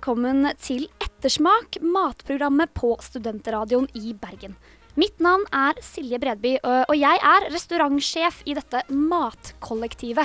velkommen 0.00 0.46
til 0.56 0.86
Ettersmak, 1.04 1.76
matprogrammet 1.84 2.70
på 2.72 2.94
Studentradioen 3.04 3.84
i 3.92 4.14
Bergen. 4.16 4.54
Mitt 4.96 5.18
navn 5.20 5.42
er 5.52 5.76
Silje 5.84 6.16
Bredby, 6.22 6.54
og 6.64 6.94
jeg 6.96 7.20
er 7.20 7.44
restaurantsjef 7.52 8.38
i 8.48 8.54
dette 8.56 8.80
matkollektivet. 8.88 10.24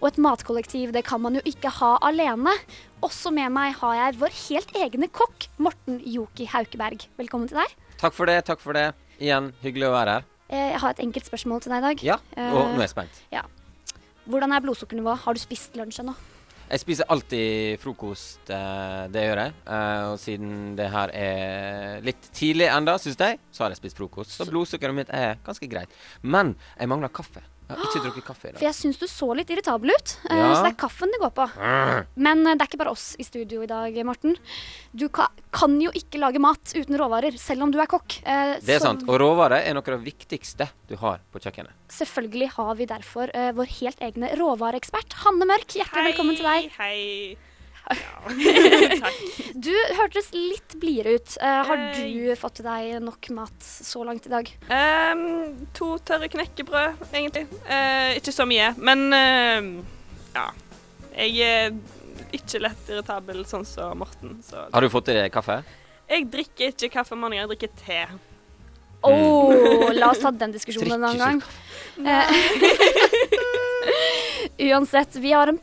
Og 0.00 0.08
et 0.10 0.18
matkollektiv 0.18 0.90
det 0.96 1.04
kan 1.06 1.22
man 1.22 1.38
jo 1.38 1.44
ikke 1.46 1.70
ha 1.78 1.92
alene. 2.02 2.50
Også 3.06 3.30
med 3.30 3.54
meg 3.54 3.76
har 3.78 3.94
jeg 4.00 4.18
vår 4.24 4.34
helt 4.40 4.74
egne 4.82 5.06
kokk, 5.14 5.46
Morten 5.62 6.02
Joki 6.02 6.48
Haukeberg. 6.50 7.06
Velkommen 7.14 7.46
til 7.46 7.62
deg. 7.62 7.78
Takk 8.02 8.18
for 8.18 8.26
det, 8.26 8.40
takk 8.50 8.58
for 8.64 8.74
det. 8.74 8.88
Igjen, 9.22 9.52
hyggelig 9.62 9.86
å 9.86 9.94
være 10.00 10.18
her. 10.18 10.28
Eh, 10.50 10.72
Jeg 10.74 10.82
har 10.82 10.90
et 10.96 11.06
enkelt 11.06 11.30
spørsmål 11.30 11.62
til 11.62 11.76
deg 11.76 11.78
i 11.78 11.86
dag. 11.92 12.02
Ja, 12.10 12.18
og 12.18 12.42
Eh, 12.42 12.52
nå 12.74 12.74
er 12.74 12.86
jeg 12.88 12.94
spent. 12.96 13.22
Hvordan 14.26 14.52
er 14.52 14.66
blodsukkernivået? 14.66 15.18
Har 15.22 15.34
du 15.34 15.38
spist 15.38 15.78
lunsj 15.78 16.02
ennå? 16.02 16.18
Jeg 16.70 16.80
spiser 16.80 17.08
alltid 17.12 17.80
frokost, 17.82 18.50
eh, 18.50 19.08
det 19.12 19.24
gjør 19.26 19.40
jeg. 19.42 19.54
Eh, 19.66 20.04
og 20.12 20.18
siden 20.20 20.76
det 20.78 20.88
her 20.92 21.12
er 21.12 22.04
litt 22.06 22.30
tidlig 22.32 22.68
enda, 22.72 22.96
syns 22.98 23.18
jeg, 23.20 23.40
så 23.52 23.64
har 23.64 23.74
jeg 23.74 23.82
spist 23.82 23.98
frokost. 23.98 24.32
Så 24.36 24.46
blodsukkeret 24.48 24.96
mitt 24.96 25.12
er 25.12 25.36
ganske 25.44 25.68
greit. 25.68 25.92
Men 26.22 26.54
jeg 26.78 26.88
mangler 26.88 27.12
kaffe. 27.12 27.44
Jeg 27.72 27.80
har 27.80 27.90
ikke 27.90 28.02
drukket 28.06 28.24
kaffe 28.26 28.48
i 28.48 28.52
For 28.58 28.66
jeg 28.66 28.76
syns 28.78 28.98
du 29.00 29.06
så 29.10 29.28
litt 29.36 29.50
irritabel 29.50 29.90
ut, 29.94 30.14
eh, 30.30 30.36
Ja. 30.36 30.54
så 30.54 30.62
det 30.66 30.72
er 30.72 30.78
kaffen 30.82 31.12
det 31.14 31.20
går 31.22 31.32
på. 31.36 31.46
Men 32.16 32.46
eh, 32.46 32.54
det 32.54 32.62
er 32.62 32.70
ikke 32.70 32.80
bare 32.84 32.92
oss 32.92 33.16
i 33.18 33.24
studio 33.24 33.62
i 33.62 33.66
dag, 33.70 33.96
Morten. 34.04 34.36
Du 34.94 35.08
ka 35.08 35.28
kan 35.52 35.78
jo 35.80 35.90
ikke 35.94 36.18
lage 36.20 36.38
mat 36.40 36.72
uten 36.74 36.96
råvarer, 36.98 37.36
selv 37.38 37.62
om 37.62 37.70
du 37.70 37.78
er 37.80 37.86
kokk. 37.86 38.20
Eh, 38.24 38.58
Det 38.60 38.76
er 38.76 38.80
så 38.80 38.90
sant. 38.92 39.04
Og 39.08 39.18
råvarer 39.20 39.66
er 39.66 39.74
noe 39.74 39.82
av 39.84 39.98
det 39.98 40.04
viktigste 40.14 40.68
du 40.88 40.96
har 40.96 41.20
på 41.32 41.40
kjøkkenet. 41.40 41.72
Selvfølgelig 41.88 42.50
har 42.56 42.74
vi 42.74 42.86
derfor 42.86 43.28
vår 43.54 43.66
helt 43.80 44.00
egne 44.00 44.32
råvareekspert, 44.36 45.12
Hanne 45.24 45.44
Mørk. 45.46 45.68
Hjertelig 45.76 46.12
velkommen 46.12 46.36
til 46.36 46.44
deg. 46.44 46.70
Hei. 46.78 47.36
Du 49.62 49.72
hørtes 49.98 50.30
litt 50.34 50.76
blidere 50.80 51.16
ut. 51.18 51.34
Uh, 51.42 51.60
har 51.68 51.82
Hei. 51.98 52.06
du 52.14 52.36
fått 52.38 52.60
til 52.60 52.66
deg 52.66 53.02
nok 53.04 53.28
mat 53.36 53.58
så 53.62 54.04
langt 54.06 54.26
i 54.26 54.32
dag? 54.32 54.48
Um, 54.70 55.66
to 55.76 55.96
tørre 56.06 56.30
knekkebrød, 56.32 57.02
egentlig. 57.12 57.44
Uh, 57.66 58.14
ikke 58.18 58.34
så 58.34 58.46
mye, 58.48 58.72
men 58.78 59.04
uh, 59.12 59.68
ja. 60.36 60.46
Jeg 61.12 61.44
er 61.44 61.74
ikke 62.32 62.62
lett 62.64 62.88
irritabel 62.88 63.44
sånn 63.48 63.66
som 63.68 63.98
Morten. 64.00 64.38
Så 64.46 64.66
Har 64.72 64.80
du 64.84 64.88
fått 64.92 65.12
i 65.12 65.18
deg 65.18 65.32
kaffe? 65.34 65.60
jeg 66.12 66.26
drikker 66.28 66.72
ikke 66.72 66.90
kaffe 66.98 67.14
om 67.16 67.22
morgenen, 67.24 67.46
jeg 67.46 67.50
drikker 67.52 67.70
te. 67.80 68.00
Åh, 69.02 69.92
la 69.96 70.10
oss 70.12 70.20
ta 70.22 70.30
den 70.30 70.52
diskusjonen 70.54 70.92
en 70.94 71.04
annen 71.08 71.18
gang. 71.18 71.40
Eh, 72.06 72.26
Uansett, 74.72 75.16
vi 75.16 75.32
har 75.32 75.50
en 75.50 75.58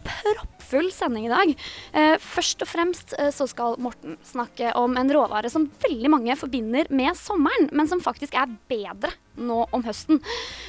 proppfull 0.69 0.91
sending 0.93 1.25
i 1.27 1.31
dag. 1.31 1.53
Eh, 1.93 2.17
først 2.21 2.61
og 2.63 2.69
fremst 2.69 3.13
eh, 3.17 3.31
så 3.33 3.47
skal 3.49 3.77
Morten 3.81 4.17
snakke 4.23 4.73
om 4.77 4.97
en 4.97 5.11
råvare 5.11 5.49
som 5.49 5.69
veldig 5.81 6.09
mange 6.13 6.35
forbinder 6.37 6.89
med 6.89 7.17
sommeren, 7.17 7.69
men 7.73 7.89
som 7.89 8.01
faktisk 8.01 8.35
er 8.37 8.51
bedre 8.69 9.11
nå 9.39 9.63
om 9.75 9.85
høsten. 9.85 10.21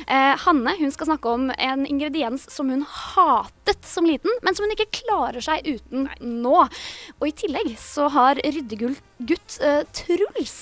Eh, 0.07 0.35
Hanne 0.47 0.77
hun 0.79 0.95
skal 0.95 1.11
snakke 1.13 1.35
om 1.35 1.51
en 1.57 1.87
ingrediens 1.89 2.47
som 2.53 2.71
hun 2.73 2.85
hatet 2.87 3.85
som 3.87 4.07
liten, 4.09 4.33
men 4.43 4.57
som 4.57 4.67
hun 4.67 4.75
ikke 4.75 5.03
klarer 5.03 5.45
seg 5.45 5.67
uten 5.67 6.09
nå. 6.21 6.57
Og 7.21 7.29
i 7.29 7.35
tillegg 7.37 7.75
så 7.81 8.09
har 8.15 8.41
ryddegutt 8.45 9.61
eh, 9.65 9.83
Truls 9.97 10.59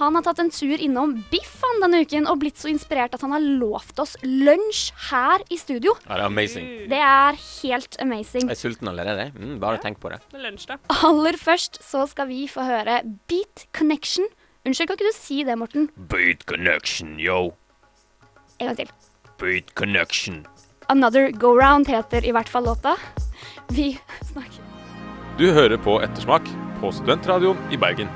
han 0.00 0.16
har 0.16 0.24
tatt 0.24 0.40
en 0.40 0.50
tur 0.52 0.80
innom 0.80 1.12
Biffan 1.32 1.82
denne 1.82 2.02
uken 2.04 2.28
og 2.30 2.40
blitt 2.42 2.60
så 2.60 2.70
inspirert 2.70 3.14
at 3.16 3.24
han 3.24 3.34
har 3.34 3.44
lovt 3.44 4.00
oss 4.02 4.16
lunsj 4.24 4.90
her 5.10 5.44
i 5.52 5.58
studio. 5.60 5.94
Ja, 6.06 6.16
det 6.16 6.22
er 6.22 6.26
amazing. 6.30 6.68
Det 6.90 7.00
er 7.04 7.40
helt 7.40 7.98
amazing. 8.02 8.48
Jeg 8.48 8.56
er 8.56 8.60
sulten 8.60 8.90
allerede. 8.92 9.28
Mm, 9.36 9.58
bare 9.62 9.80
tenk 9.82 10.00
på 10.02 10.12
det. 10.12 10.20
Det 10.32 10.40
lunsj, 10.42 10.70
da. 10.72 10.78
Aller 11.06 11.38
først 11.40 11.82
så 11.84 12.06
skal 12.10 12.30
vi 12.30 12.46
få 12.50 12.64
høre 12.66 13.02
Beat 13.30 13.66
Connection. 13.76 14.28
Unnskyld, 14.66 14.90
kan 14.90 14.98
ikke 14.98 15.08
du 15.08 15.16
si 15.16 15.42
det, 15.48 15.56
Morten? 15.56 15.88
Beat 16.12 16.44
connection, 16.46 17.14
yo. 17.16 17.54
En 18.60 18.68
gang 18.68 18.76
til. 18.82 18.90
Beat 19.40 19.74
connection. 19.74 20.42
Another 20.92 21.30
Go 21.32 21.54
Round 21.56 21.88
heter 21.88 22.26
i 22.26 22.32
hvert 22.34 22.48
fall 22.48 22.68
låta. 22.68 22.96
Vi 23.72 23.94
snakker. 24.32 24.60
Du 25.38 25.46
hører 25.56 25.80
på 25.80 25.96
Ettersmak 26.04 26.44
på 26.80 26.92
Studentradioen 26.92 27.56
i 27.72 27.78
Bergen. 27.80 28.10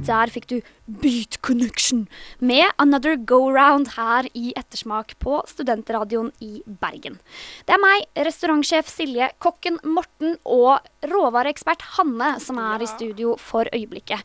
Der 0.00 0.30
fikk 0.32 0.46
du 0.48 0.60
Beat 1.00 1.40
Connection 1.44 2.06
med 2.38 2.68
Another 2.80 3.16
Go 3.16 3.50
Round 3.52 3.94
her 3.96 4.28
i 4.36 4.52
Ettersmak 4.56 5.16
på 5.20 5.40
Studentradioen 5.48 6.30
i 6.44 6.62
Bergen. 6.66 7.18
Det 7.64 7.76
er 7.76 7.82
meg, 7.82 8.04
restaurantsjef 8.16 8.88
Silje, 8.88 9.32
kokken 9.40 9.80
Morten 9.84 10.36
og 10.44 10.80
råvareekspert 11.08 11.84
Hanne 11.96 12.34
som 12.40 12.60
er 12.60 12.84
i 12.84 12.88
studio 12.88 13.36
for 13.40 13.68
øyeblikket. 13.72 14.24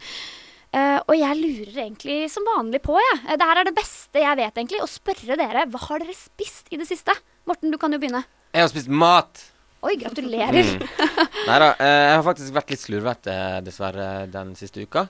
Eh, 0.75 0.97
og 1.07 1.15
jeg 1.15 1.39
lurer 1.39 1.81
egentlig 1.85 2.17
som 2.31 2.45
vanlig 2.49 2.81
på, 2.83 2.95
jeg. 2.99 3.19
Ja. 3.23 3.37
Det 3.39 3.47
her 3.47 3.61
er 3.61 3.67
det 3.69 3.75
beste 3.77 4.23
jeg 4.23 4.39
vet, 4.41 4.57
egentlig. 4.57 4.81
Å 4.83 4.89
spørre 4.91 5.37
dere 5.39 5.67
hva 5.71 5.81
har 5.87 6.03
dere 6.03 6.15
spist 6.17 6.67
i 6.73 6.79
det 6.81 6.87
siste? 6.89 7.15
Morten, 7.47 7.71
du 7.71 7.79
kan 7.79 7.93
jo 7.95 7.99
begynne. 8.01 8.25
Jeg 8.51 8.65
har 8.65 8.71
spist 8.71 8.91
mat. 8.91 9.45
Oi, 9.85 9.93
gratulerer. 10.01 10.73
Nei 11.49 11.57
da, 11.61 11.71
Uh, 11.77 11.85
jeg 11.85 12.15
har 12.17 12.25
faktisk 12.25 12.55
vært 12.55 12.71
litt 12.73 12.81
slurvete 12.81 13.33
dessverre 13.63 14.09
den 14.31 14.55
siste 14.57 14.83
uka. 14.83 15.05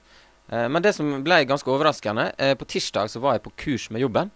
Uh, 0.51 0.67
men 0.69 0.83
det 0.85 0.93
som 0.97 1.07
ble 1.25 1.39
ganske 1.49 1.69
overraskende 1.73 2.27
eh, 2.37 2.51
På 2.59 2.67
tirsdag 2.69 3.09
så 3.09 3.17
var 3.23 3.37
jeg 3.37 3.45
på 3.47 3.53
kurs 3.63 3.87
med 3.93 4.03
jobben. 4.03 4.29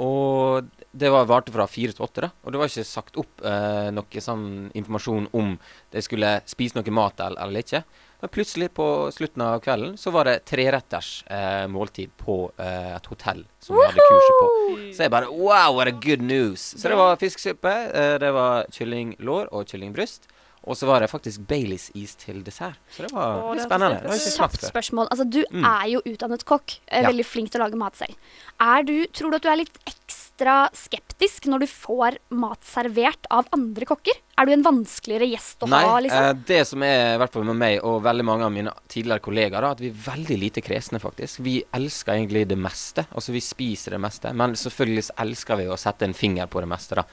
Og 0.00 0.68
det 0.92 1.10
var 1.10 1.28
varte 1.30 1.52
fra 1.54 1.66
fire 1.70 1.94
til 1.94 2.02
åtte, 2.04 2.24
da. 2.24 2.30
Og 2.42 2.52
det 2.52 2.60
var 2.60 2.70
ikke 2.70 2.86
sagt 2.86 3.18
opp 3.20 3.42
eh, 3.46 3.90
noe 3.94 4.22
sånn 4.24 4.46
informasjon 4.74 5.28
om 5.38 5.52
de 5.94 6.02
skulle 6.02 6.32
spise 6.50 6.78
noe 6.78 6.94
mat 6.94 7.20
eller, 7.22 7.38
eller 7.44 7.62
ikke. 7.62 7.82
Men 8.20 8.32
plutselig 8.34 8.68
på 8.76 8.86
slutten 9.14 9.44
av 9.46 9.62
kvelden 9.64 9.94
så 9.96 10.10
var 10.12 10.28
det 10.28 10.40
treretters 10.50 11.12
eh, 11.30 11.64
måltid 11.72 12.12
på 12.20 12.40
eh, 12.60 12.90
et 12.96 13.06
hotell 13.12 13.46
som 13.62 13.78
vi 13.78 13.86
hadde 13.86 14.08
kurset 14.10 14.42
på. 14.42 14.50
Så 14.96 15.06
jeg 15.06 15.14
bare 15.14 15.30
Wow, 15.30 15.78
what 15.78 15.88
a 15.88 15.94
good 15.94 16.20
news! 16.26 16.74
Så 16.74 16.90
det 16.90 16.98
var 17.00 17.16
fiskesuppe, 17.22 17.72
eh, 17.94 18.16
det 18.20 18.34
var 18.36 18.66
kyllinglår 18.74 19.54
og 19.54 19.70
kyllingbryst. 19.70 20.28
Og 20.68 20.76
så 20.76 20.86
var 20.86 21.00
det 21.00 21.08
faktisk 21.10 21.40
Baileys-is 21.48 22.14
til 22.20 22.42
dessert. 22.44 22.76
Så 22.92 23.06
det 23.06 23.12
var 23.16 23.38
Åh, 23.40 23.54
litt 23.54 23.62
det 23.62 23.68
spennende. 23.70 24.00
Det 24.02 24.10
var 24.10 24.18
ikke 24.20 24.36
Kjapt 24.36 24.66
spørsmål. 24.68 25.08
Altså, 25.10 25.24
du 25.30 25.44
Mm. 25.50 25.64
er 25.64 25.86
jo 25.88 26.00
utdannet 26.04 26.44
kokk. 26.44 26.78
Er 26.88 27.02
Ja. 27.02 27.08
Veldig 27.08 27.24
flink 27.26 27.50
til 27.50 27.60
å 27.60 27.64
lage 27.64 27.76
mat 27.80 27.94
selv. 27.96 28.14
Er 28.60 28.82
du, 28.84 29.06
tror 29.06 29.30
du 29.30 29.36
at 29.36 29.42
du 29.42 29.48
er 29.48 29.56
litt 29.56 29.78
ekstra 29.86 30.68
skeptisk 30.76 31.46
når 31.48 31.60
du 31.60 31.66
får 31.66 32.18
mat 32.30 32.60
servert 32.62 33.24
av 33.30 33.46
andre 33.52 33.86
kokker? 33.86 34.12
Er 34.38 34.46
du 34.46 34.52
en 34.52 34.62
vanskeligere 34.62 35.28
gjest 35.30 35.60
å 35.64 35.68
Nei, 35.68 35.82
ha, 35.84 35.98
liksom? 36.00 36.22
eh, 36.24 36.32
det 36.46 36.66
som 36.66 36.82
er 36.82 37.18
hvert 37.18 37.32
fall 37.32 37.44
med 37.44 37.56
meg 37.56 37.80
og 37.84 38.02
veldig 38.02 38.24
mange 38.24 38.44
av 38.44 38.52
mine 38.52 38.72
tidligere 38.88 39.20
kollegaer, 39.20 39.62
er 39.64 39.70
at 39.72 39.80
vi 39.80 39.88
er 39.88 39.92
veldig 39.92 40.38
lite 40.40 40.62
kresne, 40.62 41.00
faktisk. 41.00 41.40
Vi 41.40 41.62
elsker 41.72 42.12
egentlig 42.14 42.46
det 42.48 42.56
meste. 42.58 43.06
Altså, 43.14 43.32
vi 43.32 43.40
spiser 43.40 43.90
det 43.92 44.00
meste. 44.00 44.32
Men 44.34 44.52
selvfølgelig 44.52 45.10
elsker 45.18 45.56
vi 45.56 45.64
å 45.72 45.76
sette 45.78 46.02
en 46.04 46.14
finger 46.14 46.46
på 46.46 46.60
det 46.60 46.68
meste, 46.68 46.94
da. 46.96 47.04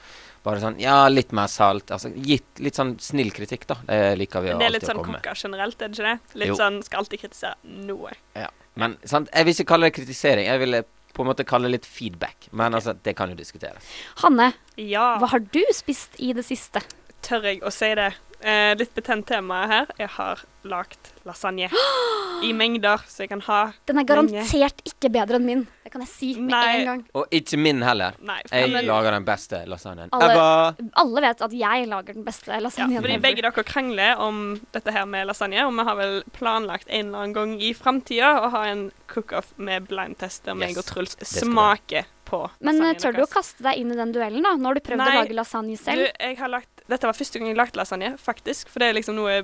Bare 0.44 0.60
sånn 0.62 0.78
Ja, 0.80 1.08
litt 1.08 1.32
mer 1.32 1.46
salt. 1.48 1.90
Altså 1.90 2.10
gitt 2.14 2.60
litt 2.62 2.74
sånn 2.78 2.96
snill 3.00 3.30
kritikk, 3.34 3.66
da. 3.66 3.76
Det 3.86 4.18
liker 4.18 4.40
vi 4.44 4.52
å 4.54 4.58
det 4.58 4.66
er 4.68 4.70
litt 4.76 4.86
sånn 4.86 5.00
kokka 5.02 5.18
kokker 5.20 5.42
generelt, 5.42 5.80
er 5.82 5.88
det 5.88 5.98
ikke 5.98 6.12
det? 6.12 6.38
Litt 6.42 6.48
Jo. 6.48 6.54
sånn 6.60 6.82
skal 6.84 6.98
alltid 7.02 7.20
kritisere 7.20 7.54
noe. 7.64 8.12
Ja. 8.36 8.48
Men 8.76 8.96
sant, 9.04 9.28
jeg 9.34 9.44
vil 9.44 9.54
ikke 9.54 9.66
kalle 9.72 9.90
det 9.90 9.94
kritisering. 9.98 10.46
Jeg 10.46 10.58
ville 10.60 10.84
på 11.14 11.24
en 11.24 11.26
måte 11.32 11.44
kalle 11.44 11.64
det 11.66 11.72
litt 11.80 11.86
feedback. 11.86 12.46
Men 12.52 12.72
altså, 12.78 12.94
det 13.02 13.16
kan 13.16 13.28
jo 13.30 13.34
diskuteres. 13.36 13.82
Hanne, 14.22 14.52
Ja. 14.76 15.18
hva 15.18 15.26
har 15.32 15.40
du 15.40 15.64
spist 15.72 16.10
i 16.20 16.32
det 16.32 16.44
siste? 16.46 16.80
Tør 17.22 17.42
jeg 17.42 17.60
å 17.62 17.72
si 17.72 17.92
det? 17.94 18.14
Eh, 18.40 18.74
litt 18.78 18.94
betent 18.94 19.26
tema 19.26 19.66
her. 19.66 19.86
Jeg 19.98 20.08
har 20.10 20.38
lagd 20.64 21.10
lasagne 21.26 21.68
i 22.46 22.52
mengder, 22.52 22.98
så 23.08 23.24
jeg 23.24 23.30
kan 23.30 23.40
ha 23.48 23.72
Den 23.86 23.98
er 23.98 24.04
lenge. 24.04 24.30
garantert 24.30 24.80
ikke 24.86 25.10
bedre 25.10 25.34
enn 25.40 25.44
min. 25.48 25.66
Det 25.88 25.92
kan 25.94 26.02
jeg 26.04 26.10
si 26.12 26.26
med 26.36 26.50
Nei. 26.52 26.72
en 26.82 26.88
gang. 26.90 27.02
Og 27.16 27.30
ikke 27.32 27.56
min 27.56 27.80
heller. 27.86 28.16
Nei, 28.20 28.38
Jeg 28.52 28.68
men, 28.74 28.84
lager 28.84 29.14
den 29.16 29.24
beste 29.24 29.62
lasagnen 29.70 30.10
ever. 30.12 30.76
Alle 31.00 31.22
vet 31.24 31.40
at 31.46 31.54
jeg 31.56 31.86
lager 31.88 32.18
den 32.18 32.26
beste 32.26 32.52
ja, 32.52 32.60
lasagnen. 32.60 33.00
fordi 33.00 33.16
ever. 33.16 33.24
begge 33.24 33.46
dere 33.46 33.64
krangler 33.64 34.20
om 34.20 34.42
dette 34.76 34.92
her 34.92 35.06
med 35.08 35.26
lasagne, 35.30 35.64
og 35.64 35.72
vi 35.78 35.86
har 35.88 35.96
vel 35.96 36.18
planlagt 36.36 36.90
en 36.92 37.06
eller 37.08 37.22
annen 37.24 37.32
gang 37.38 37.56
i 37.62 37.72
framtida 37.78 38.34
å 38.44 38.50
ha 38.52 38.66
en 38.68 38.90
cook-off 39.08 39.54
med 39.56 39.88
blind 39.88 40.18
tester, 40.20 40.52
meg 40.58 40.76
Yes, 40.76 40.82
og 40.84 40.88
Truls 40.92 41.16
skal 41.16 41.26
vi 41.26 41.40
ha. 41.40 41.46
smaker 41.48 42.04
på 42.28 42.42
Men 42.60 42.76
eh, 42.76 42.92
lasagnen 42.92 43.00
tør 43.00 43.12
du 43.16 43.22
å 43.22 43.24
deres. 43.24 43.32
kaste 43.38 43.64
deg 43.64 43.78
inn 43.80 43.92
i 43.94 43.96
den 43.96 44.12
duellen, 44.12 44.42
da? 44.44 44.52
Nå 44.60 44.68
har 44.68 44.76
du 44.76 44.84
prøvd 44.84 45.00
Nei, 45.00 45.08
å 45.16 45.20
lage 45.22 45.38
lasagne 45.38 45.78
Du, 45.78 45.80
selv. 45.80 46.10
jeg 46.20 46.36
har 46.36 46.52
lagt, 46.52 46.82
dette 46.92 47.08
var 47.08 47.16
første 47.16 47.40
gang 47.40 47.48
jeg 47.48 47.56
lagde 47.56 47.80
lasagne, 47.80 48.10
faktisk. 48.20 48.68
For 48.68 48.84
det 48.84 48.90
er 48.92 48.98
liksom 49.00 49.16
noe 49.16 49.38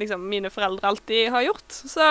liksom, 0.00 0.28
mine 0.28 0.50
foreldre 0.52 0.90
alltid 0.90 1.30
har 1.34 1.46
gjort. 1.46 1.66
Så 1.70 2.04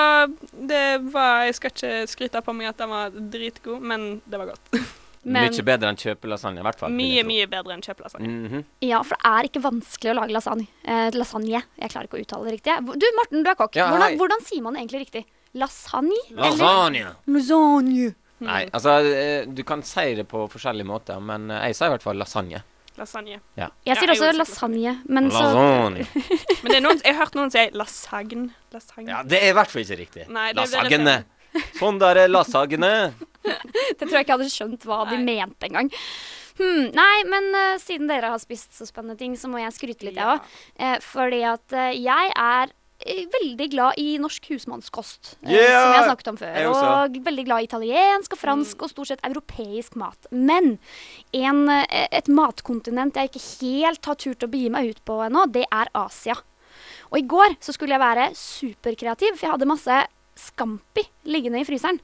det 0.51 0.83
var 1.13 1.45
Jeg 1.47 1.55
skal 1.59 1.73
ikke 1.73 1.93
skryte 2.11 2.41
på 2.45 2.55
meg 2.57 2.71
at 2.73 2.81
den 2.81 2.91
var 2.93 3.13
dritgod, 3.13 3.81
men 3.81 4.21
det 4.25 4.41
var 4.41 4.53
godt. 4.55 4.73
Men 5.23 5.47
Mye 5.47 5.63
bedre 5.63 5.87
enn 5.87 5.95
kjøpelasagne, 5.95 6.59
i 6.59 6.65
hvert 6.67 6.81
fall. 6.81 6.91
Mye, 6.91 7.21
mye 7.23 7.45
bedre 7.47 7.77
enn 7.77 7.83
kjøpelasagne. 7.85 8.27
Mhm. 8.27 8.63
ja, 8.83 8.97
for 9.07 9.15
det 9.15 9.29
er 9.29 9.47
ikke 9.47 9.61
vanskelig 9.63 10.11
å 10.11 10.15
lage 10.17 10.35
lasagne. 10.35 10.65
Eh, 10.83 11.15
lasagne. 11.15 11.61
Jeg 11.79 11.93
klarer 11.93 12.09
ikke 12.09 12.19
å 12.19 12.23
uttale 12.25 12.49
det 12.49 12.55
riktig. 12.57 12.75
Du 12.99 13.05
Morten, 13.15 13.45
du 13.45 13.47
er 13.47 13.55
kokk. 13.55 13.77
Ja, 13.79 13.87
hvordan, 13.93 14.17
hvordan 14.19 14.43
sier 14.43 14.65
man 14.65 14.75
det 14.75 14.83
egentlig 14.83 15.05
riktig? 15.05 15.23
Lasagne? 15.55 16.19
Lasagne! 16.35 17.13
Lasagne. 17.31 18.11
Nei, 18.43 18.65
altså 18.75 18.97
eh, 19.07 19.45
du 19.47 19.63
kan 19.63 19.83
si 19.87 20.09
det 20.17 20.25
på 20.27 20.43
forskjellige 20.51 20.89
måter, 20.91 21.23
men 21.23 21.47
eh, 21.53 21.69
jeg 21.69 21.79
sier 21.79 21.91
i 21.91 21.95
hvert 21.95 22.03
fall 22.03 22.19
lasagne. 22.19 22.59
Lasagne. 22.97 23.39
Jeg 23.57 23.97
sier 23.97 24.11
også 24.13 24.31
lasagne, 24.37 24.91
men 25.09 25.29
så 25.33 25.43
Men 26.63 26.69
det 26.69 26.75
er 26.77 26.83
noen, 26.85 26.99
jeg 27.03 27.15
har 27.15 27.25
hørt 27.25 27.35
noen 27.39 27.51
si 27.53 27.63
lasagne. 27.73 28.51
lasagne. 28.73 29.09
Ja, 29.09 29.23
det 29.25 29.39
er 29.41 29.49
i 29.49 29.55
hvert 29.57 29.71
fall 29.73 29.81
ikke 29.85 29.97
riktig. 30.03 30.27
Nei, 30.29 30.51
det- 30.53 30.67
det 30.69 30.83
Lasagne. 30.83 31.15
Sånn 31.77 31.99
der 32.01 32.17
er 32.23 32.27
lasagne. 32.33 32.93
Det 33.43 34.07
tror 34.07 34.15
jeg 34.15 34.23
ikke 34.23 34.31
jeg 34.31 34.39
hadde 34.39 34.53
skjønt 34.53 34.85
hva 34.87 35.01
de 35.09 35.17
mente 35.19 35.67
engang. 35.67 35.89
Hmm, 36.57 36.85
nei, 36.95 37.23
men 37.27 37.49
uh, 37.57 37.75
siden 37.81 38.07
dere 38.07 38.29
har 38.31 38.39
spist 38.39 38.71
så 38.77 38.85
spennende 38.87 39.17
ting, 39.19 39.33
så 39.35 39.49
må 39.51 39.59
jeg 39.59 39.73
skryte 39.75 40.05
litt, 40.07 40.15
jeg 40.15 40.23
Ja. 40.23 40.37
òg. 40.37 40.53
Uh, 40.79 40.97
fordi 41.03 41.41
at 41.49 41.75
uh, 41.75 41.89
jeg 41.91 42.31
er 42.31 42.69
eh, 42.69 42.73
veldig 43.05 43.67
glad 43.71 43.99
i 43.99 44.17
norsk 44.21 44.47
husmannskost, 44.51 45.37
eh, 45.43 45.51
Yeah! 45.51 45.81
som 45.83 45.91
jeg 45.91 45.99
har 45.99 46.07
snakket 46.09 46.29
om 46.31 46.37
før. 46.37 46.57
Og 46.69 47.17
veldig 47.25 47.45
glad 47.45 47.61
i 47.61 47.67
italiensk 47.67 48.33
og 48.33 48.39
fransk 48.39 48.81
og 48.81 48.89
stort 48.89 49.11
sett 49.11 49.25
europeisk 49.27 49.95
mat. 49.95 50.29
Men 50.31 50.79
en, 51.33 51.69
eh, 51.69 52.07
et 52.11 52.27
matkontinent 52.27 53.13
jeg 53.15 53.31
ikke 53.31 53.45
helt 53.61 54.05
har 54.05 54.15
turt 54.15 54.43
å 54.43 54.49
begi 54.49 54.69
meg 54.69 54.89
ut 54.89 55.05
på 55.05 55.19
ennå, 55.27 55.51
det 55.51 55.65
er 55.71 55.87
Asia. 55.93 56.35
Og 57.11 57.19
i 57.19 57.27
går 57.27 57.57
så 57.61 57.73
skulle 57.73 57.93
jeg 57.93 58.01
være 58.01 58.31
superkreativ, 58.33 59.37
for 59.37 59.45
jeg 59.47 59.51
hadde 59.51 59.69
masse 59.69 60.07
scampi 60.35 61.05
liggende 61.25 61.61
i 61.61 61.67
fryseren. 61.67 61.99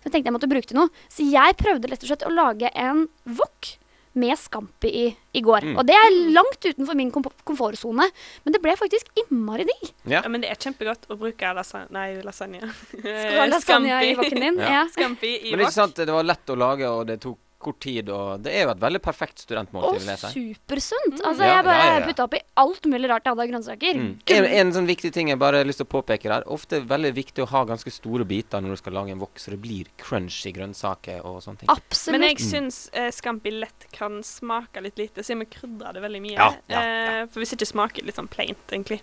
Så 0.00 0.06
jeg 0.08 0.12
tenkte 0.12 0.30
jeg 0.30 0.36
måtte 0.36 0.48
bruke 0.48 0.66
til 0.70 0.78
noe. 0.78 0.88
Så 1.10 1.26
jeg 1.28 1.56
prøvde 1.60 1.90
rett 1.90 2.02
og 2.02 2.08
slett 2.08 2.26
å 2.26 2.32
lage 2.32 2.70
en 2.74 3.08
wok 3.26 3.74
med 4.14 4.38
scampi 4.38 4.88
i, 4.88 5.04
i 5.32 5.42
går. 5.44 5.66
Mm. 5.66 5.78
Og 5.80 5.86
det 5.88 5.94
er 5.98 6.18
langt 6.34 6.62
utenfor 6.62 6.98
min 6.98 7.10
kom 7.14 7.26
komfortsone, 7.46 8.06
men 8.44 8.54
det 8.54 8.60
ble 8.62 8.74
faktisk 8.78 9.10
innmari 9.24 9.66
digg. 9.68 9.90
Ja. 10.04 10.22
Ja, 10.22 10.30
men 10.30 10.44
det 10.44 10.52
er 10.52 10.60
kjempegodt 10.60 11.08
å 11.10 11.18
bruke 11.18 11.54
lasagne 11.56 11.90
Nei, 11.94 12.20
lasagne. 12.24 12.62
Skal 12.94 13.32
du 13.34 13.40
ha 13.40 13.48
lasagne 13.50 13.98
i 14.06 14.14
woken 14.18 14.40
din? 14.46 14.60
Ja. 14.62 14.74
Ja. 14.78 14.84
Scampi 14.92 15.32
i 15.34 15.50
Men 15.50 15.58
det 15.58 15.66
er 15.66 15.68
ikke 15.68 15.80
sant, 15.80 15.98
det 15.98 16.14
var 16.14 16.26
lett 16.26 16.54
å 16.54 16.58
lage, 16.58 16.90
og 16.90 17.06
det 17.10 17.18
tok 17.24 17.38
kort 17.64 17.80
tid, 17.82 18.10
og 18.12 18.42
det 18.44 18.52
er 18.54 18.66
jo 18.66 18.72
et 18.74 18.82
veldig 18.82 19.00
perfekt 19.04 19.42
studentmåltid, 19.44 20.04
Og 20.04 20.34
supersunt. 20.34 21.18
Mm. 21.18 21.24
Altså, 21.30 21.44
Ja, 21.44 21.54
jeg 21.56 21.66
bare 21.68 21.78
ja, 21.80 21.86
ja, 21.90 21.98
ja. 22.00 22.06
putta 22.08 22.26
oppi 22.28 22.40
alt 22.64 22.88
mulig 22.90 23.10
rart 23.10 23.24
jeg 23.26 23.34
hadde 23.34 23.46
av 23.46 23.50
grønnsaker. 23.52 24.00
Mm. 24.00 24.10
En, 24.36 24.48
en 24.60 24.72
sånn 24.76 24.88
viktig 24.90 25.12
ting 25.16 25.32
jeg 25.32 25.40
bare 25.40 25.62
har 25.62 25.68
lyst 25.68 25.82
til 25.82 25.88
å 25.88 25.92
påpeke 25.94 26.30
der. 26.30 26.46
Ofte 26.54 26.78
er 26.78 26.84
det 26.84 26.92
veldig 26.92 27.14
viktig 27.16 27.44
å 27.46 27.48
ha 27.54 27.64
ganske 27.68 27.92
store 27.94 28.26
biter 28.28 28.64
når 28.64 28.76
du 28.76 28.82
skal 28.82 28.96
lage 29.00 29.14
en 29.16 29.22
wok, 29.22 29.40
så 29.40 29.54
det 29.54 29.60
blir 29.64 29.90
crunch 30.00 30.42
i 30.50 30.54
grønnsaker 30.56 31.24
og 31.24 31.40
sånne 31.44 31.64
ting. 31.64 31.72
Absolutt. 31.74 32.18
Men 32.18 32.28
jeg 32.28 32.40
syns 32.44 32.84
eh, 32.92 33.10
scampi 33.14 33.54
lett 33.54 33.88
kan 33.94 34.20
smake 34.26 34.84
litt 34.84 35.00
lite, 35.00 35.24
siden 35.24 35.44
vi 35.46 35.50
krydrer 35.56 35.96
det 35.96 36.04
veldig 36.04 36.22
mye. 36.24 36.36
Ja, 36.38 36.52
ja, 36.68 36.84
ja. 36.84 37.18
Eh, 37.22 37.26
for 37.30 37.42
hvis 37.42 37.56
ikke 37.56 37.68
smaker 37.68 38.02
det 38.02 38.12
litt 38.12 38.20
sånn 38.20 38.30
plaint, 38.30 38.64
egentlig. 38.70 39.00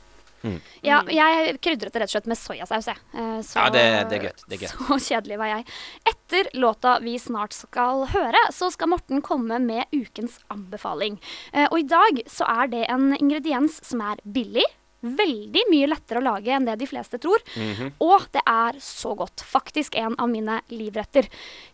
Ja, 0.81 1.01
Mm. 1.01 1.09
jeg 1.13 1.59
krydret 1.61 1.93
det 1.93 2.01
rett 2.01 2.09
og 2.09 2.15
slett 2.15 2.27
med 2.27 2.37
soyasaus, 2.37 2.85
jeg. 2.87 2.97
Eh, 3.13 3.41
Så, 3.45 3.55
Ja, 3.59 3.69
det, 3.69 4.09
det 4.09 4.17
er 4.19 4.23
godt. 4.29 4.43
Det 4.49 4.57
er 4.57 4.67
godt. 4.67 4.75
Så 4.87 4.97
kjedelig 5.13 5.37
var 5.37 5.45
jeg. 5.51 5.65
Etter 6.09 6.49
låta 6.57 6.99
vi 7.01 7.17
snart 7.19 7.53
skal 7.53 8.05
høre, 8.07 8.41
så 8.51 8.71
skal 8.71 8.87
Morten 8.89 9.21
komme 9.21 9.59
med 9.61 9.85
ukens 9.93 10.39
anbefaling. 10.49 11.19
Eh, 11.53 11.67
Og 11.71 11.79
i 11.79 11.83
dag 11.87 12.23
så 12.27 12.45
er 12.49 12.67
det 12.67 12.85
en 12.89 13.13
ingrediens 13.19 13.79
som 13.85 14.01
er 14.01 14.17
billig. 14.25 14.65
Veldig 15.01 15.63
mye 15.71 15.87
lettere 15.89 16.21
å 16.21 16.25
lage 16.25 16.53
enn 16.53 16.65
det 16.67 16.75
de 16.77 16.87
fleste 16.89 17.17
tror. 17.21 17.41
Mhm. 17.57 17.93
Og 18.05 18.27
det 18.35 18.43
er 18.45 18.77
så 18.79 19.15
godt. 19.17 19.41
Faktisk 19.41 19.95
en 19.97 20.15
av 20.19 20.29
mine 20.29 20.59
livretter. 20.69 21.25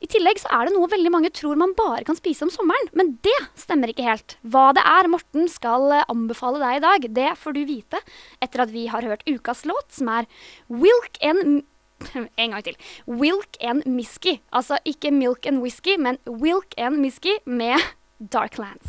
I 0.02 0.08
tillegg 0.08 0.40
så 0.40 0.48
er 0.52 0.68
det 0.68 0.76
noe 0.78 0.88
veldig 0.88 1.12
mange 1.12 1.32
tror 1.36 1.60
man 1.60 1.76
bare 1.76 2.06
kan 2.08 2.16
spise 2.16 2.44
om 2.48 2.50
sommeren. 2.54 2.88
Men 2.94 3.18
det 3.22 3.36
stemmer 3.56 3.92
ikke 3.92 4.08
helt. 4.08 4.38
Hva 4.48 4.74
det 4.74 4.84
er 4.86 5.12
Morten 5.12 5.50
skal 5.52 5.92
eh, 5.92 6.06
anbefale 6.08 6.60
deg 6.64 6.78
i 6.80 6.86
dag, 6.88 7.10
det 7.14 7.38
får 7.38 7.54
du 7.54 7.66
vite 7.66 8.00
etter 8.42 8.64
at 8.64 8.72
vi 8.72 8.88
har 8.88 9.02
hørt 9.02 9.28
ukas 9.28 9.66
låt, 9.66 9.92
som 9.92 10.08
er 10.08 10.26
Wilk 10.70 11.20
and 11.22 11.64
en 12.38 12.52
gang 12.52 12.64
til. 12.64 12.76
Wilk 13.08 13.58
and 13.60 13.86
Misky. 13.86 14.40
Altså 14.54 14.78
ikke 14.86 15.12
Milk 15.12 15.46
and 15.46 15.62
Whisky, 15.62 15.98
men 16.00 16.18
Wilk 16.28 16.74
and 16.78 17.02
Misky 17.04 17.40
med 17.46 17.82
Darklands. 18.20 18.88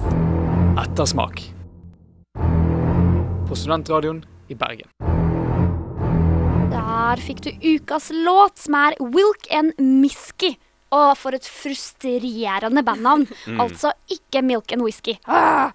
Ettersmak. 0.79 1.58
På 3.49 3.57
Studentradioen 3.57 4.25
i 4.49 4.55
Bergen. 4.55 4.89
Der 6.73 7.21
fikk 7.25 7.41
du 7.47 7.51
ukas 7.65 8.11
låt, 8.13 8.59
som 8.61 8.75
er 8.77 8.97
Wilk 9.01 9.49
and 9.55 9.73
Misky. 9.81 10.55
Å, 10.89 11.13
for 11.21 11.37
et 11.37 11.45
frustrerende 11.45 12.81
bandnavn. 12.85 13.27
Altså 13.61 13.91
ikke 14.13 14.41
Milk 14.45 14.73
and 14.73 14.85
Whisky. 14.85 15.19
Ah! 15.29 15.73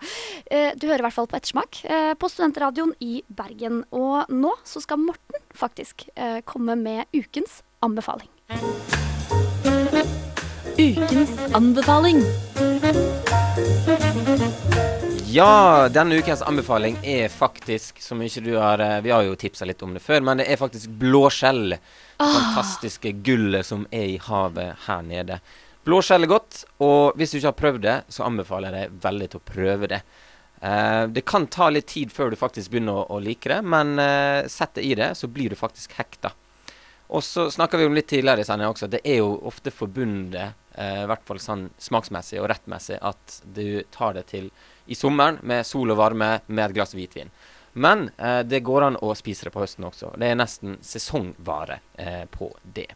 Eh, 0.49 0.71
Du 0.77 0.87
hører 0.87 1.03
i 1.03 1.05
hvert 1.07 1.17
fall 1.17 1.29
på 1.29 1.37
Ettersmak 1.37 1.83
eh, 1.85 2.13
på 2.17 2.29
Studentradioen 2.33 2.95
i 3.01 3.21
Bergen. 3.29 3.83
Og 3.93 4.29
nå 4.33 4.55
så 4.65 4.81
skal 4.81 5.01
Morten 5.05 5.45
faktisk 5.53 6.07
eh, 6.15 6.41
komme 6.45 6.77
med 6.81 7.05
ukens 7.13 7.61
anbefaling. 7.85 8.29
Ukens 10.81 11.37
anbefaling. 11.53 12.23
Ja, 15.33 15.89
denne 15.89 16.15
ukens 16.15 16.41
anbefaling 16.41 16.97
er 17.01 17.29
faktisk, 17.29 17.97
som 18.01 18.19
ikke 18.21 18.41
du 18.45 18.51
har 18.53 18.81
eh, 18.83 18.99
Vi 19.01 19.09
har 19.09 19.23
jo 19.25 19.33
tipsa 19.39 19.65
litt 19.65 19.81
om 19.81 19.95
det 19.95 20.01
før, 20.05 20.19
men 20.21 20.37
det 20.37 20.45
er 20.45 20.59
faktisk 20.61 20.91
blåskjell. 21.01 21.73
Fantastiske 22.19 23.15
gullet 23.25 23.65
som 23.65 23.87
er 23.89 24.11
i 24.11 24.19
havet 24.21 24.83
her 24.85 24.99
nede. 25.07 25.39
Blåskjell 25.89 26.27
er 26.27 26.31
godt, 26.35 26.59
og 26.85 27.17
hvis 27.17 27.33
du 27.33 27.39
ikke 27.39 27.49
har 27.49 27.57
prøvd 27.63 27.81
det, 27.81 27.95
så 28.13 28.27
anbefaler 28.27 28.77
jeg 28.77 28.91
deg 28.91 28.99
veldig 29.07 29.29
til 29.31 29.41
å 29.41 29.47
prøve 29.47 29.89
det. 29.95 29.99
Uh, 30.61 31.09
det 31.15 31.25
kan 31.25 31.49
ta 31.49 31.71
litt 31.73 31.89
tid 31.89 32.13
før 32.13 32.29
du 32.29 32.37
faktisk 32.37 32.75
begynner 32.75 33.01
å, 33.01 33.07
å 33.17 33.23
like 33.23 33.49
det, 33.49 33.57
men 33.65 33.95
uh, 33.97 34.45
sett 34.45 34.77
det 34.77 34.85
i 34.85 34.93
det, 35.01 35.15
så 35.17 35.31
blir 35.33 35.49
du 35.49 35.57
faktisk 35.57 35.97
hekta. 35.97 36.35
Og 37.09 37.25
så 37.25 37.47
snakka 37.57 37.81
vi 37.81 37.89
om 37.89 37.97
litt 37.97 38.11
tidligere 38.13 38.45
i 38.45 38.51
sendinga 38.51 38.69
også, 38.75 38.91
det 38.93 39.01
er 39.01 39.17
jo 39.23 39.33
ofte 39.49 39.73
forbundet, 39.73 40.61
uh, 40.77 41.01
i 41.01 41.09
hvert 41.09 41.25
fall 41.25 41.41
sånn 41.41 41.65
smaksmessig 41.81 42.37
og 42.37 42.51
rettmessig, 42.53 43.01
at 43.01 43.41
du 43.57 43.81
tar 43.97 44.13
det 44.21 44.27
til 44.29 44.53
i 44.85 44.95
sommeren 44.95 45.39
med 45.41 45.65
sol 45.67 45.93
og 45.93 45.99
varme 45.99 46.37
med 46.47 46.65
et 46.65 46.75
glass 46.75 46.95
hvitvin. 46.95 47.31
Men 47.73 48.09
eh, 48.17 48.41
det 48.45 48.61
går 48.65 48.89
an 48.89 48.99
å 49.01 49.13
spise 49.17 49.47
det 49.47 49.53
på 49.53 49.63
høsten 49.63 49.87
også. 49.87 50.13
Det 50.19 50.29
er 50.29 50.37
nesten 50.37 50.77
sesongvare 50.85 51.79
eh, 51.97 52.25
på 52.29 52.51
det. 52.63 52.91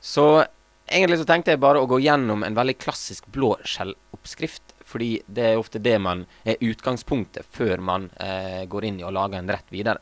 Så 0.00 0.44
egentlig 0.86 1.18
så 1.20 1.26
tenkte 1.28 1.54
jeg 1.54 1.62
bare 1.62 1.82
å 1.82 1.88
gå 1.90 1.98
gjennom 2.04 2.44
en 2.46 2.58
veldig 2.58 2.78
klassisk 2.78 3.26
blåskjelloppskrift. 3.34 4.74
Fordi 4.88 5.18
det 5.26 5.50
er 5.50 5.60
ofte 5.60 5.82
det 5.84 5.98
man 6.00 6.22
er 6.48 6.62
utgangspunktet 6.64 7.44
før 7.52 7.82
man 7.84 8.08
eh, 8.24 8.64
går 8.70 8.88
inn 8.88 9.02
i 9.02 9.04
å 9.04 9.12
lage 9.12 9.36
en 9.36 9.50
rett 9.50 9.74
videre. 9.74 10.00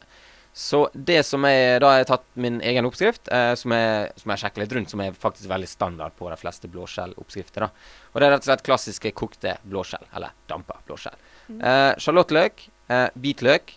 Så 0.56 0.86
det 0.94 1.18
som 1.28 1.44
jeg 1.44 1.80
Da 1.82 1.90
har 1.90 1.98
jeg 2.00 2.06
tatt 2.08 2.22
min 2.40 2.62
egen 2.64 2.86
oppskrift, 2.88 3.28
eh, 3.28 3.52
som, 3.60 3.74
jeg, 3.76 4.12
som 4.16 4.32
jeg 4.32 4.40
sjekker 4.40 4.62
litt 4.62 4.72
rundt, 4.72 4.92
som 4.92 5.02
er 5.04 5.18
faktisk 5.26 5.50
veldig 5.50 5.68
standard 5.68 6.14
på 6.16 6.30
de 6.32 6.38
fleste 6.40 6.70
blåskjelloppskrifter. 6.72 7.66
da. 7.66 7.68
Og 8.16 8.22
det 8.22 8.30
er 8.30 8.32
rett 8.32 8.46
og 8.46 8.48
slett 8.48 8.64
klassiske 8.64 9.10
kokte 9.12 9.58
blåskjell, 9.68 10.06
eller 10.16 10.32
dampa 10.48 10.78
blåskjell. 10.88 11.18
Eh, 11.52 11.90
Sjalottløk, 12.00 12.62
eh, 12.88 13.08
hvitløk, 13.12 13.74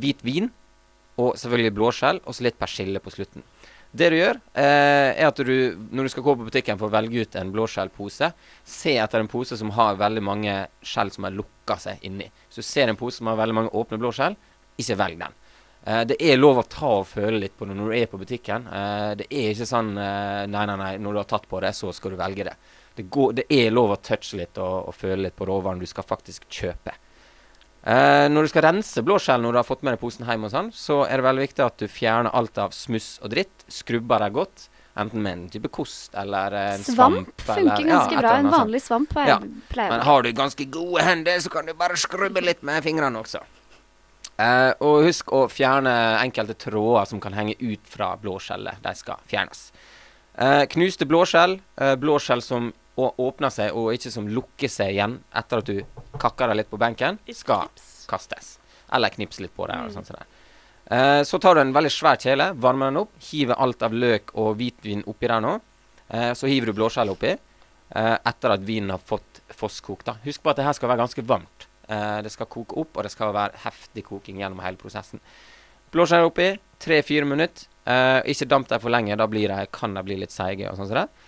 hvit 0.00 0.24
vin 0.24 0.48
og 1.20 1.36
selvfølgelig 1.36 1.74
blåskjell, 1.76 2.22
og 2.24 2.32
så 2.32 2.46
litt 2.46 2.56
persille 2.58 3.02
på 3.04 3.12
slutten. 3.12 3.44
Det 3.94 4.08
du 4.10 4.16
gjør, 4.16 4.40
eh, 4.56 5.12
er 5.20 5.28
at 5.28 5.36
du, 5.36 5.76
når 5.92 6.08
du 6.08 6.08
skal 6.08 6.24
gå 6.24 6.34
på 6.34 6.48
butikken 6.48 6.80
for 6.80 6.88
å 6.88 6.96
velge 6.96 7.20
ut 7.20 7.36
en 7.36 7.52
blåskjellpose, 7.52 8.32
se 8.64 8.96
etter 8.96 9.20
en 9.20 9.28
pose 9.28 9.54
som 9.60 9.70
har 9.76 10.00
veldig 10.00 10.22
mange 10.24 10.54
skjell 10.82 11.12
som 11.12 11.28
har 11.28 11.36
lukka 11.36 11.76
seg 11.78 12.02
inni. 12.02 12.30
Så 12.48 12.64
du 12.64 12.66
ser 12.66 12.88
en 12.88 12.96
pose 12.96 13.20
som 13.20 13.28
har 13.28 13.36
veldig 13.36 13.54
mange 13.54 13.70
åpne 13.70 14.00
blåskjell, 14.00 14.34
ikke 14.80 14.96
velg 14.96 15.20
den. 15.20 15.36
Eh, 15.84 16.02
det 16.08 16.16
er 16.24 16.40
lov 16.40 16.62
å 16.62 16.64
ta 16.64 16.90
og 17.02 17.06
føle 17.06 17.38
litt 17.42 17.56
på 17.58 17.68
det 17.68 17.76
når 17.76 17.92
du 17.92 17.96
er 17.98 18.08
på 18.08 18.18
butikken. 18.20 18.66
Eh, 18.66 19.10
det 19.20 19.28
er 19.28 19.52
ikke 19.52 19.68
sånn 19.68 19.92
eh, 20.00 20.46
nei, 20.48 20.64
nei, 20.70 20.76
nei, 20.80 20.92
når 20.96 21.12
du 21.12 21.20
har 21.20 21.28
tatt 21.28 21.48
på 21.50 21.60
det, 21.60 21.74
så 21.76 21.92
skal 21.92 22.14
du 22.14 22.20
velge 22.20 22.46
det. 22.48 22.54
Det, 22.94 23.08
går, 23.10 23.32
det 23.40 23.44
er 23.50 23.72
lov 23.74 23.96
å 23.96 24.00
touche 24.02 24.38
litt 24.38 24.58
og, 24.62 24.90
og 24.90 24.94
føle 24.94 25.26
litt 25.26 25.36
på 25.38 25.48
råvaren 25.48 25.80
du 25.82 25.86
skal 25.90 26.06
faktisk 26.06 26.46
kjøpe. 26.48 26.94
Eh, 27.84 28.26
når 28.32 28.46
du 28.46 28.48
skal 28.48 28.64
rense 28.64 29.02
blåskjell 29.04 29.42
når 29.44 29.52
du 29.52 29.58
har 29.60 29.66
fått 29.68 29.82
med 29.84 29.92
deg 29.92 30.00
posen 30.00 30.24
hjem, 30.24 30.46
og 30.46 30.52
sånn, 30.54 30.70
så 30.72 31.02
er 31.04 31.20
det 31.20 31.26
veldig 31.26 31.42
viktig 31.44 31.64
at 31.66 31.82
du 31.82 31.90
fjerner 31.90 32.32
alt 32.32 32.60
av 32.62 32.72
smuss 32.76 33.18
og 33.20 33.34
dritt. 33.34 33.66
Skrubber 33.68 34.24
deg 34.24 34.38
godt. 34.38 34.68
Enten 34.96 35.24
med 35.24 35.32
en 35.34 35.48
type 35.50 35.68
kost 35.74 36.14
eller 36.14 36.54
en 36.54 36.84
svamp. 36.86 37.26
Svamp 37.42 37.42
funker 37.48 37.72
eller, 37.74 37.88
ganske 37.90 38.14
ja, 38.14 38.20
bra. 38.22 38.36
En 38.38 38.50
vanlig 38.52 38.80
svamp 38.84 39.16
Ja, 39.18 39.40
Men 39.42 40.04
har 40.06 40.22
du 40.22 40.30
ganske 40.32 40.64
gode 40.70 41.02
hender, 41.02 41.40
så 41.42 41.50
kan 41.50 41.66
du 41.66 41.74
bare 41.74 41.98
skrubbe 41.98 42.40
litt 42.44 42.62
med 42.62 42.78
fingrene 42.86 43.18
også. 43.18 43.42
Eh, 44.38 44.70
og 44.82 45.04
husk 45.06 45.32
å 45.34 45.44
fjerne 45.50 45.92
enkelte 46.22 46.56
tråder 46.58 47.10
som 47.10 47.20
kan 47.22 47.34
henge 47.36 47.56
ut 47.58 47.82
fra 47.90 48.14
blåskjellet. 48.22 48.80
De 48.86 48.94
skal 48.98 49.20
fjernes. 49.30 49.66
Eh, 50.34 50.64
knuste 50.70 51.06
blåskjell, 51.06 51.58
eh, 51.76 51.94
blåskjell 51.98 52.42
som 52.42 52.72
og 52.94 53.18
åpner 53.20 53.50
seg, 53.50 53.74
og 53.74 53.94
ikke 53.94 54.12
som 54.12 54.28
lukker 54.30 54.70
seg 54.70 54.94
igjen 54.94 55.18
etter 55.34 55.62
at 55.62 55.70
du 55.70 55.80
kakker 56.20 56.50
deg 56.50 56.60
litt 56.60 56.70
på 56.70 56.78
benken, 56.80 57.18
skal 57.34 57.72
kastes. 58.10 58.58
Eller 58.94 59.14
knipse 59.14 59.42
litt 59.42 59.54
på 59.56 59.66
deg. 59.66 59.86
og 59.86 59.94
sånn 59.94 60.06
sånn. 60.06 60.20
det. 60.20 60.34
Eh, 60.94 61.22
så 61.24 61.40
tar 61.40 61.56
du 61.56 61.62
en 61.62 61.72
veldig 61.74 61.90
svær 61.92 62.20
kjele, 62.20 62.50
varmer 62.60 62.92
den 62.92 63.00
opp, 63.04 63.14
hiver 63.30 63.58
alt 63.58 63.82
av 63.82 63.94
løk 63.96 64.34
og 64.38 64.54
hvitvin 64.60 65.04
oppi 65.10 65.30
der 65.30 65.42
nå. 65.44 65.58
Uh, 66.04 66.34
så 66.36 66.46
hiver 66.46 66.68
du 66.68 66.76
blåskjell 66.76 67.08
oppi 67.08 67.30
uh, 67.32 68.16
etter 68.28 68.52
at 68.52 68.64
vinen 68.68 68.92
har 68.92 69.00
fått 69.00 69.40
fosskokt. 69.56 70.10
Husk 70.26 70.42
på 70.44 70.52
at 70.52 70.58
det 70.60 70.66
her 70.66 70.76
skal 70.76 70.90
være 70.92 71.00
ganske 71.00 71.24
varmt. 71.24 71.70
Det 71.84 72.30
skal 72.32 72.48
koke 72.48 72.78
opp, 72.80 72.94
og 72.96 73.04
det 73.04 73.10
skal 73.12 73.32
være 73.36 73.58
heftig 73.60 74.06
koking 74.06 74.38
gjennom 74.40 74.62
hele 74.64 74.78
prosessen. 74.80 75.20
Blåskjell 75.92 76.24
oppi, 76.24 76.46
tre-fire 76.80 77.26
minutter. 77.28 77.66
Ikke 78.24 78.46
damp 78.48 78.70
dem 78.70 78.80
for 78.80 78.92
lenge, 78.92 79.18
da 79.20 79.26
blir 79.28 79.52
de, 79.52 79.66
kan 79.68 79.92
de 79.92 80.00
bli 80.06 80.16
litt 80.22 80.32
seige. 80.32 80.70
og 80.70 80.78
sånn 80.78 80.88
sånn 80.88 81.02
det. 81.02 81.23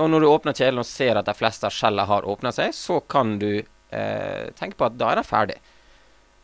Og 0.00 0.06
når 0.08 0.24
du 0.24 0.28
åpner 0.30 0.56
kjelen 0.56 0.80
og 0.80 0.86
ser 0.88 1.18
at 1.20 1.26
de 1.28 1.34
fleste 1.36 1.68
av 1.68 1.74
skjellene 1.74 2.06
har 2.08 2.28
åpna 2.28 2.52
seg, 2.56 2.72
så 2.76 3.00
kan 3.04 3.36
du 3.40 3.50
eh, 3.58 4.46
tenke 4.56 4.78
på 4.80 4.86
at 4.88 4.96
da 4.96 5.10
er 5.12 5.20
den 5.20 5.28
ferdig. 5.28 5.58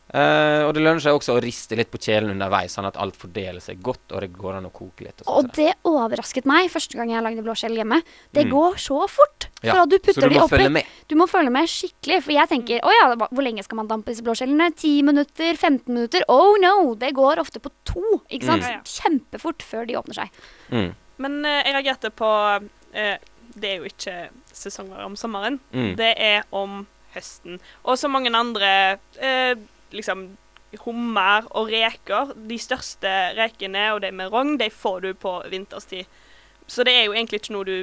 Uh, 0.05 0.67
og 0.67 0.75
det 0.77 0.83
lønner 0.85 1.01
seg 1.01 1.15
også 1.17 1.33
å 1.33 1.39
riste 1.41 1.73
litt 1.75 1.89
på 1.89 1.97
kjelen 1.97 2.29
underveis, 2.35 2.75
sånn 2.77 2.85
at 2.85 2.97
alt 3.01 3.15
fordeler 3.17 3.57
seg 3.63 3.79
godt, 3.83 4.13
og 4.13 4.21
det 4.21 4.27
går 4.37 4.59
an 4.59 4.67
å 4.67 4.71
koke 4.71 5.01
litt. 5.07 5.23
Og, 5.25 5.31
Og 5.31 5.39
sånn 5.41 5.49
det. 5.49 5.65
det 5.73 5.89
overrasket 5.89 6.45
meg 6.47 6.69
første 6.69 6.99
gang 6.99 7.09
jeg 7.09 7.23
lagde 7.25 7.43
blåskjell 7.43 7.73
hjemme. 7.79 7.97
Det 8.31 8.43
Mm. 8.45 8.51
går 8.53 8.77
så 8.83 8.99
fort. 9.09 9.47
Ja, 9.65 9.79
du 9.89 9.97
så 9.97 10.03
putter 10.05 10.29
du 10.29 10.35
må 10.37 10.43
oppi 10.45 10.55
følge 10.59 10.71
med. 10.77 10.85
Du 11.09 11.15
må 11.17 11.25
følge 11.27 11.51
med 11.51 11.67
skikkelig, 11.67 12.21
for 12.21 12.31
jeg 12.37 12.51
tenker 12.53 12.85
å 12.85 12.93
ja, 12.93 13.15
hvor 13.17 13.43
lenge 13.43 13.65
skal 13.65 13.81
man 13.81 13.89
dampe 13.89 14.13
disse 14.13 14.21
blåskjellene? 14.21 14.69
10 14.77 15.01
minutter? 15.09 15.57
15 15.57 15.89
minutter? 15.89 16.21
Oh 16.29 16.53
no! 16.61 16.93
Det 16.93 17.11
går 17.17 17.41
ofte 17.41 17.59
på 17.59 17.73
to, 17.83 18.21
ikke 18.29 18.45
sant? 18.45 18.61
Mm. 18.63 18.85
Kjempefort 18.85 19.65
før 19.65 19.89
de 19.89 19.97
åpner 19.97 20.21
seg. 20.21 20.29
Mm. 20.69 20.93
Men 21.17 21.41
uh, 21.49 21.63
jeg 21.65 21.73
reagerte 21.73 22.13
på 22.13 22.29
eh, 22.95 23.17
Det 23.55 23.69
er 23.69 23.77
jo 23.83 23.89
ikke 23.91 24.15
sesonger 24.51 25.03
om 25.05 25.15
sommeren. 25.19 25.59
Mm. 25.71 25.93
Det 25.99 26.13
er 26.17 26.43
om 26.51 26.81
høsten. 27.13 27.59
Og 27.85 27.97
så 27.99 28.09
mange 28.11 28.31
andre 28.35 28.97
eh, 29.21 29.55
liksom 29.95 30.25
hummer 30.83 31.45
og 31.55 31.69
reker. 31.71 32.33
De 32.49 32.57
største 32.59 33.11
rekene 33.37 33.85
og 33.93 34.01
de 34.03 34.11
med 34.11 34.31
rogn, 34.33 34.57
de 34.59 34.67
får 34.73 35.01
du 35.05 35.13
på 35.13 35.37
vinterstid. 35.51 36.05
Så 36.67 36.83
det 36.83 36.95
er 36.97 37.05
jo 37.05 37.13
egentlig 37.13 37.43
ikke 37.43 37.53
noe 37.55 37.65
du 37.69 37.77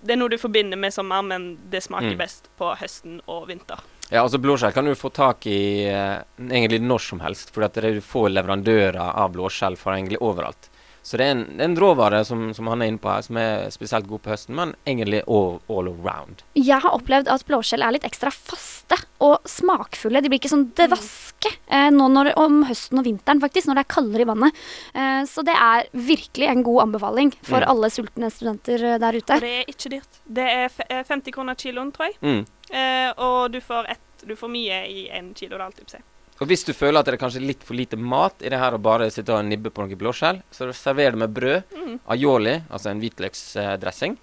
Det 0.00 0.14
er 0.14 0.16
noe 0.16 0.30
du 0.32 0.38
forbinder 0.40 0.78
med 0.80 0.94
sommer, 0.94 1.20
men 1.20 1.58
det 1.68 1.82
smaker 1.84 2.14
Mm. 2.14 2.16
best 2.16 2.46
på 2.56 2.70
høsten 2.80 3.18
og 3.28 3.48
vinter. 3.50 3.76
Ja, 4.10 4.22
altså 4.22 4.38
blåskjell 4.40 4.72
kan 4.72 4.86
du 4.86 4.94
få 4.94 5.10
tak 5.12 5.44
i 5.46 5.84
eh, 5.84 6.22
egentlig 6.38 6.80
når 6.80 6.98
som 7.04 7.20
helst, 7.20 7.52
for 7.52 7.60
det 7.68 7.84
er 7.84 8.00
få 8.00 8.22
leverandører 8.32 8.96
av 8.96 9.30
blåskjell 9.34 9.76
fra 9.76 9.98
egentlig 9.98 10.16
overalt. 10.22 10.69
Så 11.02 11.16
det 11.16 11.24
er 11.26 11.30
en, 11.32 11.44
det 11.56 11.64
er 11.64 11.68
en 11.70 11.76
råvare 11.80 12.18
som, 12.28 12.50
som 12.54 12.66
han 12.68 12.82
er 12.84 12.90
inne 12.90 13.00
på 13.00 13.08
her, 13.08 13.22
som 13.24 13.38
er 13.40 13.70
spesielt 13.72 14.06
god 14.06 14.20
på 14.20 14.30
høsten, 14.34 14.54
men 14.58 14.74
egentlig 14.84 15.22
all, 15.26 15.56
all 15.72 15.88
around. 15.88 16.42
Jeg 16.58 16.76
har 16.84 16.92
opplevd 16.92 17.30
at 17.32 17.44
blåskjell 17.48 17.82
er 17.86 17.94
litt 17.96 18.04
ekstra 18.04 18.28
faste 18.34 18.98
og 19.24 19.48
smakfulle. 19.48 20.20
De 20.20 20.28
blir 20.28 20.40
ikke 20.42 20.50
sånn 20.52 20.66
dvaske 20.76 21.54
eh, 21.72 21.88
nå 21.94 22.08
når, 22.12 22.32
om 22.40 22.60
høsten 22.68 23.00
og 23.00 23.06
vinteren, 23.08 23.40
faktisk, 23.40 23.70
når 23.70 23.80
det 23.80 23.84
er 23.86 23.90
kaldere 23.96 24.26
i 24.26 24.28
vannet. 24.28 24.60
Eh, 24.92 25.22
så 25.30 25.44
det 25.48 25.56
er 25.56 25.88
virkelig 25.96 26.50
en 26.52 26.62
god 26.68 26.82
anbefaling 26.88 27.32
for 27.40 27.60
Mm. 27.64 27.68
alle 27.72 27.90
sultne 27.92 28.30
studenter 28.32 28.84
eh, 28.92 28.98
der 29.00 29.16
ute. 29.16 29.34
Og 29.40 29.44
det 29.48 29.54
er 29.62 29.72
ikke 29.72 29.94
dyrt. 29.96 30.20
Det 30.28 30.46
er 30.52 30.70
eh, 30.90 31.02
50 31.08 31.32
kroner 31.32 31.56
kiloen, 31.60 31.90
tror 31.96 32.10
jeg. 32.10 32.20
Mm. 32.20 32.44
Eh, 32.70 33.10
og 33.16 33.50
du 33.56 33.60
får, 33.64 33.88
et, 33.96 34.24
du 34.28 34.36
får 34.36 34.52
mye 34.52 34.84
i 34.92 35.08
én 35.08 35.32
kilo. 35.34 35.56
Det 35.56 35.60
er 35.62 35.66
alltid 35.70 35.88
på 35.88 35.96
seg. 35.96 36.06
Og 36.40 36.48
hvis 36.48 36.64
du 36.64 36.72
føler 36.72 37.00
at 37.00 37.04
det 37.08 37.14
er 37.14 37.20
kanskje 37.20 37.42
litt 37.44 37.62
for 37.66 37.76
lite 37.76 37.98
mat 38.00 38.40
i 38.40 38.48
det 38.48 38.58
her 38.58 38.72
å 38.72 38.80
bare 38.80 39.10
sitte 39.12 39.34
og 39.36 39.44
nibbe 39.44 39.68
på 39.70 39.84
noe 39.84 39.98
blåskjell, 40.00 40.38
så 40.50 40.70
server 40.72 41.12
det 41.12 41.18
med 41.20 41.34
brød, 41.36 41.62
Mm. 41.76 41.98
aioli, 42.08 42.62
altså 42.70 42.90
en 42.90 43.00
hvitløksdressing, 43.00 44.16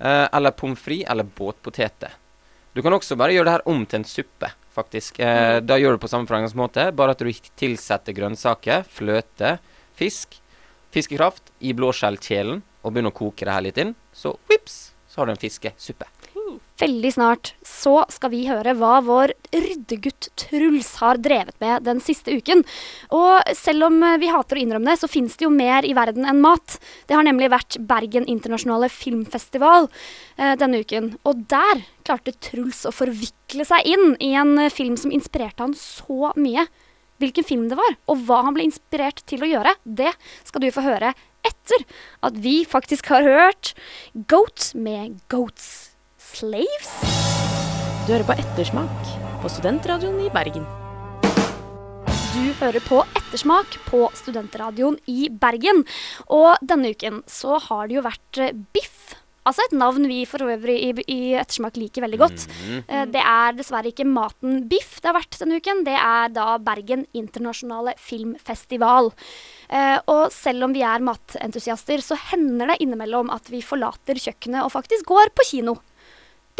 eh, 0.00 0.28
eller 0.32 0.50
pommes 0.50 0.78
frites 0.78 1.08
eller 1.10 1.24
båtpoteter. 1.24 2.10
Du 2.74 2.82
kan 2.82 2.92
også 2.92 3.16
bare 3.16 3.32
gjøre 3.34 3.44
det 3.44 3.52
her 3.52 3.62
om 3.66 3.86
til 3.86 3.98
en 4.00 4.04
suppe, 4.04 4.50
faktisk. 4.74 5.20
Eh, 5.20 5.60
Da 5.60 5.74
gjør 5.78 5.92
du 5.92 5.98
på 5.98 6.08
samme 6.10 6.26
fremgangsmåte, 6.26 6.90
bare 6.94 7.10
at 7.10 7.18
du 7.18 7.26
tilsetter 7.56 8.12
grønnsaker, 8.14 8.84
fløte, 8.86 9.58
fisk, 9.94 10.40
fiskekraft 10.90 11.50
i 11.60 11.72
blåskjellkjelen, 11.72 12.62
og 12.84 12.92
begynner 12.94 13.12
å 13.12 13.14
koke 13.14 13.44
det 13.44 13.52
her 13.52 13.60
litt 13.62 13.78
inn. 13.78 13.94
Så 14.12 14.36
vips, 14.48 14.92
så 15.08 15.18
har 15.18 15.26
du 15.26 15.32
en 15.32 15.36
fiskesuppe. 15.38 16.06
Veldig 16.80 17.10
snart 17.12 17.50
så 17.66 18.06
skal 18.08 18.32
vi 18.32 18.46
høre 18.48 18.72
hva 18.78 19.00
vår 19.04 19.34
ryddegutt 19.52 20.30
Truls 20.40 20.94
har 21.02 21.20
drevet 21.20 21.58
med 21.60 21.84
den 21.84 22.00
siste 22.00 22.32
uken. 22.32 22.62
Og 23.12 23.52
selv 23.58 23.90
om 23.90 23.98
eh, 24.06 24.16
vi 24.22 24.30
hater 24.32 24.56
å 24.56 24.62
innrømme 24.62 24.88
det, 24.88 25.00
så 25.02 25.10
fins 25.10 25.36
det 25.36 25.44
jo 25.44 25.52
mer 25.52 25.84
i 25.84 25.92
verden 25.96 26.24
enn 26.28 26.40
mat. 26.40 26.78
Det 27.04 27.18
har 27.18 27.26
nemlig 27.26 27.50
vært 27.52 27.76
Bergen 27.90 28.24
internasjonale 28.24 28.88
filmfestival 28.92 29.90
eh, 30.38 30.54
denne 30.60 30.80
uken. 30.80 31.12
Og 31.28 31.44
der 31.52 31.84
klarte 32.08 32.36
Truls 32.40 32.86
å 32.88 32.94
forvikle 32.96 33.68
seg 33.68 33.84
inn 33.90 34.14
i 34.16 34.32
en 34.40 34.56
film 34.72 34.96
som 35.00 35.12
inspirerte 35.12 35.66
han 35.66 35.76
så 35.76 36.32
mye. 36.40 36.64
Hvilken 37.20 37.44
film 37.44 37.68
det 37.68 37.76
var, 37.76 37.98
og 38.08 38.24
hva 38.24 38.40
han 38.46 38.56
ble 38.56 38.64
inspirert 38.64 39.20
til 39.28 39.44
å 39.44 39.50
gjøre, 39.50 39.76
det 39.84 40.14
skal 40.48 40.64
du 40.64 40.70
få 40.72 40.86
høre 40.86 41.12
etter 41.44 41.84
at 42.24 42.40
vi 42.40 42.62
faktisk 42.68 43.12
har 43.12 43.28
hørt 43.28 43.74
Goat 44.32 44.72
med 44.72 45.20
Goats 45.28 45.89
Slaves. 46.30 46.90
Du 48.06 48.12
hører 48.12 48.26
på 48.28 48.36
Ettersmak 48.38 49.08
på 49.42 49.50
Studentradioen 49.50 50.20
i 50.22 50.28
Bergen. 50.32 50.66
Du 52.30 52.44
hører 52.60 52.82
på 52.86 53.00
Ettersmak 53.18 53.74
på 53.88 54.06
Studentradioen 54.16 54.98
i 55.10 55.26
Bergen. 55.42 55.82
Og 56.30 56.54
denne 56.62 56.92
uken 56.94 57.24
så 57.30 57.58
har 57.66 57.90
det 57.90 57.98
jo 57.98 58.04
vært 58.06 58.40
eh, 58.40 58.54
biff. 58.74 59.16
Altså 59.48 59.64
et 59.64 59.74
navn 59.74 60.06
vi 60.06 60.20
for 60.28 60.44
øvrig 60.46 60.76
i, 60.84 60.90
i 61.10 61.18
Ettersmak 61.40 61.80
liker 61.80 62.06
veldig 62.06 62.20
godt. 62.20 62.46
Mm 62.46 62.78
-hmm. 62.78 63.12
Det 63.12 63.22
er 63.24 63.52
dessverre 63.56 63.90
ikke 63.90 64.06
maten 64.06 64.68
biff 64.68 65.00
det 65.00 65.08
har 65.08 65.18
vært 65.18 65.38
denne 65.40 65.56
uken. 65.56 65.84
Det 65.84 65.98
er 65.98 66.28
da 66.28 66.58
Bergen 66.58 67.06
internasjonale 67.12 67.94
filmfestival. 67.98 69.12
Eh, 69.68 69.98
og 70.06 70.32
selv 70.32 70.64
om 70.64 70.72
vi 70.72 70.82
er 70.82 71.00
matentusiaster, 71.00 71.98
så 71.98 72.16
hender 72.30 72.66
det 72.66 72.80
innimellom 72.80 73.30
at 73.30 73.50
vi 73.50 73.62
forlater 73.62 74.14
kjøkkenet 74.14 74.62
og 74.62 74.72
faktisk 74.72 75.06
går 75.06 75.34
på 75.34 75.50
kino. 75.50 75.78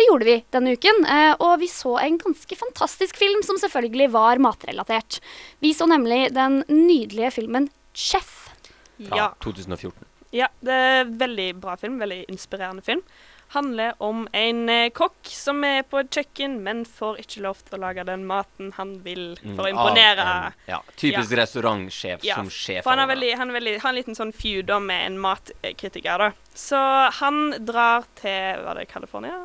Det 0.01 0.07
gjorde 0.09 0.25
vi 0.31 0.37
denne 0.55 0.73
uken, 0.79 1.03
eh, 1.13 1.35
og 1.45 1.59
vi 1.61 1.67
så 1.69 1.99
en 2.01 2.15
ganske 2.23 2.57
fantastisk 2.57 3.19
film 3.21 3.43
som 3.45 3.59
selvfølgelig 3.61 4.07
var 4.15 4.41
matrelatert. 4.41 5.19
Vi 5.61 5.75
så 5.77 5.85
nemlig 5.91 6.31
den 6.33 6.63
nydelige 6.73 7.35
filmen 7.37 7.69
Chef. 7.93 8.49
Fra 8.97 9.17
Ja. 9.19 9.27
2014. 9.45 10.07
Ja, 10.33 10.47
det 10.65 10.73
er 10.73 11.01
en 11.03 11.19
veldig 11.19 11.51
bra 11.61 11.75
film. 11.77 11.99
Veldig 12.01 12.23
inspirerende 12.31 12.83
film. 12.87 13.03
Handler 13.51 13.93
om 14.01 14.29
en 14.33 14.69
eh, 14.71 14.89
kokk 14.95 15.27
som 15.27 15.65
er 15.67 15.83
på 15.83 15.99
et 16.01 16.11
kjøkken, 16.15 16.61
men 16.63 16.85
får 16.87 17.19
ikke 17.19 17.43
lov 17.43 17.57
til 17.67 17.77
å 17.79 17.81
lage 17.83 18.05
den 18.07 18.25
maten 18.29 18.73
han 18.77 18.93
vil 19.03 19.35
for 19.57 19.65
å 19.67 19.69
Mm, 19.69 19.75
imponere. 19.75 20.19
av 20.25 20.45
en- 20.47 20.53
ja, 20.69 20.81
typisk 20.97 21.33
restaurantsjef 21.37 22.23
Ja, 22.25 22.37
som 22.37 22.49
sjef. 22.49 22.85
For 22.85 22.91
han, 22.95 23.01
er 23.01 23.15
veldig, 23.15 23.37
han, 23.37 23.51
er 23.51 23.61
veldig, 23.61 23.81
har 23.83 23.89
en 23.91 23.97
liten 23.97 24.15
sånn 24.15 24.33
feud 24.33 24.71
med 24.83 25.07
en 25.07 25.19
matkritiker, 25.19 26.19
da. 26.19 26.31
Så 26.55 27.11
han 27.21 27.51
drar 27.67 28.05
til 28.15 28.63
Var 28.65 28.75
det 28.77 28.89
California? 28.89 29.37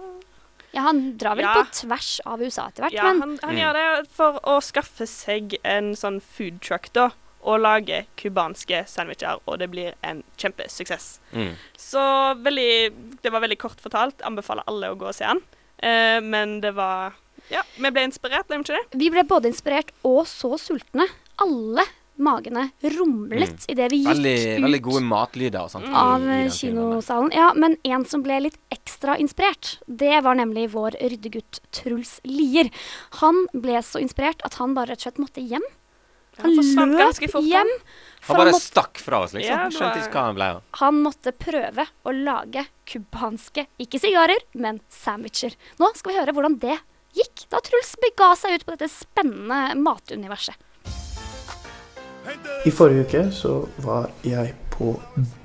Ja, 0.76 0.82
han 0.90 1.18
drar 1.18 1.36
vel 1.40 1.46
Ja. 1.46 1.54
på 1.64 1.66
tvers 1.72 2.20
av 2.26 2.42
USA 2.44 2.68
etter 2.68 2.84
hvert, 2.86 2.94
Ja, 2.94 3.04
men 3.14 3.22
han, 3.22 3.40
han 3.44 3.56
Mm. 3.56 3.62
gjør 3.62 3.74
det 3.80 4.08
for 4.12 4.40
å 4.44 4.58
skaffe 4.62 5.08
seg 5.08 5.56
en 5.64 5.94
sånn 5.96 6.22
food 6.22 6.60
truck, 6.62 6.92
da. 6.94 7.10
Og 7.46 7.60
lage 7.62 8.06
cubanske 8.18 8.88
sandwicher, 8.90 9.38
og 9.48 9.60
det 9.60 9.70
blir 9.70 9.94
en 10.04 10.24
kjempesuksess. 10.38 11.20
Mm. 11.32 11.52
Så 11.78 12.02
veldig 12.42 13.22
Det 13.22 13.32
var 13.32 13.40
veldig 13.42 13.58
kort 13.60 13.78
fortalt. 13.80 14.20
Anbefaler 14.26 14.64
alle 14.68 14.90
å 14.90 14.98
gå 14.98 15.08
og 15.08 15.14
se 15.16 15.26
den. 15.26 15.42
Eh, 15.80 16.20
men 16.22 16.60
det 16.62 16.74
var 16.76 17.14
Ja, 17.52 17.62
vi 17.78 17.92
ble 17.92 18.02
inspirert, 18.08 18.48
ble 18.48 18.58
vi 18.58 18.64
ikke 18.64 18.80
det? 18.90 18.98
vi 19.00 19.10
ble 19.12 19.24
både 19.24 19.46
inspirert 19.54 19.92
og 20.04 20.26
så 20.26 20.58
sultne. 20.58 21.06
Alle 21.40 21.84
magene 22.18 22.70
rumlet 22.82 23.66
idet 23.72 23.90
vi 23.92 24.00
gikk 24.04 24.12
Veldig, 24.14 24.36
ut 24.58 24.66
veldig 24.66 24.82
gode 24.88 25.02
matlyder 25.04 25.62
og 25.66 25.72
sånt. 25.74 25.88
av 25.92 26.26
kinosalen. 26.56 27.32
Ja, 27.36 27.52
men 27.56 27.78
en 27.84 28.06
som 28.06 28.24
ble 28.26 28.40
litt 28.48 28.60
ekstra 28.74 29.18
inspirert, 29.22 29.78
det 29.88 30.22
var 30.24 30.36
nemlig 30.40 30.70
vår 30.76 30.98
ryddegutt 31.02 31.60
Truls 31.76 32.20
Lier. 32.24 32.70
Han 33.22 33.46
ble 33.54 33.82
så 33.84 34.00
inspirert 34.04 34.42
at 34.48 34.60
han 34.62 34.74
bare 34.78 34.94
rett 34.94 35.04
og 35.04 35.10
slett 35.10 35.22
måtte 35.22 35.44
hjem. 35.44 35.66
Han 36.40 36.52
løp 36.92 37.16
hjem. 37.22 37.52
han. 37.54 37.70
Bare 38.28 38.52
måtte, 38.52 38.66
stakk 38.66 39.00
fra 39.00 39.22
oss, 39.24 39.32
liksom. 39.38 39.54
Ja, 39.56 39.70
Skjønte 39.72 40.02
ikke 40.02 40.18
hva 40.18 40.24
han 40.26 40.36
ble 40.36 40.48
av. 40.56 40.64
han 40.82 40.98
måtte 41.06 41.32
prøve 41.32 41.86
å 42.04 42.12
lage 42.12 42.66
cubanske, 42.90 43.68
ikke 43.80 44.02
sigarer, 44.02 44.42
men 44.54 44.82
sandwicher. 44.90 45.56
Nå 45.80 45.92
skal 45.96 46.12
vi 46.12 46.18
høre 46.20 46.34
hvordan 46.36 46.58
det 46.60 46.76
gikk 47.16 47.46
da 47.54 47.62
Truls 47.64 47.94
bega 48.04 48.34
seg 48.36 48.58
ut 48.58 48.66
på 48.68 48.76
dette 48.76 48.90
spennende 48.92 49.76
matuniverset. 49.80 50.58
I 52.66 52.72
forrige 52.74 53.06
uke 53.06 53.24
så 53.32 53.68
var 53.84 54.10
jeg 54.26 54.54
på 54.74 54.96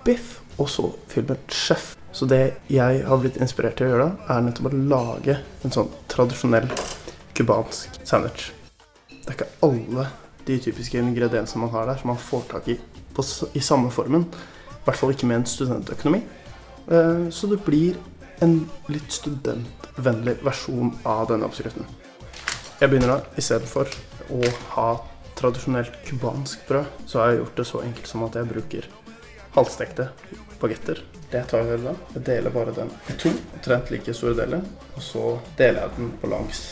Biff 0.04 0.38
og 0.58 0.68
så 0.68 0.90
filmen 1.08 1.38
Chef. 1.49 1.94
Så 2.12 2.26
det 2.26 2.56
jeg 2.72 3.04
har 3.06 3.20
blitt 3.22 3.38
inspirert 3.40 3.76
til 3.78 3.87
å 3.87 3.90
gjøre 3.92 4.06
da, 4.08 4.34
er 4.34 4.46
nettopp 4.46 4.72
å 4.72 4.80
lage 4.90 5.37
en 5.64 5.75
sånn 5.75 5.92
tradisjonell 6.10 6.66
cubansk 7.38 8.00
sandwich. 8.04 8.50
Det 9.08 9.28
er 9.28 9.37
ikke 9.37 9.50
alle 9.66 10.08
de 10.49 10.56
typiske 10.58 10.99
ingrediensene 10.99 11.62
man 11.62 11.75
har 11.75 11.87
der, 11.87 12.00
som 12.00 12.10
man 12.10 12.18
får 12.18 12.49
tak 12.50 12.68
i 12.72 12.78
på, 13.14 13.25
i 13.54 13.62
samme 13.62 13.92
formen. 13.94 14.26
I 14.80 14.82
hvert 14.87 14.99
fall 14.99 15.12
ikke 15.14 15.28
med 15.28 15.42
en 15.42 15.46
studentøkonomi. 15.46 16.22
Eh, 16.90 17.28
Så 17.30 17.46
det 17.46 17.60
blir 17.64 17.96
en 18.40 18.68
litt 18.88 19.12
studentvennlig 19.12 20.38
versjon 20.42 20.94
av 21.04 21.28
denne 21.28 21.46
oppskriften. 21.46 21.87
Jeg 22.80 22.88
begynner 22.88 23.12
da, 23.12 23.20
istedenfor 23.37 23.90
å 24.32 24.40
ha 24.75 24.88
tradisjonelt 25.40 25.97
cubansk 26.06 26.66
brød, 26.68 26.85
så 27.06 27.20
har 27.20 27.30
jeg 27.30 27.40
gjort 27.40 27.56
det 27.56 27.66
så 27.70 27.82
enkelt 27.85 28.11
som 28.12 28.26
at 28.26 28.37
jeg 28.38 28.50
bruker 28.50 28.88
halvstekte 29.56 30.09
bagetter. 30.61 31.02
Det 31.30 31.44
tar 31.50 31.66
jeg 31.66 31.82
da. 31.85 31.94
Jeg 32.14 32.25
deler 32.26 32.54
bare 32.54 32.75
den 32.75 32.90
i 33.09 33.16
to, 33.18 33.30
omtrent 33.54 33.90
like 33.94 34.14
store 34.14 34.37
deler, 34.38 34.64
og 34.97 35.04
så 35.04 35.25
deler 35.59 35.87
jeg 35.87 35.97
den 35.97 36.11
på 36.20 36.30
langs. 36.30 36.64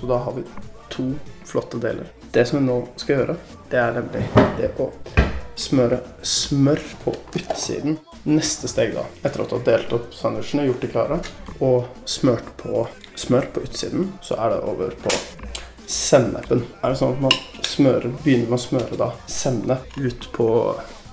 Så 0.00 0.08
da 0.08 0.18
har 0.24 0.36
vi 0.36 0.44
to 0.92 1.10
flotte 1.46 1.80
deler. 1.80 2.08
Det 2.32 2.46
som 2.48 2.58
vi 2.58 2.66
nå 2.66 2.80
skal 3.00 3.20
gjøre, 3.20 3.38
det 3.70 3.80
er 3.80 3.96
nemlig 4.00 4.24
det 4.58 4.72
å 4.82 4.90
smøre 5.56 6.02
smør 6.26 6.82
på 7.04 7.14
utsiden. 7.38 7.98
Neste 8.26 8.68
steg, 8.68 8.96
da, 8.96 9.06
etter 9.22 9.44
at 9.44 9.52
du 9.52 9.56
har 9.58 9.66
delt 9.70 9.92
opp 9.96 10.12
sandwichene, 10.14 10.66
gjort 10.68 10.82
de 10.84 10.90
klare, 10.92 11.20
og 11.64 12.08
smørt 12.08 12.48
på 12.60 12.86
smør 13.16 13.48
på 13.54 13.62
utsiden, 13.64 14.10
så 14.24 14.36
er 14.42 14.52
det 14.52 14.64
over 14.68 14.96
på 15.04 15.12
sennepen. 15.88 16.64
Er 16.82 16.92
det 16.92 17.00
sånn 17.00 17.14
at 17.14 17.22
man 17.22 17.36
smører, 17.76 18.12
begynner 18.24 18.50
med 18.50 18.58
å 18.58 18.62
smøre 18.62 18.98
da 19.00 19.10
sennep 19.30 19.96
ut 20.00 20.28
på, 20.34 20.48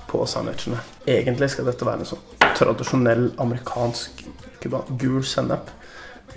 på 0.09 0.25
sandwichene? 0.29 0.79
Egentlig 1.09 1.51
skal 1.53 1.67
dette 1.69 1.87
være 1.87 2.03
en 2.03 2.11
sånn 2.13 2.23
tradisjonell 2.57 3.29
amerikansk 3.41 4.23
kuban, 4.63 4.97
gul 4.99 5.23
sennep. 5.27 5.71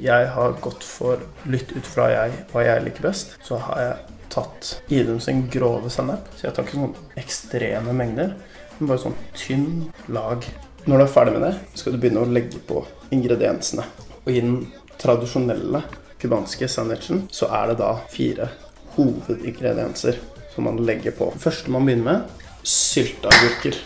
Jeg 0.02 0.28
har 0.34 0.58
gått 0.60 0.84
for, 0.84 1.22
litt 1.48 1.72
ut 1.72 1.88
fra 1.88 2.10
jeg, 2.12 2.44
hva 2.52 2.64
jeg 2.66 2.84
liker 2.84 3.08
best, 3.08 3.36
så 3.46 3.60
har 3.68 3.82
jeg 3.82 4.16
tatt 4.32 4.72
Idun 4.92 5.22
sin 5.24 5.46
grove 5.52 5.90
sennep. 5.92 6.28
Så 6.36 6.48
jeg 6.48 6.56
tar 6.56 6.66
ikke 6.66 6.80
sånne 6.80 7.20
ekstreme 7.22 7.94
mengder, 7.96 8.34
men 8.78 8.90
bare 8.90 9.04
sånn 9.06 9.16
tynn 9.38 9.86
lag. 10.12 10.44
Når 10.86 11.00
du 11.00 11.06
er 11.06 11.14
ferdig 11.14 11.36
med 11.36 11.46
det, 11.46 11.54
skal 11.78 11.94
du 11.94 12.02
begynne 12.02 12.26
å 12.26 12.30
legge 12.30 12.60
på 12.68 12.82
ingrediensene. 13.14 13.86
Og 14.24 14.34
i 14.34 14.42
den 14.42 14.60
tradisjonelle 15.00 15.84
cubanske 16.20 16.68
sandwichen 16.70 17.26
så 17.32 17.48
er 17.54 17.72
det 17.72 17.80
da 17.80 17.94
fire 18.10 18.50
hovedingredienser 18.96 20.20
som 20.54 20.68
man 20.68 20.82
legger 20.88 21.14
på. 21.16 21.30
Første 21.38 21.72
man 21.72 21.86
begynner 21.86 22.10
med, 22.10 22.44
sylteagurker. 22.66 23.80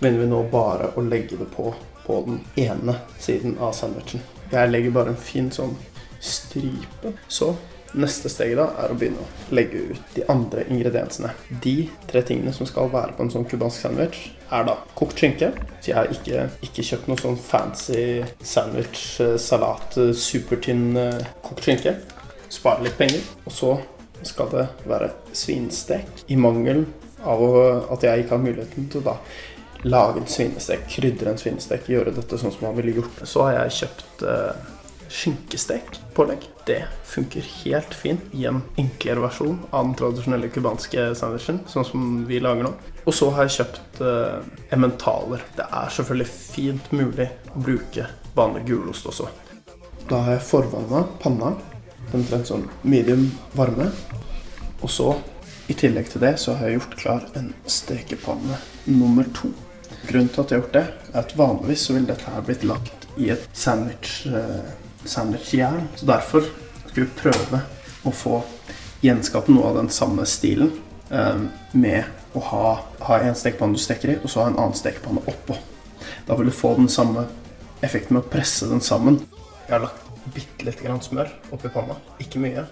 Begynner 0.00 0.24
vi 0.24 0.30
nå 0.30 0.42
bare 0.52 0.92
å 0.94 1.04
legge 1.06 1.38
det 1.40 1.48
på 1.54 1.70
på 2.06 2.22
den 2.26 2.40
ene 2.54 2.94
siden 3.18 3.56
av 3.58 3.72
sandwichen. 3.72 4.22
Jeg 4.50 4.70
legger 4.70 4.92
bare 4.94 5.10
en 5.14 5.18
fin 5.18 5.48
sånn 5.50 5.72
stripe. 6.22 7.10
Så 7.28 7.50
neste 7.96 8.30
steget 8.30 8.60
da 8.60 8.66
er 8.82 8.92
å 8.92 8.98
begynne 8.98 9.24
å 9.24 9.54
legge 9.56 9.80
ut 9.90 10.14
de 10.14 10.22
andre 10.30 10.66
ingrediensene. 10.70 11.32
De 11.64 11.88
tre 12.06 12.22
tingene 12.26 12.54
som 12.54 12.68
skal 12.68 12.92
være 12.92 13.16
på 13.16 13.26
en 13.26 13.32
sånn 13.32 13.48
cubansk 13.50 13.82
sandwich, 13.82 14.20
er 14.54 14.68
da 14.68 14.76
kokt 14.98 15.18
skinke. 15.18 15.50
Så 15.80 15.90
jeg 15.90 15.98
har 15.98 16.12
ikke, 16.14 16.46
ikke 16.68 16.86
kjøpt 16.90 17.10
noe 17.10 17.22
sånn 17.22 17.40
fancy 17.42 18.04
sandwich, 18.38 19.02
eh, 19.24 19.34
salat, 19.42 19.98
eh, 19.98 20.14
supertynn 20.14 20.88
eh, 21.02 21.26
kokt 21.42 21.66
skinke. 21.66 21.96
Spare 22.52 22.86
litt 22.86 22.98
penger. 22.98 23.24
Og 23.44 23.52
så 23.52 23.74
skal 24.28 24.50
det 24.52 24.66
være 24.88 25.10
svinstek. 25.36 26.24
I 26.32 26.38
mangel 26.40 26.84
av 27.26 27.42
at 27.94 28.04
jeg 28.06 28.24
ikke 28.24 28.36
har 28.36 28.42
muligheten 28.44 28.88
til 28.92 29.02
å 29.02 29.12
da 29.12 29.16
lage 29.86 30.20
en 30.20 30.30
svinestek, 30.30 30.86
krydre 30.90 31.32
en 31.32 31.40
svinestek, 31.40 31.86
gjøre 31.90 32.14
dette 32.16 32.38
sånn 32.40 32.54
som 32.54 32.68
man 32.68 32.76
ville 32.78 32.96
gjort. 32.96 33.22
Så 33.28 33.44
har 33.46 33.58
jeg 33.58 33.76
kjøpt 33.80 34.24
eh, 34.26 34.72
skinkestek-pålegg. 35.16 36.48
Det 36.66 36.80
funker 37.06 37.46
helt 37.62 37.94
fint 37.94 38.34
i 38.34 38.46
en 38.50 38.62
enklere 38.80 39.22
versjon 39.22 39.60
av 39.70 39.86
den 39.86 39.94
tradisjonelle 40.00 40.50
cubanske 40.54 41.08
sandwichen, 41.18 41.62
sånn 41.70 41.86
som 41.86 42.06
vi 42.26 42.40
lager 42.42 42.66
nå. 42.66 42.74
Og 43.06 43.14
så 43.14 43.30
har 43.36 43.46
jeg 43.46 43.60
kjøpt 43.60 44.02
eh, 44.02 44.50
emmentaler. 44.74 45.46
Det 45.58 45.68
er 45.68 45.94
selvfølgelig 45.94 46.30
fint 46.34 46.92
mulig 46.96 47.30
å 47.54 47.62
bruke 47.68 48.08
vanlig 48.36 48.66
gulost 48.72 49.06
også. 49.12 49.30
Da 50.06 50.22
har 50.22 50.36
jeg 50.36 50.46
forvanna 50.46 51.06
panna, 51.22 51.54
omtrent 52.14 52.50
sånn 52.50 52.66
medium 52.86 53.30
varme. 53.56 53.90
Og 54.82 54.90
så, 54.92 55.12
i 55.66 55.74
tillegg 55.74 56.10
til 56.12 56.22
det, 56.22 56.36
så 56.38 56.54
har 56.56 56.68
jeg 56.68 56.80
gjort 56.80 56.98
klar 57.00 57.28
en 57.38 57.52
stekepanne 57.66 58.58
nummer 58.86 59.26
to. 59.34 59.50
Grunnen 60.06 60.30
til 60.30 60.42
at 60.42 60.52
jeg 60.52 60.58
har 60.58 60.62
gjort 60.62 60.76
det, 60.76 60.84
er 61.12 61.20
at 61.22 61.36
vanligvis 61.38 61.86
så 61.86 61.96
ville 61.96 62.10
dette 62.10 62.30
her 62.30 62.44
blitt 62.46 62.66
lagt 62.66 63.06
i 63.16 63.30
et 63.34 63.48
sandwich, 63.56 64.26
eh, 64.26 64.68
sandwichjern. 65.04 65.88
Så 65.96 66.06
derfor 66.06 66.46
skal 66.86 67.02
vi 67.02 67.08
prøve 67.18 67.62
å 68.06 68.12
få 68.14 68.42
gjenskape 69.02 69.52
noe 69.52 69.70
av 69.70 69.80
den 69.80 69.90
samme 69.90 70.26
stilen 70.28 70.70
eh, 71.10 71.42
med 71.72 72.36
å 72.36 72.44
ha, 72.50 72.76
ha 73.08 73.18
en 73.24 73.34
stekepanne 73.38 73.78
du 73.78 73.82
steker 73.82 74.14
i, 74.14 74.18
og 74.22 74.30
så 74.30 74.44
ha 74.44 74.50
en 74.52 74.60
annen 74.60 74.76
stekepanne 74.76 75.24
oppå. 75.26 75.56
Da 76.26 76.36
vil 76.38 76.50
du 76.50 76.54
få 76.54 76.74
den 76.76 76.90
samme 76.92 77.26
effekten 77.84 78.16
med 78.16 78.26
å 78.26 78.30
presse 78.30 78.68
den 78.70 78.84
sammen. 78.84 79.22
Jeg 79.66 79.78
har 79.78 79.88
lagt 79.88 80.05
bitte 80.34 80.66
lite 80.66 80.84
grann 80.84 81.02
smør 81.02 81.30
oppi 81.54 81.70
panna. 81.72 81.96
Ikke 82.22 82.40
mye. 82.42 82.66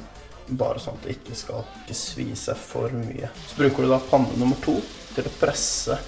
Bare 0.49 0.81
sånn 0.83 0.99
at 0.99 1.07
det 1.07 1.17
ikke 1.19 1.37
skal 1.39 1.65
ikke 1.83 1.97
svi 1.97 2.27
seg 2.37 2.59
for 2.61 2.93
mye. 2.93 3.31
Så 3.49 3.59
bruker 3.61 3.85
du 3.87 3.93
da 3.93 4.01
panne 4.11 4.37
nummer 4.41 4.59
to 4.65 4.77
til 5.15 5.29
å 5.29 5.35
presse 5.41 5.99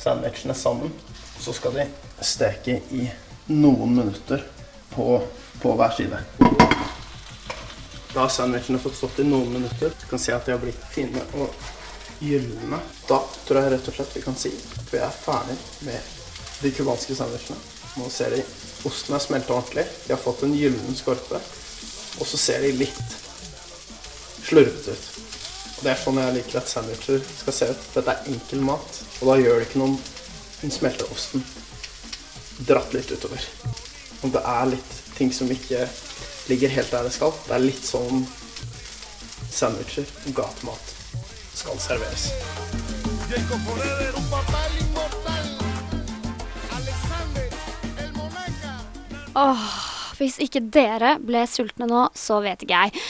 sandwichene 0.00 0.56
sammen. 0.56 0.92
Så 1.40 1.54
skal 1.56 1.76
de 1.78 1.86
steke 2.24 2.80
i 2.96 3.06
noen 3.50 3.94
minutter 3.96 4.42
på, 4.94 5.20
på 5.62 5.74
hver 5.78 5.94
side. 5.96 6.22
Da 8.10 8.24
har 8.24 8.32
sandwichene 8.32 8.80
fått 8.82 8.98
stått 8.98 9.20
i 9.22 9.28
noen 9.28 9.52
minutter. 9.52 9.92
Du 10.00 10.06
kan 10.10 10.18
se 10.18 10.34
at 10.34 10.46
de 10.46 10.56
har 10.56 10.62
blitt 10.62 10.80
fine 10.90 11.22
og 11.38 11.54
gylne. 12.20 12.80
Da 13.08 13.20
tror 13.46 13.62
jeg 13.62 13.74
rett 13.76 13.92
og 13.92 13.96
slett 13.96 14.16
vi 14.18 14.24
kan 14.24 14.38
si 14.38 14.50
at 14.50 14.90
vi 14.90 14.98
er 14.98 15.14
ferdig 15.14 15.56
med 15.86 16.16
de 16.60 16.72
cubanske 16.74 17.14
sandwichene. 17.16 17.58
Nå 17.96 18.10
ser 18.12 18.34
de 18.34 18.42
osten 18.88 19.14
er 19.16 19.22
smelta 19.22 19.54
ordentlig. 19.54 19.86
De 20.06 20.14
har 20.14 20.22
fått 20.22 20.44
en 20.46 20.54
gyllen 20.56 20.96
skorpe. 20.96 21.40
Og 22.20 22.26
så 22.26 22.40
ser 22.40 22.64
de 22.64 22.72
litt 22.80 23.16
slurvete 24.46 24.94
ut. 24.94 25.08
Og 25.78 25.84
Det 25.84 25.92
er 25.92 26.00
sånn 26.02 26.20
jeg 26.20 26.36
liker 26.36 26.60
at 26.60 26.68
sandwicher 26.68 27.22
skal 27.24 27.56
se 27.56 27.70
ut. 27.70 27.86
Dette 27.94 28.12
er 28.12 28.32
enkel 28.34 28.64
mat, 28.66 29.00
og 29.20 29.30
da 29.30 29.38
gjør 29.40 29.60
det 29.60 29.68
ikke 29.68 29.80
noe 29.80 29.94
om 29.94 29.98
den 30.60 30.74
smelter 30.74 31.08
osten 31.14 31.44
dratt 32.68 32.92
litt 32.92 33.10
utover. 33.14 33.40
Om 34.20 34.34
det 34.34 34.42
er 34.44 34.72
litt 34.74 34.96
ting 35.16 35.32
som 35.32 35.48
ikke 35.52 35.86
ligger 36.52 36.74
helt 36.76 36.92
der 36.92 37.08
det 37.08 37.14
skal. 37.16 37.32
Det 37.46 37.56
er 37.56 37.64
litt 37.64 37.86
sånn 37.86 38.26
sandwicher 39.50 40.08
og 40.26 40.36
gatemat 40.36 40.94
skal 41.54 41.80
serveres. 41.80 42.28
Åh, 49.40 49.68
hvis 50.20 50.36
ikke 50.42 50.60
dere 50.74 51.14
ble 51.24 51.46
sultne 51.48 51.88
nå, 51.88 52.04
så 52.18 52.42
vet 52.44 52.60
ikke 52.64 52.82
jeg. 52.84 53.04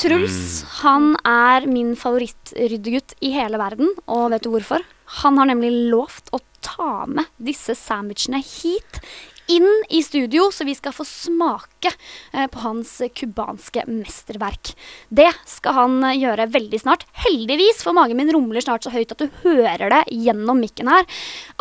Truls 0.00 0.64
han 0.80 1.12
er 1.22 1.68
min 1.70 1.94
favorittryddegutt 1.98 3.14
i 3.24 3.30
hele 3.36 3.60
verden, 3.60 3.92
og 4.10 4.32
vet 4.34 4.46
du 4.46 4.50
hvorfor? 4.54 4.82
Han 5.22 5.38
har 5.38 5.50
nemlig 5.52 5.70
lovt 5.92 6.32
å 6.34 6.42
ta 6.66 7.06
med 7.06 7.30
disse 7.38 7.76
sandwichene 7.78 8.42
hit, 8.42 9.00
inn 9.46 9.68
i 9.94 10.00
studio, 10.02 10.48
så 10.50 10.66
vi 10.66 10.74
skal 10.74 10.90
få 10.90 11.06
smake 11.06 11.92
eh, 12.32 12.48
på 12.50 12.64
hans 12.64 12.96
cubanske 13.14 13.84
mesterverk. 13.86 14.72
Det 15.06 15.28
skal 15.46 15.78
han 15.78 15.98
eh, 16.02 16.18
gjøre 16.18 16.48
veldig 16.50 16.82
snart. 16.82 17.06
Heldigvis, 17.22 17.84
for 17.86 17.94
magen 17.94 18.18
min 18.18 18.32
rumler 18.34 18.64
snart 18.64 18.82
så 18.82 18.94
høyt 18.94 19.14
at 19.14 19.22
du 19.22 19.30
hører 19.46 19.86
det 19.94 20.02
gjennom 20.10 20.58
mikken 20.66 20.90
her. 20.90 21.06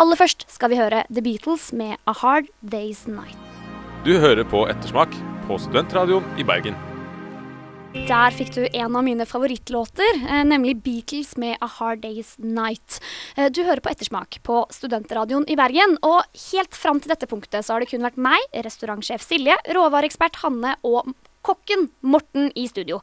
Aller 0.02 0.18
først 0.18 0.48
skal 0.50 0.74
vi 0.74 0.82
høre 0.82 1.06
The 1.12 1.22
Beatles 1.26 1.70
med 1.78 2.00
A 2.10 2.18
Hard 2.24 2.50
Day's 2.66 3.06
Night. 3.06 3.45
Du 4.06 4.12
hører 4.22 4.46
på 4.46 4.60
Ettersmak 4.70 5.16
på 5.48 5.56
Studentradioen 5.58 6.26
i 6.38 6.44
Bergen. 6.46 6.76
Der 8.06 8.36
fikk 8.38 8.52
du 8.54 8.60
en 8.68 8.98
av 9.00 9.02
mine 9.02 9.26
favorittlåter, 9.26 10.20
eh, 10.20 10.44
nemlig 10.46 10.76
Beatles 10.84 11.32
med 11.42 11.58
A 11.60 11.66
Hard 11.66 12.04
Day's 12.04 12.36
Night. 12.38 13.00
Eh, 13.36 13.50
Du 13.50 13.64
hører 13.64 13.82
på 13.82 13.90
Ettersmak 13.90 14.38
på 14.44 14.68
Studentradioen 14.70 15.50
i 15.50 15.56
Bergen, 15.56 15.98
og 16.04 16.22
helt 16.52 16.76
fram 16.76 17.00
til 17.00 17.10
dette 17.10 17.26
punktet 17.26 17.66
så 17.66 17.74
har 17.74 17.80
det 17.80 17.90
kun 17.90 18.06
vært 18.06 18.18
meg, 18.18 18.38
restaurantsjef 18.54 19.26
Silje, 19.26 19.58
råvareekspert 19.74 20.36
Hanne 20.44 20.76
og 20.84 21.16
kokken 21.42 21.90
Morten 22.04 22.52
i 22.56 22.68
studio. 22.68 23.02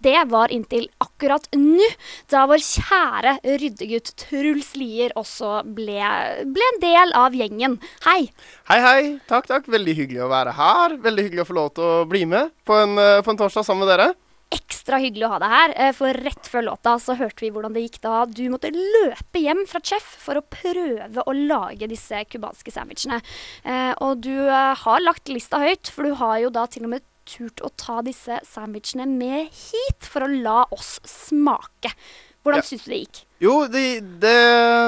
Det 0.00 0.16
var 0.32 0.48
inntil 0.48 0.86
akkurat 1.04 1.44
nå, 1.52 1.84
da 2.32 2.46
vår 2.48 2.62
kjære 2.64 3.34
ryddegutt 3.60 4.14
Truls 4.22 4.72
Lier 4.80 5.12
også 5.20 5.60
ble, 5.76 6.00
ble 6.48 6.68
en 6.70 6.80
del 6.80 7.12
av 7.20 7.36
gjengen. 7.36 7.76
Hei! 8.06 8.30
Hei, 8.70 8.78
hei. 8.80 9.02
Takk, 9.28 9.50
takk. 9.50 9.68
Veldig 9.68 9.96
hyggelig 9.98 10.24
å 10.24 10.30
være 10.32 10.56
her. 10.56 10.96
Veldig 11.04 11.26
hyggelig 11.26 11.44
å 11.44 11.50
få 11.50 11.58
lov 11.58 11.70
til 11.76 11.84
å 11.84 12.08
bli 12.08 12.24
med 12.30 12.54
på 12.64 12.80
en, 12.80 12.96
eh, 12.96 13.20
på 13.20 13.34
en 13.34 13.40
torsdag 13.42 13.66
sammen 13.68 13.84
med 13.84 13.92
dere. 13.92 14.08
Ekstra 14.50 14.98
hyggelig 14.98 15.28
å 15.28 15.32
ha 15.34 15.42
deg 15.42 15.52
her, 15.52 15.74
eh, 15.76 15.92
for 15.94 16.16
rett 16.26 16.48
før 16.48 16.64
låta 16.70 16.96
så 16.98 17.14
hørte 17.20 17.44
vi 17.44 17.52
hvordan 17.52 17.76
det 17.76 17.84
gikk 17.84 18.00
da 18.02 18.24
du 18.24 18.42
måtte 18.50 18.72
løpe 18.72 19.38
hjem 19.44 19.62
fra 19.68 19.84
Chef 19.84 20.02
for 20.24 20.40
å 20.40 20.42
prøve 20.42 21.22
å 21.22 21.36
lage 21.36 21.86
disse 21.86 22.24
cubanske 22.24 22.72
sandwichene. 22.72 23.20
Eh, 23.64 23.92
og 24.00 24.24
du 24.24 24.48
har 24.48 25.04
lagt 25.04 25.28
lista 25.28 25.60
høyt, 25.60 25.92
for 25.92 26.08
du 26.08 26.16
har 26.18 26.40
jo 26.40 26.50
da 26.50 26.64
til 26.66 26.88
og 26.88 26.96
med 26.96 27.09
turt 27.30 27.62
å 27.66 27.70
ta 27.78 28.00
disse 28.06 28.40
sandwichene 28.48 29.06
med 29.08 29.48
hit 29.54 30.06
for 30.10 30.26
å 30.26 30.30
la 30.30 30.64
oss 30.74 30.98
smake. 31.08 31.92
Hvordan 32.40 32.62
Ja. 32.62 32.64
syns 32.64 32.84
du 32.86 32.90
det 32.90 33.00
gikk? 33.02 33.18
Jo, 33.40 33.54
det, 33.68 33.82
det, 34.20 34.36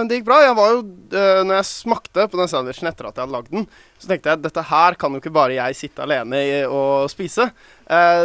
det 0.09 0.17
gikk 0.19 0.25
bra. 0.29 0.39
Jeg 0.45 0.57
var 0.57 0.71
jo, 0.73 0.81
eh, 1.13 1.43
når 1.45 1.59
jeg 1.59 1.69
smakte 1.69 2.25
på 2.33 2.41
den 2.41 2.49
sandwichen 2.49 2.89
etter 2.89 3.09
at 3.09 3.17
jeg 3.17 3.27
hadde 3.27 3.35
lagd 3.37 3.53
den, 3.53 3.67
så 4.01 4.09
tenkte 4.09 4.31
jeg 4.31 4.39
at 4.41 4.47
dette 4.47 4.65
her 4.71 4.97
kan 5.01 5.13
jo 5.13 5.21
ikke 5.21 5.35
bare 5.37 5.57
jeg 5.59 5.77
sitte 5.77 6.05
alene 6.05 6.41
og 6.69 7.11
spise. 7.13 7.51
Eh, 7.93 8.25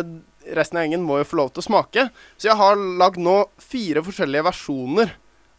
resten 0.56 0.80
av 0.80 0.86
gjengen 0.86 1.03
må 1.03 1.19
jo 1.19 1.27
få 1.27 1.39
lov 1.41 1.51
til 1.51 1.63
å 1.63 1.67
smake. 1.67 2.08
Så 2.39 2.47
jeg 2.49 2.56
har 2.60 2.80
lagd 2.80 3.19
nå 3.19 3.36
fire 3.60 4.03
forskjellige 4.03 4.47
versjoner 4.47 5.12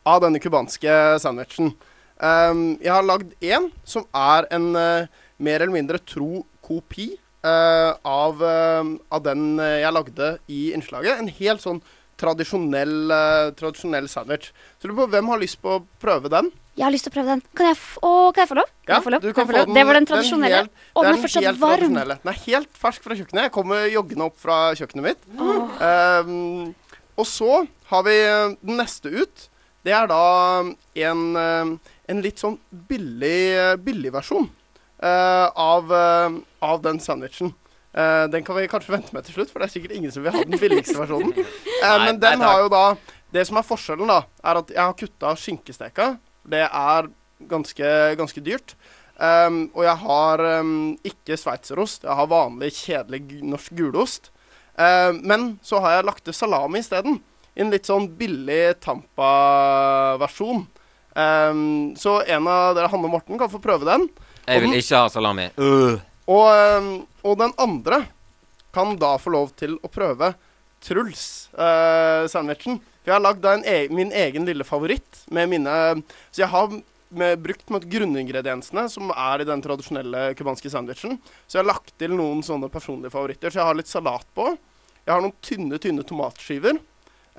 av 0.09 0.23
denne 0.25 0.41
cubanske 0.41 0.95
sandwichen. 1.21 1.75
Um, 2.19 2.63
jeg 2.83 2.91
har 2.91 3.05
lagd 3.07 3.35
én 3.45 3.69
som 3.87 4.03
er 4.17 4.49
en 4.57 4.73
uh, 4.75 5.05
mer 5.39 5.61
eller 5.61 5.77
mindre 5.77 6.01
tro 6.03 6.41
kopi 6.65 7.13
av, 8.05 8.43
eh, 8.43 8.91
av 9.13 9.23
den 9.27 9.59
eh, 9.61 9.81
jeg 9.85 9.95
lagde 9.97 10.39
i 10.49 10.61
innslaget. 10.77 11.19
En 11.23 11.29
helt 11.41 11.65
sånn 11.65 11.81
tradisjonell, 12.19 12.97
eh, 13.15 13.51
tradisjonell 13.59 14.09
sandwich. 14.11 14.51
Så 14.81 14.89
lurer 14.91 15.05
på 15.05 15.11
hvem 15.13 15.29
har 15.33 15.39
lyst 15.43 15.61
på 15.63 15.77
å 15.79 15.83
prøve 16.03 16.31
den? 16.33 16.51
Jeg 16.79 16.85
har 16.87 16.93
lyst 16.95 17.07
til 17.09 17.13
å 17.13 17.17
prøve 17.19 17.33
den. 17.35 17.43
Kan 17.59 17.67
jeg, 17.73 17.79
å, 18.07 18.11
kan 18.35 18.43
jeg 18.45 18.51
få 18.53 18.57
lov? 18.61 18.69
Kan 18.87 18.93
Ja, 18.93 18.95
jeg 18.99 19.05
få 19.07 19.11
lov? 19.15 19.21
du 19.23 19.29
Kan 19.33 19.35
kan 19.35 19.47
få 19.49 19.53
lov? 19.57 19.67
den- 19.67 19.75
Det 19.75 19.85
var 19.87 19.95
den 19.99 20.05
den 20.05 20.11
tradisjonelle. 20.13 20.57
helt- 20.63 20.71
å, 20.95 21.03
den 21.03 21.15
er 21.15 21.23
fortsatt 21.23 21.45
helt 21.49 21.61
varm. 21.61 21.95
Den 21.95 22.33
er 22.33 22.39
helt 22.47 22.73
fersk 22.79 23.03
fra 23.03 23.15
kjøkkenet. 23.19 23.43
Jeg 23.49 23.53
kommer 23.53 23.89
joggende 23.91 24.25
opp 24.27 24.37
fra 24.39 24.59
kjøkkenet 24.75 25.03
mitt. 25.03 25.19
Um, 25.83 26.75
og 27.19 27.27
så 27.27 27.67
har 27.91 28.03
vi 28.07 28.15
eh, 28.23 28.55
den 28.63 28.77
neste 28.79 29.11
ut. 29.11 29.49
Det 29.85 29.93
er 29.95 30.07
da 30.07 30.63
en, 30.95 31.23
eh, 31.37 31.73
en 32.13 32.23
litt 32.23 32.39
sånn 32.39 32.59
billig, 32.89 33.41
eh, 33.59 33.77
billig 33.77 34.13
versjon 34.13 34.49
uh, 35.03 35.51
av, 35.55 35.91
eh, 35.93 36.29
av 36.65 36.83
den 36.83 37.01
sandwichen. 37.01 37.55
Uh, 37.97 38.29
den 38.31 38.45
kan 38.45 38.57
vi 38.57 38.69
kanskje 38.69 38.93
vente 38.93 39.15
med 39.17 39.25
til 39.25 39.39
slutt, 39.39 39.51
for 39.51 39.61
det 39.63 39.69
er 39.69 39.75
sikkert 39.75 39.97
ingen 39.97 40.13
som 40.13 40.23
vil 40.23 40.35
ha 40.35 40.43
den 40.45 40.61
billigste 40.61 40.99
versjonen. 40.99 41.33
Uh, 41.79 41.95
men 42.03 42.17
den 42.19 42.41
har 42.43 42.65
jo 42.65 42.71
da 42.73 42.97
Det 43.31 43.45
som 43.47 43.61
er 43.61 43.67
forskjellen, 43.67 44.09
da, 44.11 44.23
er 44.43 44.59
at 44.59 44.71
jeg 44.73 44.81
har 44.83 44.95
kutta 44.99 45.35
skinkesteka. 45.39 46.07
Det 46.49 46.65
er 46.65 47.09
ganske, 47.47 47.91
ganske 48.19 48.43
dyrt. 48.43 48.73
Um, 49.19 49.67
og 49.75 49.83
jeg 49.85 49.97
har 50.01 50.43
um, 50.63 50.73
ikke 51.07 51.37
sveitserost. 51.37 52.07
Jeg 52.07 52.17
har 52.19 52.31
vanlig, 52.31 52.71
kjedelig 52.79 53.43
norsk 53.45 53.75
gulost. 53.77 54.31
Uh, 54.79 55.13
men 55.21 55.59
så 55.63 55.83
har 55.85 55.99
jeg 55.99 56.09
lagt 56.09 56.25
til 56.25 56.37
salami 56.39 56.81
isteden. 56.81 57.21
I 57.59 57.67
en 57.67 57.73
litt 57.75 57.89
sånn 57.91 58.09
billig 58.17 58.79
Tampa-versjon. 58.85 60.65
Um, 61.19 61.63
så 61.99 62.21
en 62.23 62.47
av 62.49 62.77
dere, 62.79 62.91
Hanne 62.93 63.11
og 63.11 63.17
Morten, 63.19 63.39
kan 63.41 63.51
få 63.51 63.61
prøve 63.63 63.89
den. 63.89 64.09
Jeg 64.47 64.63
vil 64.63 64.71
den- 64.71 64.79
ikke 64.81 65.03
ha 65.03 65.09
salami. 65.13 65.51
Øh. 65.59 65.99
Og, 66.29 66.49
um, 66.79 67.07
og 67.25 67.39
den 67.41 67.53
andre 67.61 68.03
kan 68.75 68.97
da 69.01 69.15
få 69.21 69.33
lov 69.33 69.55
til 69.57 69.79
å 69.81 69.89
prøve 69.91 70.35
Truls-sandwichen. 70.85 72.79
For 73.01 73.11
jeg 73.11 73.17
har 73.17 73.25
lagd 73.25 73.47
e 73.67 73.89
min 73.91 74.13
egen 74.13 74.45
lille 74.47 74.65
favoritt 74.69 75.25
med 75.33 75.49
mine 75.51 76.03
Så 76.31 76.43
jeg 76.45 76.53
har 76.53 76.69
med, 77.09 77.39
brukt 77.41 77.71
med 77.73 77.89
grunningrediensene 77.91 78.85
som 78.93 79.11
er 79.15 79.41
i 79.41 79.49
den 79.49 79.63
tradisjonelle 79.65 80.35
cubanske 80.39 80.71
sandwichen. 80.71 81.17
Så 81.47 81.57
jeg 81.57 81.65
har 81.65 81.73
lagt 81.73 81.95
til 81.99 82.13
noen 82.13 82.43
sånne 82.45 82.69
personlige 82.73 83.15
favoritter. 83.15 83.51
Så 83.51 83.63
jeg 83.63 83.69
har 83.71 83.79
litt 83.79 83.91
salat 83.91 84.27
på. 84.37 84.51
Jeg 85.07 85.15
har 85.15 85.25
noen 85.25 85.39
tynne, 85.41 85.81
tynne 85.81 86.05
tomatskiver. 86.07 86.77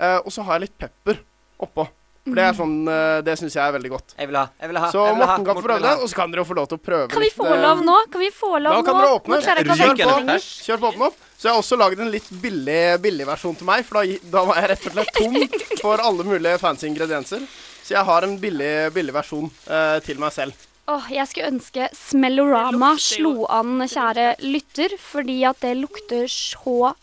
Eh, 0.00 0.18
og 0.18 0.30
så 0.34 0.42
har 0.42 0.58
jeg 0.58 0.66
litt 0.66 0.78
pepper 0.80 1.22
oppå. 1.62 1.86
For 2.20 2.36
det 2.36 2.44
er 2.44 2.56
sånn 2.56 2.74
eh, 2.92 3.18
Det 3.24 3.34
syns 3.40 3.54
jeg 3.56 3.62
er 3.64 3.72
veldig 3.78 3.90
godt. 3.94 4.14
Jeg 4.18 4.28
vil 4.28 4.36
ha. 4.36 4.44
Jeg 4.60 4.70
vil 4.70 4.78
ha. 4.82 4.90
Så 4.92 5.04
jeg 5.08 5.16
vil 5.16 5.24
ha, 5.30 5.36
kan 5.40 5.56
få 5.56 5.64
prøve 5.64 5.80
det, 5.86 5.94
og 5.96 6.10
så 6.10 6.18
kan 6.18 6.34
dere 6.34 6.42
jo 6.42 6.48
få 6.50 6.56
lov 6.58 6.68
til 6.70 6.76
å 6.76 6.82
prøve 6.84 7.08
Kan 7.14 7.24
vi 7.24 7.30
få 7.32 7.46
eh, 7.48 7.62
lov 7.64 7.82
nå? 7.86 7.96
Kan 8.12 8.24
vi 8.24 8.30
få 8.36 8.50
lov 8.58 8.76
nå? 8.76 8.76
Da 8.76 8.86
kan 8.90 9.00
dere 9.00 9.16
åpne. 9.16 9.40
Kjør 9.40 9.46
klarer 9.46 9.60
jeg 9.60 9.66
ikke 9.66 9.72
å 9.72 9.80
Ryker 9.80 9.90
vente 9.90 10.10
den 10.10 10.20
lenger. 10.20 10.34
først? 10.36 10.62
Kjør 10.66 10.82
på 10.82 10.90
åpne 10.92 11.08
opp. 11.08 11.26
Så 11.40 11.48
jeg 11.48 11.54
har 11.54 11.62
også 11.64 11.80
laget 11.80 12.04
en 12.04 12.12
litt 12.12 12.30
billig, 12.42 12.80
billig 13.00 13.28
versjon 13.30 13.56
til 13.56 13.70
meg, 13.70 13.86
for 13.88 14.00
da, 14.00 14.18
da 14.36 14.42
var 14.50 14.60
jeg 14.60 14.72
rett 14.74 14.88
og 14.90 14.98
slett 14.98 15.14
tom 15.16 15.38
for 15.80 16.04
alle 16.10 16.26
mulige 16.28 16.60
fancy 16.60 16.90
ingredienser. 16.90 17.46
Så 17.80 17.96
jeg 17.96 18.04
har 18.10 18.26
en 18.26 18.36
billig, 18.42 18.74
billig 18.92 19.16
versjon 19.16 19.48
uh, 19.70 19.96
til 20.04 20.20
meg 20.20 20.36
selv. 20.36 20.69
Åh, 20.90 21.06
jeg 21.12 21.28
skulle 21.30 21.50
ønske 21.52 21.86
Smellorama 21.94 22.94
slo 22.98 23.44
an, 23.52 23.78
kjære 23.86 24.32
lytter, 24.42 24.96
fordi 24.98 25.38
at 25.46 25.60
det 25.62 25.76
lukter 25.78 26.26
så 26.30 26.94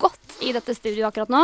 godt 0.00 0.38
i 0.42 0.50
dette 0.54 0.74
studioet 0.74 1.12
akkurat 1.12 1.30
nå. 1.32 1.42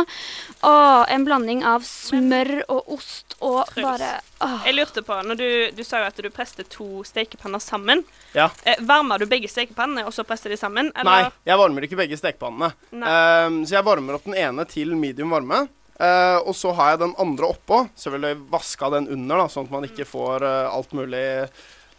Åh, 0.67 1.03
en 1.13 1.25
blanding 1.27 1.63
av 1.67 1.85
smør 1.87 2.51
og 2.65 2.95
ost 2.97 3.37
og 3.39 3.61
Truls. 3.71 3.85
bare 3.85 4.09
åh. 4.43 4.57
Jeg 4.67 4.75
lurte 4.75 5.03
på, 5.05 5.19
når 5.29 5.39
du, 5.39 5.47
du 5.77 5.83
sa 5.87 6.01
jo 6.01 6.09
at 6.09 6.19
du 6.19 6.27
preste 6.33 6.65
to 6.71 7.05
stekepanner 7.07 7.63
sammen. 7.63 8.03
Ja. 8.35 8.49
Eh, 8.67 8.81
varmer 8.83 9.23
du 9.23 9.27
begge 9.29 9.51
stekepannene, 9.51 10.03
og 10.07 10.15
så 10.15 10.25
presser 10.27 10.51
de 10.51 10.59
sammen? 10.59 10.91
Nei, 11.07 11.21
jeg 11.47 11.61
varmer 11.61 11.87
ikke 11.87 11.99
begge 11.99 12.19
stekepannene. 12.19 12.73
Ehm, 12.91 13.61
så 13.63 13.77
jeg 13.77 13.87
varmer 13.87 14.17
opp 14.17 14.27
den 14.27 14.37
ene 14.39 14.67
til 14.69 14.91
medium 14.99 15.31
varme. 15.35 15.65
Uh, 15.93 16.41
og 16.49 16.55
så 16.57 16.71
har 16.73 16.93
jeg 16.93 17.03
den 17.03 17.13
andre 17.21 17.51
oppå. 17.53 17.83
Selvfølgelig 17.95 18.47
vaska 18.51 18.89
den 18.95 19.07
under, 19.13 19.43
da, 19.43 19.47
sånn 19.51 19.69
at 19.69 19.75
man 19.75 19.85
ikke 19.87 20.07
får 20.09 20.43
uh, 20.43 20.73
alt 20.73 20.95
mulig 20.97 21.23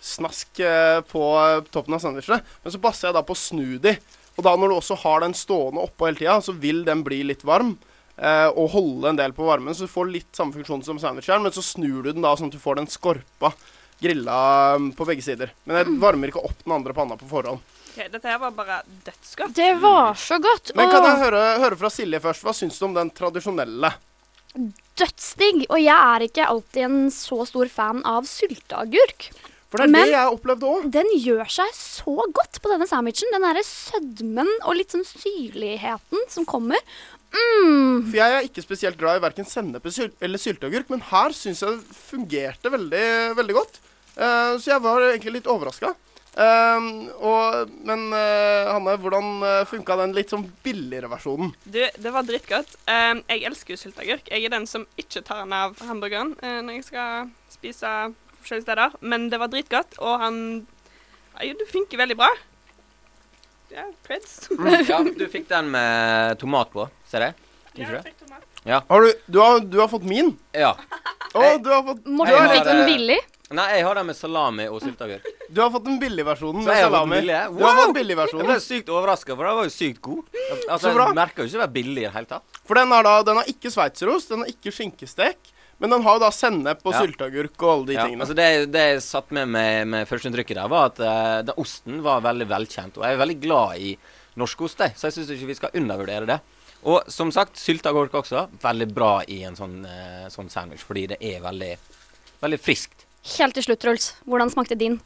snask 0.05 0.61
eh, 0.61 1.01
på 1.09 1.23
toppen 1.73 1.97
av 1.97 2.03
sandwichene. 2.05 2.43
Men 2.63 2.75
så 2.75 2.81
passer 2.83 3.09
jeg 3.09 3.17
da 3.17 3.23
på 3.25 3.33
å 3.37 3.41
snu 3.41 3.79
de. 3.83 3.97
Og 4.35 4.45
da 4.45 4.53
når 4.59 4.73
du 4.73 4.77
også 4.77 4.97
har 5.05 5.23
den 5.25 5.35
stående 5.39 5.83
oppå 5.87 6.09
hele 6.09 6.19
tida, 6.21 6.37
så 6.43 6.53
vil 6.59 6.83
den 6.87 7.05
bli 7.07 7.23
litt 7.27 7.45
varm. 7.47 7.77
eh, 8.17 8.47
og 8.55 8.69
holde 8.75 9.09
en 9.11 9.17
del 9.19 9.33
på 9.35 9.47
varmen, 9.47 9.75
så 9.75 9.89
du 9.89 9.91
får 9.91 10.11
litt 10.13 10.37
samme 10.39 10.55
funksjon 10.55 10.85
som 10.87 10.99
sandwicheren, 11.03 11.43
men 11.43 11.51
så 11.55 11.63
snur 11.67 12.05
du 12.05 12.13
den 12.13 12.23
da 12.23 12.31
sånn 12.39 12.47
at 12.53 12.55
du 12.55 12.63
får 12.63 12.77
den 12.79 12.87
skorpa 12.87 13.51
grilla 13.99 14.37
mm, 14.79 14.93
på 14.95 15.07
begge 15.09 15.25
sider. 15.27 15.51
Men 15.67 15.81
jeg 15.81 15.97
varmer 16.03 16.31
ikke 16.31 16.45
opp 16.47 16.61
den 16.63 16.77
andre 16.77 16.95
panna 16.95 17.17
på 17.19 17.27
forhånd. 17.31 17.63
Ok, 17.95 18.01
dette 18.13 18.27
her 18.27 18.39
var 18.43 18.55
bare 18.55 18.81
dødsgodt. 19.07 19.55
Det 19.55 19.73
var 19.83 20.15
så 20.19 20.39
godt. 20.43 20.73
Men 20.79 20.91
kan 20.91 21.07
jeg 21.07 21.21
høre, 21.25 21.43
høre 21.63 21.79
fra 21.79 21.91
Silje 21.95 22.21
først? 22.23 22.43
Hva 22.47 22.55
syns 22.55 22.79
du 22.79 22.87
om 22.89 22.95
den 22.97 23.11
tradisjonelle? 23.15 23.91
Dødsdigg. 24.99 25.65
Og 25.71 25.79
jeg 25.83 25.95
er 25.95 26.25
ikke 26.27 26.47
alltid 26.51 26.87
en 26.87 26.99
så 27.15 27.41
stor 27.51 27.71
fan 27.71 28.03
av 28.07 28.27
sylteagurk. 28.31 29.29
For 29.75 29.83
det 29.83 29.89
er 29.89 29.91
Men- 29.91 30.07
det 30.07 30.15
jeg 30.15 30.35
opplevde 30.37 30.69
òg. 30.71 30.85
Den 30.95 31.09
gjør 31.19 31.49
seg 31.51 31.71
så 31.75 32.15
godt 32.31 32.61
på 32.63 32.71
denne 32.71 32.87
sandwichen. 32.87 33.33
Den 33.35 33.43
derre 33.43 33.65
sødmen 33.67 34.47
og 34.63 34.77
litt 34.79 34.95
sånn 34.95 35.03
syrligheten 35.03 36.29
som 36.31 36.47
kommer. 36.47 36.79
Mm. 37.35 38.07
For 38.07 38.21
jeg 38.21 38.31
er 38.37 38.47
ikke 38.47 38.63
spesielt 38.63 38.97
glad 39.01 39.19
i 39.19 39.25
verken 39.25 39.45
sennep 39.45 39.83
eller 39.83 39.91
syl- 39.91 40.39
sylteagurk, 40.39 40.89
men 40.95 41.01
her 41.11 41.35
syns 41.35 41.65
jeg 41.65 41.75
det 41.81 41.99
fungerte 41.99 42.71
veldig, 42.71 43.35
veldig 43.35 43.57
godt. 43.59 43.81
Uh, 44.15 44.55
så 44.63 44.77
jeg 44.77 44.81
var 44.85 45.01
egentlig 45.11 45.41
litt 45.41 45.51
overraska. 45.51 45.91
og, 46.39 47.71
men 47.87 48.13
uh, 48.15 48.71
Hanne, 48.71 48.97
hvordan 49.03 49.67
funka 49.67 49.97
den 50.05 50.15
litt 50.15 50.31
sånn 50.31 50.47
billigere 50.63 51.11
versjonen? 51.11 51.51
Du, 51.67 51.83
det 51.83 52.13
var 52.15 52.23
dritgodt. 52.23 52.79
Um, 52.87 53.25
jeg 53.27 53.43
elsker 53.51 53.75
jo 53.75 53.83
sylteagurk. 53.83 54.31
Jeg 54.31 54.45
er 54.47 54.55
den 54.55 54.67
som 54.71 54.87
ikke 54.97 55.23
tar 55.27 55.43
den 55.43 55.53
av 55.53 55.75
hamburgeren 55.83 56.37
uh, 56.43 56.61
når 56.63 56.79
jeg 56.79 56.85
skal 56.93 57.33
spise 57.51 58.15
forskjellige 58.45 58.69
steder. 58.69 58.97
Men 59.01 59.29
det 59.33 59.41
var 59.43 59.53
dritgodt, 59.53 59.99
og 60.01 60.21
han 60.23 60.37
ja, 61.41 61.55
Du 61.59 61.65
funker 61.71 62.01
veldig 62.05 62.19
bra. 62.21 62.31
Ja, 63.75 63.89
creds. 64.07 64.45
Ja, 64.87 65.01
du 65.03 65.25
fikk 65.33 65.49
den 65.51 65.73
med 65.75 66.39
tomat 66.39 66.71
på. 66.71 66.87
Ser 67.11 67.29
jeg? 67.29 67.39
Ja, 67.75 67.89
jeg 67.91 68.05
fikk 68.07 68.21
tomat. 68.23 68.45
Har 68.65 69.03
du, 69.03 69.13
du, 69.27 69.39
har, 69.43 69.61
du 69.61 69.79
har 69.83 69.89
fått 69.91 70.07
min? 70.09 70.31
Ja. 70.55 70.77
Å, 71.35 71.41
Hei. 71.43 71.57
du 71.59 71.71
har 71.73 71.83
fått, 71.85 72.05
Morten 72.07 72.53
fikk 72.53 72.69
den 72.69 72.85
billig. 72.87 73.19
Nei, 73.55 73.65
jeg 73.77 73.85
har 73.87 73.99
den 73.99 74.07
med 74.09 74.17
salami 74.17 74.65
og 74.73 74.79
sylteagurk. 74.83 75.27
du 75.53 75.59
har 75.61 75.69
fått 75.75 75.85
den 75.85 75.99
billigversjonen 76.01 76.65
versjonen 76.65 76.71
med 76.71 76.79
har 76.79 76.87
fått 76.87 76.95
salami. 76.95 77.19
Wow! 77.51 77.59
Du 77.59 77.65
har 77.67 77.81
fått 78.25 78.39
Jeg 78.39 78.49
ble 78.49 78.57
sykt 78.65 78.93
overraska, 78.95 79.35
for 79.37 79.49
den 79.49 79.59
var 79.59 79.69
jo 79.69 79.75
sykt 79.75 80.01
god. 80.03 80.39
Altså, 80.69 80.79
Så 80.87 80.95
bra. 80.97 81.09
Jeg 81.11 81.19
merka 81.19 81.43
jo 81.43 81.51
ikke 81.51 81.59
å 81.61 81.65
være 81.65 81.75
billig 81.77 82.01
i 82.01 82.07
det 82.07 82.15
hele 82.15 82.31
tatt. 82.31 82.63
For 82.65 82.81
den 82.81 82.95
da, 82.95 83.15
den 83.27 83.41
har 83.43 83.51
ikke 83.53 83.75
sveitserost, 83.75 84.33
den 84.33 84.45
har 84.47 84.55
ikke 84.55 84.73
skinkestek, 84.75 85.53
men 85.85 85.93
den 85.93 86.03
har 86.07 86.17
jo 86.17 86.23
da 86.25 86.31
sennep 86.33 86.81
og 86.89 86.95
Ja. 86.97 87.03
sylteagurk 87.05 87.61
og 87.63 87.71
alle 87.75 87.87
de 87.91 87.97
Ja, 87.99 88.07
tingene. 88.09 88.25
altså 88.25 88.37
det, 88.39 88.49
det 88.73 88.85
jeg 88.95 89.03
satt 89.05 89.31
med 89.37 89.49
med, 89.53 89.87
med 89.93 90.09
førsteinntrykket 90.09 90.57
der, 90.57 90.69
var 90.73 90.89
at 90.91 91.01
uh, 91.05 91.43
den 91.45 91.61
osten 91.61 92.01
var 92.03 92.25
veldig 92.25 92.49
velkjent. 92.49 92.97
Og 92.99 93.05
jeg 93.05 93.15
er 93.19 93.21
veldig 93.21 93.39
glad 93.45 93.79
i 93.85 93.95
norskost, 94.41 94.81
jeg, 94.81 94.97
så 94.97 95.11
jeg 95.11 95.19
syns 95.21 95.31
ikke 95.37 95.51
vi 95.53 95.59
skal 95.61 95.77
undervurdere 95.77 96.27
det. 96.33 96.41
Og 96.85 97.07
som 97.09 97.31
sagt, 97.33 97.57
sylteagurk 97.61 98.13
også. 98.19 98.47
Veldig 98.61 98.89
bra 98.97 99.13
i 99.29 99.43
en 99.49 99.57
sånn, 99.57 99.79
uh, 99.87 100.27
sånn 100.33 100.51
sandwich, 100.53 100.83
fordi 100.85 101.07
det 101.15 101.19
er 101.21 101.41
veldig, 101.45 101.73
veldig 102.43 102.61
friskt. 102.61 103.07
Helt 103.39 103.55
til 103.57 103.65
slutt, 103.69 103.81
Truls. 103.81 104.11
Hvordan 104.29 104.51
smakte 104.53 104.77
din? 104.77 104.99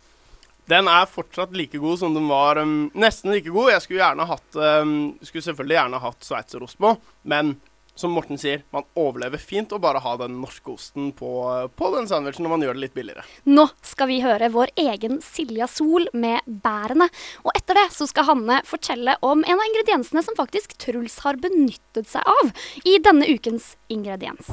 Den 0.69 0.88
er 0.91 1.07
fortsatt 1.09 1.55
like 1.57 1.79
god 1.81 1.99
som 2.01 2.14
den 2.17 2.27
var. 2.29 2.59
Um, 2.61 2.91
nesten 2.99 3.31
like 3.33 3.49
god. 3.49 3.71
Jeg 3.73 3.85
skulle 3.87 4.03
gjerne 4.03 4.27
hatt 4.29 4.59
um, 4.59 4.97
Skulle 5.23 5.47
selvfølgelig 5.47 5.79
gjerne 5.79 6.01
hatt 6.03 6.27
sveitserost 6.27 6.79
på, 6.83 6.91
men 7.31 7.55
som 7.99 8.15
Morten 8.15 8.39
sier, 8.39 8.63
man 8.75 8.87
overlever 8.99 9.41
fint 9.43 9.73
å 9.75 9.81
bare 9.83 9.99
ha 10.05 10.15
den 10.21 10.37
norske 10.39 10.71
osten 10.71 11.11
på, 11.19 11.31
på 11.75 11.91
den 11.97 12.07
sandwichen 12.11 12.47
når 12.47 12.55
man 12.55 12.65
gjør 12.65 12.79
det 12.79 12.85
litt 12.85 12.95
billigere. 12.95 13.25
Nå 13.51 13.67
skal 13.83 14.11
vi 14.13 14.21
høre 14.23 14.51
vår 14.55 14.73
egen 14.79 15.19
Silja 15.25 15.67
Sol 15.71 16.07
med 16.15 16.47
bærene. 16.47 17.09
Og 17.43 17.51
etter 17.59 17.81
det 17.81 17.89
så 17.97 18.07
skal 18.11 18.29
Hanne 18.31 18.61
fortelle 18.69 19.17
om 19.27 19.43
en 19.43 19.59
av 19.59 19.67
ingrediensene 19.73 20.23
som 20.23 20.39
faktisk 20.39 20.77
Truls 20.79 21.19
har 21.27 21.41
benyttet 21.43 22.11
seg 22.11 22.23
av 22.23 22.53
i 22.87 22.99
denne 23.03 23.27
ukens 23.27 23.75
ingrediens. 23.91 24.53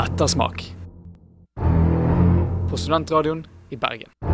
Ettersmak. 0.00 0.68
På 2.70 2.78
Studentradioen 2.78 3.48
i 3.74 3.78
Bergen. 3.80 4.29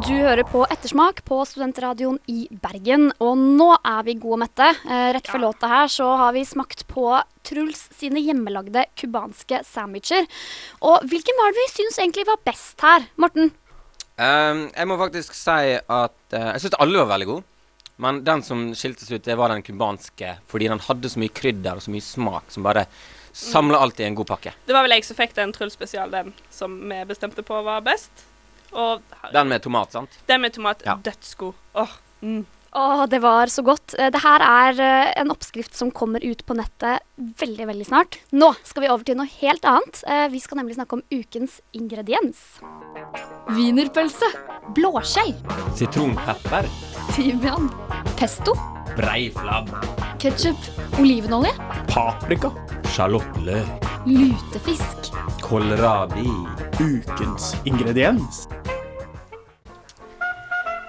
Du 0.00 0.14
hører 0.16 0.46
på 0.48 0.62
Ettersmak 0.72 1.18
på 1.28 1.42
Studentradioen 1.44 2.16
i 2.30 2.46
Bergen. 2.62 3.10
Og 3.20 3.34
nå 3.36 3.66
er 3.76 4.04
vi 4.06 4.14
gode 4.16 4.38
og 4.38 4.40
mette. 4.40 4.68
Eh, 4.86 5.10
rett 5.12 5.28
før 5.28 5.42
låta 5.42 5.68
her 5.68 5.90
så 5.92 6.06
har 6.16 6.32
vi 6.32 6.44
smakt 6.48 6.86
på 6.88 7.04
Truls 7.44 7.82
sine 7.98 8.22
hjemmelagde 8.24 8.86
cubanske 8.96 9.58
sandwicher. 9.68 10.24
Og 10.88 11.04
hvilken 11.10 11.36
var 11.36 11.52
det 11.52 11.60
vi 11.60 11.66
syns 11.74 12.00
egentlig 12.00 12.24
var 12.30 12.40
best 12.48 12.80
her, 12.86 13.04
Morten? 13.20 13.52
Um, 14.16 14.64
jeg 14.72 14.88
må 14.88 14.96
faktisk 15.00 15.36
si 15.36 15.76
at 15.76 16.16
uh, 16.32 16.48
Jeg 16.54 16.64
syns 16.64 16.80
alle 16.80 17.02
var 17.02 17.12
veldig 17.12 17.28
gode. 17.34 17.46
Men 18.00 18.22
den 18.24 18.46
som 18.46 18.70
skilte 18.72 19.04
seg 19.04 19.20
ut, 19.20 19.28
det 19.28 19.36
var 19.36 19.52
den 19.52 19.66
cubanske. 19.66 20.38
Fordi 20.48 20.72
den 20.72 20.80
hadde 20.86 21.12
så 21.12 21.20
mye 21.20 21.36
krydder 21.42 21.76
og 21.76 21.84
så 21.84 21.92
mye 21.92 22.08
smak 22.08 22.48
som 22.54 22.64
bare 22.64 22.86
samla 23.36 23.84
alt 23.84 24.00
i 24.00 24.08
en 24.08 24.16
god 24.16 24.32
pakke. 24.32 24.56
Det 24.64 24.72
var 24.72 24.88
vel 24.88 24.96
jeg 24.96 25.10
som 25.10 25.20
fikk 25.20 25.36
den 25.36 25.52
Truls-spesial, 25.52 26.08
den 26.14 26.32
som 26.48 26.80
vi 26.88 27.04
bestemte 27.12 27.44
på 27.44 27.60
var 27.68 27.84
best. 27.84 28.29
Og 28.72 29.02
Den 29.32 29.48
med 29.48 29.62
tomat, 29.62 29.92
sant? 29.92 30.10
den 30.26 30.40
med 30.40 30.52
tomat, 30.52 30.82
Ja. 30.86 30.96
dødsgod. 30.96 31.54
Åh, 31.74 31.88
mm. 32.22 32.46
Å, 32.72 33.08
det 33.10 33.18
var 33.20 33.46
så 33.50 33.64
godt. 33.66 33.96
Eh, 33.98 34.10
Det 34.14 34.20
her 34.22 34.40
er 34.40 34.80
eh, 34.80 35.12
en 35.20 35.30
oppskrift 35.32 35.74
som 35.74 35.90
kommer 35.90 36.22
ut 36.22 36.44
på 36.46 36.54
nettet 36.54 37.00
veldig, 37.18 37.66
veldig 37.66 37.86
snart. 37.88 38.18
Nå 38.32 38.52
skal 38.62 38.82
vi 38.84 38.88
over 38.88 39.02
til 39.04 39.16
noe 39.18 39.26
helt 39.40 39.64
annet. 39.64 40.04
Eh, 40.06 40.28
Vi 40.30 40.38
skal 40.38 40.58
nemlig 40.58 40.76
snakke 40.78 40.92
om 40.94 41.02
ukens 41.10 41.60
ingrediens. 41.74 42.60
Wienerpølse. 43.48 44.28
Blåskjell. 44.76 45.34
Sitronpepper. 45.74 46.68
Timian. 47.16 47.66
Pesto. 48.16 48.54
Breiflabb. 48.96 49.70
Ketsjup. 50.22 50.56
Olivenolje. 51.00 51.50
Paprika. 51.88 52.52
Sjalottløk. 52.94 53.88
Lutefisk. 54.06 55.10
Kålrabi. 55.42 56.28
Ukens 56.80 57.54
ingrediens. 57.64 58.46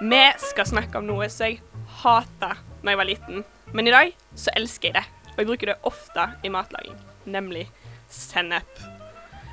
Vi 0.02 0.22
skal 0.42 0.66
snakke 0.66 0.98
om 0.98 1.04
noe 1.06 1.28
som 1.30 1.46
jeg 1.46 1.60
hata 2.02 2.56
da 2.82 2.90
jeg 2.90 2.98
var 2.98 3.06
liten, 3.06 3.44
men 3.70 3.86
i 3.86 3.92
dag 3.94 4.08
så 4.34 4.50
elsker 4.58 4.88
jeg 4.88 4.96
det. 4.96 5.04
Og 5.32 5.36
jeg 5.38 5.46
bruker 5.46 5.70
det 5.70 5.76
ofte 5.86 6.24
i 6.42 6.50
matlaging, 6.50 6.96
nemlig 7.30 7.68
sennep. 8.10 8.80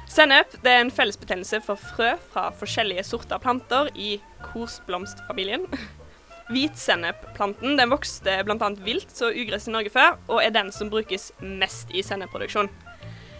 Sennep 0.09 0.55
er 0.63 0.79
en 0.79 0.89
fellesbetegnelse 0.89 1.61
for 1.67 1.77
frø 1.77 2.15
fra 2.31 2.47
forskjellige 2.57 3.05
sorter 3.11 3.37
planter 3.43 3.91
i 3.93 4.15
korsblomstfamilien. 4.47 5.67
Hvitsenneppplanten 6.49 7.77
den 7.77 7.93
vokste 7.93 8.39
bl.a. 8.41 8.73
vilt 8.81 9.13
og 9.21 9.37
ugress 9.37 9.69
i 9.69 9.75
Norge 9.77 9.93
før, 9.93 10.17
og 10.31 10.41
er 10.41 10.55
den 10.55 10.73
som 10.73 10.89
brukes 10.89 11.29
mest 11.45 11.93
i 11.93 12.01
sennepproduksjon. 12.01 12.73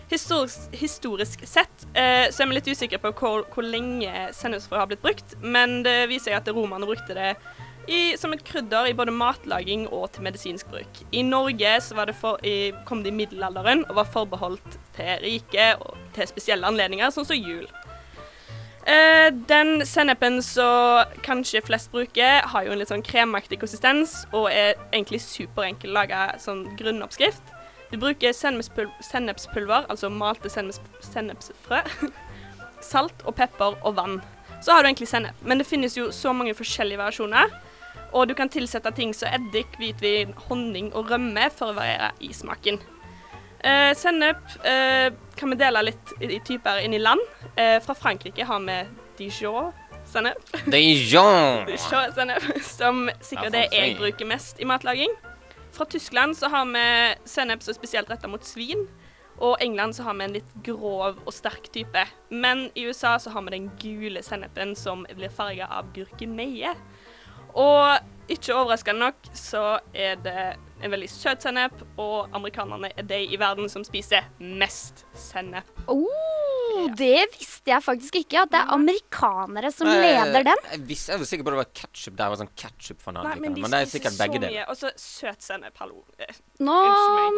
Historisk, 0.09 0.71
historisk 0.73 1.43
sett 1.45 1.83
eh, 1.93 2.31
så 2.33 2.41
er 2.41 2.49
vi 2.49 2.55
litt 2.57 2.69
usikre 2.71 2.97
på 3.03 3.11
hvor, 3.13 3.43
hvor 3.53 3.65
lenge 3.65 4.09
sennepsfrø 4.33 4.79
har 4.81 4.89
blitt 4.89 5.03
brukt, 5.03 5.35
men 5.41 5.83
det 5.85 6.07
viser 6.09 6.31
seg 6.31 6.39
at 6.39 6.49
romerne 6.55 6.89
brukte 6.89 7.13
det 7.13 7.35
i, 7.89 8.17
som 8.17 8.33
et 8.33 8.41
krydder 8.45 8.89
i 8.89 8.95
både 8.97 9.13
matlaging 9.13 9.87
og 9.87 10.09
til 10.13 10.25
medisinsk 10.25 10.69
bruk. 10.69 11.03
I 11.11 11.21
Norge 11.25 11.75
det 12.09 12.15
for, 12.17 12.41
i, 12.45 12.71
kom 12.89 13.03
det 13.05 13.13
i 13.13 13.19
middelalderen 13.19 13.85
og 13.89 13.99
var 14.01 14.09
forbeholdt 14.13 14.79
til 14.97 15.23
rike 15.25 15.71
og 15.81 15.97
til 16.17 16.29
spesielle 16.29 16.67
anledninger, 16.69 17.13
sånn 17.13 17.29
som 17.29 17.37
jul. 17.37 17.69
Eh, 18.89 19.29
den 19.49 19.85
sennepen 19.85 20.39
som 20.45 21.05
kanskje 21.25 21.61
flest 21.65 21.91
bruker, 21.93 22.41
har 22.49 22.65
jo 22.65 22.73
en 22.73 22.81
litt 22.81 22.89
sånn 22.89 23.05
kremaktig 23.05 23.59
konsistens 23.61 24.23
og 24.31 24.49
er 24.49 24.73
egentlig 24.91 25.21
superenkel 25.25 25.93
å 25.93 25.99
lage 26.01 26.25
sånn 26.41 26.65
grunnoppskrift. 26.79 27.53
Du 27.91 27.97
bruker 27.97 28.33
sennepspulver, 28.33 29.87
altså 29.89 30.11
malte 30.13 30.49
senneps 30.49 30.81
sennepsfrø, 31.09 31.79
salt 32.91 33.25
og 33.25 33.35
pepper 33.39 33.79
og 33.81 33.95
vann. 33.97 34.19
Så 34.61 34.75
har 34.75 34.83
du 34.83 34.89
egentlig 34.89 35.07
sennep. 35.09 35.35
Men 35.41 35.61
det 35.61 35.67
finnes 35.67 35.97
jo 35.97 36.11
så 36.11 36.33
mange 36.35 36.53
forskjellige 36.53 36.99
variasjoner. 36.99 37.51
Og 38.13 38.27
du 38.29 38.33
kan 38.37 38.49
tilsette 38.49 38.91
ting 38.97 39.13
som 39.15 39.29
eddik, 39.33 39.75
hvitvin, 39.77 40.33
honning 40.47 40.89
og 40.97 41.11
rømme 41.11 41.49
for 41.53 41.71
å 41.71 41.77
variere 41.77 42.11
i 42.25 42.31
smaken. 42.33 42.79
Eh, 43.59 43.91
sennep 43.97 44.39
eh, 44.63 45.09
kan 45.35 45.51
vi 45.51 45.57
dele 45.59 45.83
litt 45.89 46.13
i, 46.23 46.39
typer 46.45 46.81
inn 46.83 46.95
i 46.95 47.01
land. 47.01 47.21
Eh, 47.55 47.77
fra 47.83 47.95
Frankrike 47.97 48.45
har 48.47 48.61
vi 48.65 48.77
Dijon-sennep. 49.19 50.53
Dijon! 50.71 51.65
Dijon-sennep, 51.67 52.47
som 52.77 53.07
sikkert 53.21 53.53
det 53.55 53.67
jeg 53.75 53.97
bruker 53.99 54.29
mest 54.29 54.61
i 54.63 54.67
matlaging. 54.69 55.13
Fra 55.79 55.85
Tyskland 55.85 56.37
så 56.37 56.49
har 56.51 56.65
vi 56.65 57.15
sennep 57.25 57.61
som 57.63 57.73
spesielt 57.73 58.09
retta 58.11 58.27
mot 58.27 58.43
svin. 58.43 58.81
Og 59.39 59.61
England 59.63 59.95
så 59.95 60.03
har 60.03 60.17
vi 60.19 60.25
en 60.25 60.33
litt 60.35 60.49
grov 60.65 61.21
og 61.23 61.31
sterk 61.31 61.69
type. 61.71 62.01
Men 62.27 62.65
i 62.75 62.83
USA 62.89 63.13
så 63.15 63.31
har 63.31 63.45
vi 63.45 63.53
den 63.53 63.69
gule 63.79 64.19
sennepen 64.19 64.73
som 64.75 65.05
blir 65.07 65.31
farga 65.31 65.69
av 65.71 65.93
gurkemeie. 65.95 66.73
Og 67.55 68.27
ikke 68.27 68.57
overraskende 68.57 69.05
nok 69.05 69.31
så 69.31 69.63
er 69.95 70.19
det 70.19 70.43
en 70.81 70.91
veldig 70.93 71.09
søt 71.11 71.43
sennep, 71.43 71.73
og 71.99 72.29
amerikanerne 72.35 72.91
er 72.97 73.07
de 73.09 73.19
i 73.33 73.37
verden 73.39 73.69
som 73.71 73.83
spiser 73.87 74.27
mest 74.39 75.05
sennep. 75.17 75.67
Oh, 75.91 76.85
det 76.95 77.25
visste 77.33 77.71
jeg 77.73 77.83
faktisk 77.83 78.15
ikke, 78.21 78.43
at 78.45 78.51
det 78.53 78.59
er 78.61 78.71
amerikanere 78.75 79.71
som 79.73 79.89
Nei, 79.89 79.97
leder 80.05 80.45
den. 80.47 80.61
Jeg, 80.71 80.83
visste, 80.87 81.11
jeg 81.13 81.19
var 81.23 81.29
sikker 81.31 81.47
på 81.47 81.53
det 81.55 81.59
var 81.59 81.69
ketsjup 81.81 82.15
der. 82.19 82.29
Var 82.31 82.39
sånn 82.43 82.51
ketchup-fanatiker. 82.61 83.41
Nei, 83.41 83.49
Men, 83.49 83.57
men 83.59 83.67
de 83.67 83.73
det 83.75 83.81
er 83.87 83.91
sikkert 83.91 84.15
så 84.15 84.21
begge 84.23 84.41
deler. 84.45 84.69
Og 84.71 84.77
så 84.79 84.91
søt 84.95 85.43
sennep, 85.43 85.75
hallo. 85.81 86.03
Eh, 86.21 86.39
Nå 86.63 86.77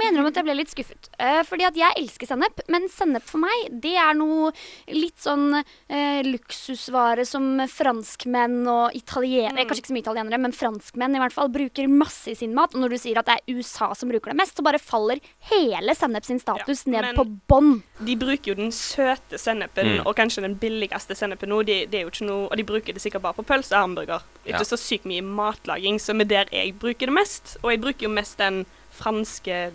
mener 0.02 0.22
du 0.22 0.30
at 0.30 0.38
jeg 0.42 0.48
ble 0.48 0.58
litt 0.60 0.74
skuffet. 0.74 1.10
Uh, 1.18 1.42
fordi 1.48 1.66
at 1.70 1.80
jeg 1.80 1.98
elsker 2.04 2.30
sennep, 2.30 2.62
men 2.72 2.86
sennep 2.92 3.26
for 3.28 3.42
meg, 3.44 3.66
det 3.84 3.96
er 4.02 4.14
noe 4.20 4.52
litt 4.92 5.18
sånn 5.24 5.48
uh, 5.58 6.22
luksusvare 6.28 7.26
som 7.30 7.64
franskmenn 7.72 8.62
og 8.70 8.98
italienere, 8.98 9.62
Mm. 9.62 9.68
kanskje 9.70 9.82
ikke 9.84 9.92
så 9.92 9.96
mye 9.96 10.06
italienere, 10.06 10.38
men 10.42 10.54
franskmenn 10.56 11.16
i 11.18 11.20
hvert 11.22 11.34
fall, 11.36 11.50
bruker 11.54 11.88
masse 11.92 12.30
i 12.32 12.36
sin 12.38 12.54
mat. 12.58 12.76
Og 12.76 12.84
når 12.84 12.94
du 12.96 12.98
sier 13.02 13.20
at 13.22 13.31
det 13.32 13.38
er 13.48 13.56
USA 13.58 13.94
som 13.96 14.10
bruker 14.12 14.32
det 14.34 14.38
mest, 14.38 14.58
så 14.60 14.64
bare 14.66 14.80
faller 14.82 15.20
hele 15.52 15.96
sennep 15.96 16.26
sin 16.28 16.40
status 16.40 16.84
Ja, 16.86 17.02
ned 17.02 17.16
på 17.16 17.26
bånn. 17.48 17.82
De 18.04 18.16
bruker 18.20 18.52
jo 18.52 18.56
den 18.60 18.72
søte 18.76 19.38
sennepen, 19.40 20.00
Mm. 20.02 20.06
og 20.06 20.16
kanskje 20.16 20.42
den 20.44 20.56
billigste 20.60 21.16
sennepen 21.16 21.50
nå. 21.50 21.62
De, 21.66 21.86
de 21.88 21.98
er 21.98 22.02
jo 22.06 22.12
ikke 22.12 22.26
noe, 22.28 22.48
og 22.52 22.58
de 22.58 22.64
bruker 22.64 22.94
det 22.94 23.02
sikkert 23.02 23.22
bare 23.24 23.34
på 23.40 23.46
pølse 23.46 23.74
og 23.76 23.82
hamburger. 23.88 24.22
Ikke 24.46 24.60
Ja. 24.60 24.68
så 24.68 24.78
sykt 24.78 25.06
mye 25.06 25.22
matlaging, 25.24 26.00
som 26.00 26.20
er 26.22 26.26
der 26.26 26.46
jeg 26.52 26.78
bruker 26.80 27.08
det 27.08 27.14
mest. 27.14 27.58
Og 27.64 27.72
jeg 27.72 27.82
bruker 27.82 28.04
jo 28.04 28.10
mest 28.10 28.38
den 28.38 28.66
franske 28.92 29.72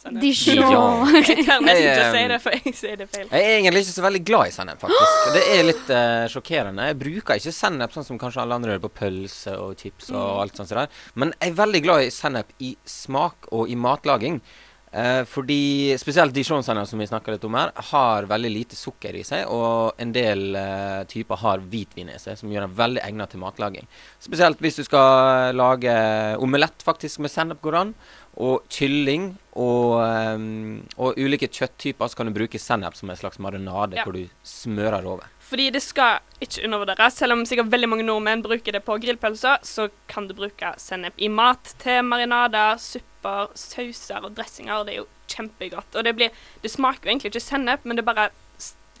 Dijon-sennepen. 0.00 0.70
Dijon. 0.70 1.18
Jeg 1.30 1.44
tør 1.44 1.64
nesten 1.66 1.88
ikke 1.90 2.06
å 2.06 2.14
si 2.14 2.20
eh, 2.20 2.28
det, 2.30 2.38
for 2.40 2.56
jeg 2.56 2.76
sier 2.78 3.00
det 3.00 3.08
feil. 3.10 3.26
Jeg 3.28 3.48
er 3.48 3.56
egentlig 3.58 3.82
ikke 3.84 3.96
så 3.96 4.06
veldig 4.06 4.22
glad 4.30 4.48
i 4.48 4.54
sennep, 4.54 4.80
faktisk. 4.80 5.26
Det 5.34 5.42
er 5.56 5.66
litt 5.66 5.92
uh, 5.92 6.24
sjokkerende. 6.32 6.88
Jeg 6.90 6.98
bruker 7.02 7.42
ikke 7.42 7.54
sennep 7.54 7.92
sånn 7.96 8.08
som 8.08 8.22
kanskje 8.22 8.44
alle 8.44 8.56
andre 8.60 8.74
gjør 8.74 8.86
på 8.86 8.94
pølse 9.02 9.58
og 9.60 9.76
chips 9.80 10.08
og 10.14 10.40
alt 10.46 10.56
sånt. 10.56 10.72
sånt 10.72 10.82
der. 10.86 11.04
Men 11.20 11.34
jeg 11.36 11.52
er 11.52 11.60
veldig 11.60 11.84
glad 11.84 12.06
i 12.06 12.10
sennep 12.14 12.56
i 12.64 12.74
smak 12.88 13.50
og 13.52 13.68
i 13.68 13.78
matlaging. 13.78 14.40
Uh, 14.90 15.22
fordi 15.22 15.94
spesielt 16.02 16.34
Dijon-sennep, 16.34 16.88
som 16.90 16.98
vi 16.98 17.06
snakka 17.06 17.30
litt 17.36 17.44
om 17.46 17.54
her, 17.54 17.70
har 17.92 18.26
veldig 18.30 18.50
lite 18.50 18.78
sukker 18.78 19.14
i 19.20 19.22
seg. 19.26 19.46
Og 19.52 20.00
en 20.02 20.14
del 20.16 20.56
uh, 20.56 21.02
typer 21.10 21.38
har 21.44 21.62
hvitvin 21.62 22.10
i 22.10 22.18
seg, 22.18 22.38
som 22.40 22.50
gjør 22.50 22.66
den 22.66 22.78
veldig 22.80 23.04
egnet 23.04 23.30
til 23.30 23.42
matlaging. 23.42 23.86
Spesielt 24.22 24.62
hvis 24.64 24.80
du 24.80 24.82
skal 24.88 25.54
lage 25.54 25.94
omelett 26.42 26.82
faktisk 26.86 27.22
med 27.22 27.30
sennep 27.30 27.62
går 27.62 27.78
an. 27.84 27.94
Og 28.38 28.62
kylling 28.70 29.36
og, 29.58 29.98
um, 30.36 30.86
og 30.96 31.18
ulike 31.18 31.48
kjøtttyper 31.50 32.08
så 32.08 32.16
kan 32.16 32.26
du 32.30 32.32
bruke 32.32 32.58
sennep 32.62 32.94
som 32.96 33.10
en 33.10 33.16
slags 33.18 33.38
marinade 33.42 33.96
Ja. 33.98 34.04
hvor 34.04 34.12
du 34.14 34.28
smører 34.46 35.04
over. 35.04 35.26
Fordi 35.50 35.70
det 35.74 35.82
skal 35.82 36.20
ikke 36.40 36.64
undervurderes. 36.64 37.16
Selv 37.18 37.32
om 37.32 37.44
sikkert 37.44 37.70
veldig 37.72 37.88
mange 37.90 38.04
nordmenn 38.06 38.42
bruker 38.42 38.72
det 38.72 38.84
på 38.86 38.96
grillpølser, 39.02 39.58
så 39.66 39.88
kan 40.06 40.28
du 40.28 40.34
bruke 40.34 40.74
sennep 40.78 41.12
i 41.18 41.28
mat 41.28 41.74
til 41.82 42.02
marinader, 42.06 42.78
supper, 42.78 43.48
sauser 43.54 44.22
og 44.24 44.34
dressinger. 44.38 44.84
Det 44.86 44.94
er 44.94 44.98
jo 45.02 45.08
kjempegodt. 45.28 45.96
Og 45.96 46.04
det, 46.04 46.14
blir, 46.16 46.30
det 46.62 46.70
smaker 46.70 47.10
jo 47.10 47.10
egentlig 47.16 47.32
ikke 47.34 47.42
sennep, 47.42 47.84
men 47.84 47.96
det 47.98 48.04
bare 48.06 48.30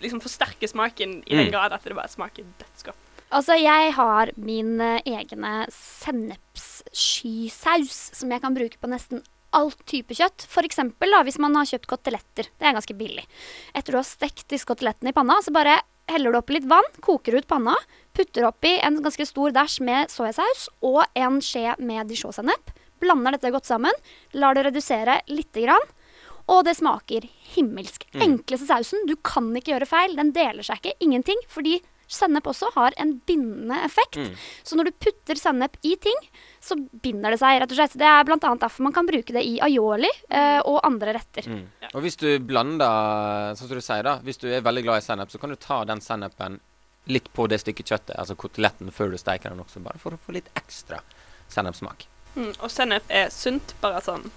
liksom 0.00 0.20
forsterker 0.20 0.66
smaken 0.66 1.22
i 1.26 1.36
den 1.36 1.46
Mm. 1.46 1.52
grad 1.52 1.72
at 1.72 1.84
det 1.84 1.94
bare 1.94 2.08
smaker 2.08 2.42
dødsgodt. 2.58 2.96
Altså, 3.30 3.54
jeg 3.60 3.92
har 3.94 4.30
min 4.40 4.80
eh, 4.82 5.02
egne 5.06 5.66
sennepsskysaus 5.74 8.10
som 8.18 8.30
jeg 8.32 8.40
kan 8.42 8.54
bruke 8.56 8.78
på 8.80 8.88
nesten 8.90 9.22
all 9.54 9.70
type 9.86 10.14
kjøtt. 10.14 10.46
Da, 10.46 11.22
hvis 11.26 11.38
man 11.42 11.56
har 11.58 11.68
kjøpt 11.70 11.88
koteletter. 11.90 12.50
Det 12.50 12.66
er 12.66 12.76
ganske 12.76 12.96
billig. 12.98 13.24
Etter 13.74 13.94
du 13.94 14.00
har 14.00 14.06
stekt 14.06 14.46
disse 14.50 14.68
kotelettene 14.68 15.10
i 15.10 15.16
panna, 15.16 15.40
så 15.42 15.50
bare 15.54 15.80
heller 16.10 16.32
du 16.32 16.40
oppi 16.40 16.56
litt 16.56 16.68
vann, 16.70 16.86
koker 17.04 17.36
ut 17.38 17.48
panna, 17.50 17.76
putter 18.16 18.46
oppi 18.48 18.76
en 18.82 18.98
ganske 19.02 19.26
stor 19.28 19.54
dæsj 19.54 19.78
med 19.86 20.10
soyasaus 20.10 20.68
og 20.86 21.04
en 21.18 21.38
skje 21.44 21.76
med 21.78 22.10
dijon-sennep. 22.10 22.74
Blander 23.00 23.36
dette 23.36 23.52
godt 23.54 23.68
sammen, 23.68 23.94
lar 24.36 24.54
det 24.54 24.66
redusere 24.66 25.20
lite 25.30 25.64
grann. 25.64 25.86
Og 26.50 26.64
det 26.66 26.74
smaker 26.78 27.26
himmelsk. 27.54 28.08
Mm. 28.14 28.22
Enkleste 28.26 28.66
sausen. 28.66 29.06
Du 29.06 29.14
kan 29.22 29.52
ikke 29.54 29.76
gjøre 29.76 29.86
feil. 29.86 30.16
Den 30.18 30.32
deler 30.34 30.66
seg 30.66 30.80
ikke. 30.80 30.96
Ingenting. 31.06 31.38
Fordi 31.46 31.76
sennep 32.10 32.48
også 32.50 32.70
har 32.74 32.94
en 33.00 33.12
bindende 33.26 33.78
effekt. 33.86 34.18
Mm. 34.18 34.32
Så 34.66 34.78
når 34.78 34.90
du 34.90 34.98
putter 35.06 35.38
sennep 35.38 35.76
i 35.86 35.94
ting, 36.00 36.16
så 36.60 36.76
binder 36.76 37.34
det 37.34 37.40
seg, 37.40 37.60
rett 37.62 37.72
og 37.72 37.78
slett. 37.78 37.96
Det 38.00 38.08
er 38.08 38.26
bl.a. 38.26 38.38
derfor 38.38 38.86
man 38.86 38.96
kan 38.96 39.08
bruke 39.08 39.34
det 39.36 39.44
i 39.46 39.56
aioli 39.64 40.10
eh, 40.28 40.58
og 40.60 40.80
andre 40.86 41.14
retter. 41.16 41.46
Mm. 41.48 41.62
Og 41.92 42.04
hvis 42.04 42.18
du 42.20 42.28
blander, 42.44 43.54
sånn 43.58 43.70
som 43.70 43.80
du 43.80 43.84
sier 43.84 44.06
da, 44.06 44.18
hvis 44.26 44.42
du 44.42 44.48
er 44.50 44.66
veldig 44.66 44.84
glad 44.86 45.02
i 45.02 45.06
sennep, 45.06 45.32
så 45.32 45.40
kan 45.42 45.54
du 45.54 45.58
ta 45.60 45.82
den 45.88 46.02
sennepen 46.04 46.60
litt 47.10 47.30
på 47.32 47.46
det 47.50 47.60
stykket 47.62 47.94
kjøttet, 47.94 48.16
altså 48.20 48.36
koteletten, 48.38 48.92
før 48.94 49.14
du 49.14 49.18
steker 49.18 49.52
den 49.52 49.62
også, 49.62 49.82
bare 49.82 49.98
for 49.98 50.14
å 50.14 50.20
få 50.20 50.36
litt 50.36 50.50
ekstra 50.58 51.00
sennepsmak. 51.50 52.06
Mm, 52.36 52.52
og 52.52 52.68
sennep 52.70 53.08
er 53.10 53.32
sunt, 53.34 53.74
bare 53.82 54.02
sånn. 54.04 54.28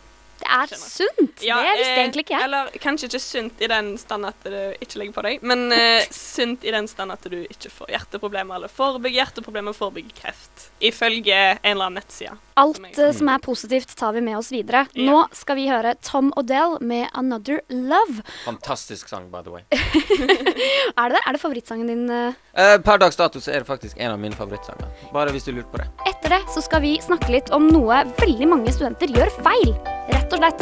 Det 0.43 0.51
er 0.51 0.73
sunt! 0.75 1.39
det 1.63 1.75
visste 1.79 1.93
eh, 1.93 2.01
egentlig 2.01 2.25
ikke 2.25 2.35
jeg. 2.35 2.47
Eller 2.49 2.71
kanskje 2.83 3.09
ikke 3.09 3.21
sunt 3.23 3.63
i 3.63 3.69
den 3.71 3.93
stand 4.01 4.27
at 4.27 4.47
du 4.47 4.57
ikke 4.83 4.99
legger 4.99 5.15
på 5.15 5.23
deg, 5.27 5.45
men 5.47 5.65
uh, 5.71 6.03
sunt 6.13 6.65
i 6.67 6.73
den 6.73 6.89
stand 6.91 7.15
at 7.15 7.23
du 7.31 7.37
ikke 7.45 7.71
får 7.71 7.93
hjerteproblemer, 7.93 8.59
eller 8.59 8.71
forebygger 8.71 9.21
hjerteproblemer, 9.21 9.71
og 9.71 9.79
forebygger 9.79 10.17
kreft. 10.19 10.67
Ifølge 10.83 11.39
en 11.55 11.71
eller 11.73 11.87
annen 11.87 12.01
nettside. 12.01 12.35
Alt 12.55 12.79
uh, 12.99 13.11
som 13.15 13.29
er 13.33 13.39
positivt, 13.41 13.95
tar 13.97 14.13
vi 14.13 14.21
med 14.21 14.37
oss 14.37 14.51
videre. 14.53 14.85
Nå 14.95 15.23
skal 15.33 15.55
vi 15.57 15.67
høre 15.69 15.95
Tom 16.05 16.31
Odell 16.37 16.77
med 16.81 17.07
'Another 17.13 17.61
Love'. 17.69 18.21
Fantastisk 18.45 19.07
sang, 19.09 19.29
by 19.31 19.41
the 19.43 19.49
way. 19.51 19.63
Er 20.97 21.09
det 21.09 21.17
det? 21.17 21.21
Er 21.27 21.31
det 21.33 21.41
favorittsangen 21.41 21.87
din? 21.87 22.09
eh? 22.09 22.33
Eh, 22.53 22.77
per 22.77 22.97
dags 23.01 23.15
dato 23.17 23.39
så 23.41 23.51
er 23.51 23.59
det 23.63 23.67
faktisk 23.67 23.97
en 23.97 24.11
av 24.11 24.19
mine 24.19 24.35
favorittsanger. 24.37 24.87
Bare 25.13 25.31
hvis 25.31 25.43
du 25.47 25.51
lurte 25.51 25.71
på 25.71 25.77
det. 25.81 25.87
Etter 26.07 26.29
det 26.37 26.41
så 26.53 26.61
skal 26.61 26.81
vi 26.81 26.97
snakke 27.01 27.31
litt 27.33 27.49
om 27.51 27.67
noe 27.67 28.03
veldig 28.19 28.47
mange 28.47 28.71
studenter 28.73 29.07
gjør 29.09 29.31
feil. 29.43 29.73
Rett 30.13 30.33
og 30.33 30.43
slett. 30.43 30.61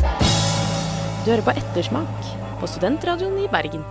Du 1.25 1.31
hører 1.31 1.43
på 1.45 1.57
Ettersmak 1.59 2.31
på 2.61 2.67
Studentradioen 2.71 3.37
i 3.43 3.47
Bergen. 3.51 3.83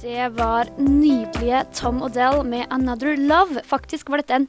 Det 0.00 0.30
var 0.36 0.66
nydelige 0.80 1.64
Tom 1.76 2.02
Odell 2.02 2.42
med 2.44 2.66
'Another 2.68 3.16
Love'. 3.16 3.62
Faktisk 3.64 4.08
var 4.10 4.16
dette 4.18 4.34
en 4.34 4.48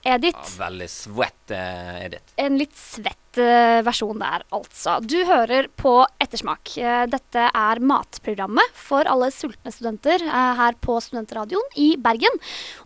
sweat-edit. 0.00 0.34
Ja, 0.34 0.64
veldig 0.64 0.90
svett, 0.90 1.50
uh, 1.50 2.04
Edith. 2.04 2.32
En 2.36 2.58
litt 2.58 2.76
svett 2.76 3.38
uh, 3.38 3.82
versjon 3.82 4.18
der, 4.18 4.42
altså. 4.50 5.00
Du 5.00 5.24
hører 5.24 5.68
på 5.76 6.06
Ettersmak. 6.18 6.72
Uh, 6.76 7.06
dette 7.06 7.50
er 7.52 7.80
matprogrammet 7.80 8.72
for 8.74 9.04
alle 9.04 9.30
sultne 9.30 9.70
studenter 9.72 10.20
her 10.20 10.74
på 10.80 11.00
Studentradioen 11.00 11.76
i 11.76 11.96
Bergen. 11.96 12.32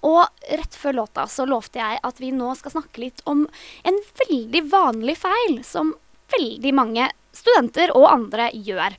Og 0.03 0.25
rett 0.51 0.75
før 0.75 1.03
låta 1.03 1.27
så 1.27 1.45
lovte 1.47 1.79
jeg 1.79 2.01
at 2.03 2.21
vi 2.21 2.33
nå 2.33 2.55
skal 2.55 2.79
snakke 2.79 3.01
litt 3.01 3.23
om 3.27 3.47
en 3.85 4.01
veldig 4.29 4.65
vanlig 4.71 5.19
feil 5.19 5.63
som 5.65 5.95
veldig 6.35 6.75
mange 6.75 7.11
studenter 7.35 7.93
og 7.95 8.09
andre 8.11 8.51
gjør. 8.55 8.95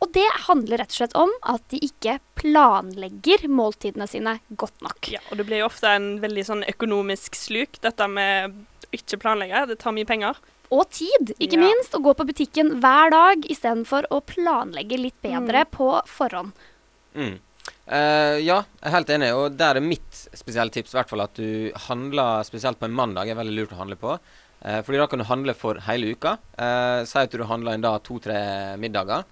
Og 0.00 0.12
det 0.16 0.26
handler 0.46 0.80
rett 0.80 0.94
og 0.94 0.96
slett 0.96 1.16
om 1.18 1.32
at 1.52 1.64
de 1.72 1.80
ikke 1.84 2.16
planlegger 2.40 3.44
måltidene 3.52 4.06
sine 4.08 4.38
godt 4.56 4.80
nok. 4.84 5.10
Ja, 5.12 5.20
og 5.28 5.36
det 5.36 5.44
blir 5.48 5.60
jo 5.60 5.68
ofte 5.68 5.92
en 5.92 6.14
veldig 6.22 6.44
sånn 6.48 6.64
økonomisk 6.70 7.36
sluk, 7.36 7.76
dette 7.84 8.08
med 8.08 8.54
å 8.56 8.96
ikke 8.96 9.20
planlegge. 9.20 9.66
Det 9.68 9.78
tar 9.82 9.94
mye 9.96 10.08
penger. 10.08 10.40
Og 10.70 10.88
tid, 10.94 11.34
ikke 11.38 11.58
Ja. 11.58 11.66
minst. 11.66 11.92
Å 11.92 12.00
gå 12.02 12.14
på 12.14 12.26
butikken 12.26 12.80
hver 12.80 13.10
dag 13.10 13.44
istedenfor 13.44 14.06
å 14.10 14.22
planlegge 14.22 14.96
litt 14.98 15.20
bedre 15.20 15.64
på 15.66 16.00
forhånd. 16.06 16.52
Mm. 17.14 17.38
Uh, 17.90 18.38
ja, 18.38 18.62
jeg 18.62 18.86
er 18.86 18.94
helt 18.94 19.10
enig. 19.10 19.30
Og 19.34 19.56
der 19.58 19.76
er 19.76 19.84
mitt 19.84 20.14
spesielle 20.32 20.70
tips 20.70 20.94
i 20.94 20.98
hvert 21.00 21.10
fall 21.10 21.24
at 21.26 21.34
du 21.34 21.72
handler 21.88 22.44
spesielt 22.46 22.78
på 22.78 22.86
en 22.86 22.94
mandag. 22.94 23.28
er 23.28 23.34
veldig 23.34 23.56
lurt 23.56 23.72
å 23.74 23.80
handle 23.82 23.96
på. 23.96 24.18
Uh, 24.64 24.80
fordi 24.82 24.98
da 24.98 25.06
kan 25.10 25.18
du 25.18 25.24
handle 25.24 25.54
for 25.54 25.74
hele 25.74 26.14
uka. 26.14 26.38
Uh, 26.56 27.04
si 27.04 27.18
at 27.18 27.30
du 27.30 27.42
handler 27.44 27.74
en 27.74 27.80
dag 27.82 28.02
to-tre 28.02 28.76
middager. 28.78 29.24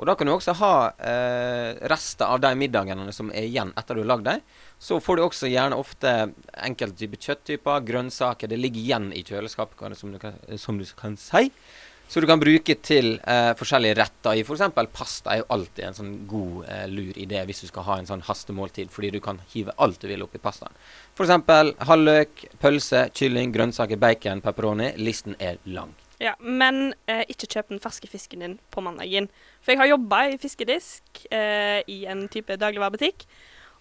Og 0.00 0.08
da 0.08 0.14
kan 0.16 0.30
du 0.30 0.32
også 0.32 0.54
ha 0.56 0.74
eh, 0.96 1.76
rester 1.92 2.24
av 2.32 2.40
de 2.40 2.54
middagene 2.56 3.12
som 3.12 3.28
er 3.36 3.44
igjen 3.50 3.74
etter 3.76 3.98
du 3.98 4.00
har 4.00 4.14
lagd 4.14 4.24
dem. 4.30 4.40
Så 4.80 4.96
får 5.04 5.18
du 5.18 5.26
også 5.26 5.50
gjerne 5.52 5.76
ofte 5.76 6.14
enkelte 6.56 7.02
typer 7.02 7.20
kjøtttyper, 7.26 7.84
grønnsaker. 7.84 8.48
Det 8.48 8.56
ligger 8.56 8.80
igjen 8.80 9.10
i 9.12 9.20
kjøleskapet, 9.28 9.98
som 10.00 10.16
du 10.16 10.18
kan, 10.22 10.40
som 10.56 10.80
du 10.80 10.86
kan 10.96 11.20
si. 11.20 11.50
Så 12.10 12.18
du 12.18 12.26
kan 12.26 12.40
bruke 12.42 12.74
til 12.82 13.12
eh, 13.22 13.52
forskjellige 13.54 14.00
retter 14.00 14.40
i 14.40 14.42
f.eks. 14.42 14.64
pasta 14.90 15.36
er 15.36 15.44
jo 15.44 15.50
alltid 15.54 15.84
en 15.86 15.98
sånn 16.00 16.14
god, 16.32 16.64
eh, 16.64 16.86
lur 16.90 17.20
idé 17.20 17.44
hvis 17.46 17.62
du 17.62 17.68
skal 17.68 17.86
ha 17.86 18.00
en 18.00 18.08
sånn 18.08 18.24
hastemåltid, 18.26 18.90
fordi 18.90 19.12
du 19.14 19.20
kan 19.22 19.38
hive 19.52 19.76
alt 19.78 20.00
du 20.02 20.08
vil 20.10 20.24
oppi 20.26 20.40
pastaen. 20.42 20.74
F.eks. 21.14 21.76
halvløk, 21.86 22.46
pølse, 22.58 23.10
kylling, 23.14 23.52
grønnsaker, 23.54 24.00
bacon, 24.00 24.42
pepperoni. 24.42 24.94
Listen 24.98 25.38
er 25.38 25.62
lang. 25.70 25.94
Ja, 26.20 26.34
Men 26.40 26.92
eh, 27.08 27.22
ikke 27.32 27.48
kjøp 27.48 27.70
den 27.72 27.80
ferske 27.80 28.08
fisken 28.12 28.44
din 28.44 28.58
på 28.70 28.82
mandagen. 28.84 29.30
For 29.64 29.72
jeg 29.72 29.80
har 29.80 29.92
jobba 29.94 30.26
i 30.28 30.36
fiskedisk 30.40 31.24
eh, 31.32 31.80
i 31.88 32.02
en 32.12 32.26
type 32.28 32.58
dagligvarebutikk. 32.60 33.24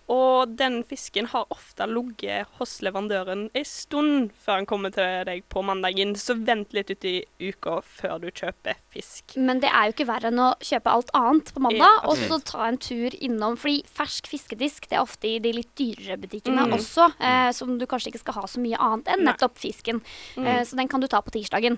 Og 0.10 0.56
den 0.58 0.80
fisken 0.90 1.28
har 1.30 1.44
ofte 1.54 1.86
ligget 1.86 2.48
hos 2.58 2.80
leverandøren 2.82 3.44
en 3.54 3.66
stund 3.68 4.32
før 4.42 4.58
den 4.58 4.66
kommer 4.66 4.90
til 4.96 5.20
deg 5.28 5.44
på 5.54 5.62
mandagen. 5.62 6.16
Så 6.18 6.34
vent 6.34 6.74
litt 6.74 6.90
ut 6.90 7.06
i 7.06 7.12
uka 7.52 7.76
før 7.86 8.16
du 8.24 8.32
kjøper 8.34 8.80
fisk. 8.90 9.36
Men 9.38 9.62
det 9.62 9.70
er 9.70 9.86
jo 9.86 9.94
ikke 9.94 10.08
verre 10.10 10.32
enn 10.32 10.42
å 10.42 10.48
kjøpe 10.66 10.96
alt 10.96 11.14
annet 11.14 11.52
på 11.54 11.62
Ja, 11.62 11.66
mandag, 11.68 12.08
og 12.10 12.18
så 12.26 12.40
ta 12.42 12.66
en 12.72 12.80
tur 12.82 13.14
innom. 13.22 13.54
Fordi 13.62 13.84
fersk 13.86 14.32
fiskedisk 14.32 14.90
det 14.90 14.98
er 14.98 15.06
ofte 15.06 15.30
i 15.30 15.36
de 15.46 15.54
litt 15.60 15.76
dyrere 15.78 16.18
butikkene 16.18 16.66
Mm. 16.66 16.74
også, 16.80 17.12
eh, 17.20 17.52
som 17.54 17.78
du 17.78 17.86
kanskje 17.86 18.10
ikke 18.10 18.24
skal 18.26 18.34
ha 18.42 18.48
så 18.50 18.58
mye 18.66 18.82
annet 18.82 19.14
enn 19.14 19.24
nettopp 19.30 19.60
fisken. 19.62 20.02
Mm. 20.36 20.48
Eh, 20.48 20.64
så 20.66 20.76
den 20.76 20.88
kan 20.88 21.02
du 21.02 21.08
ta 21.08 21.22
på 21.22 21.30
tirsdagen. 21.38 21.78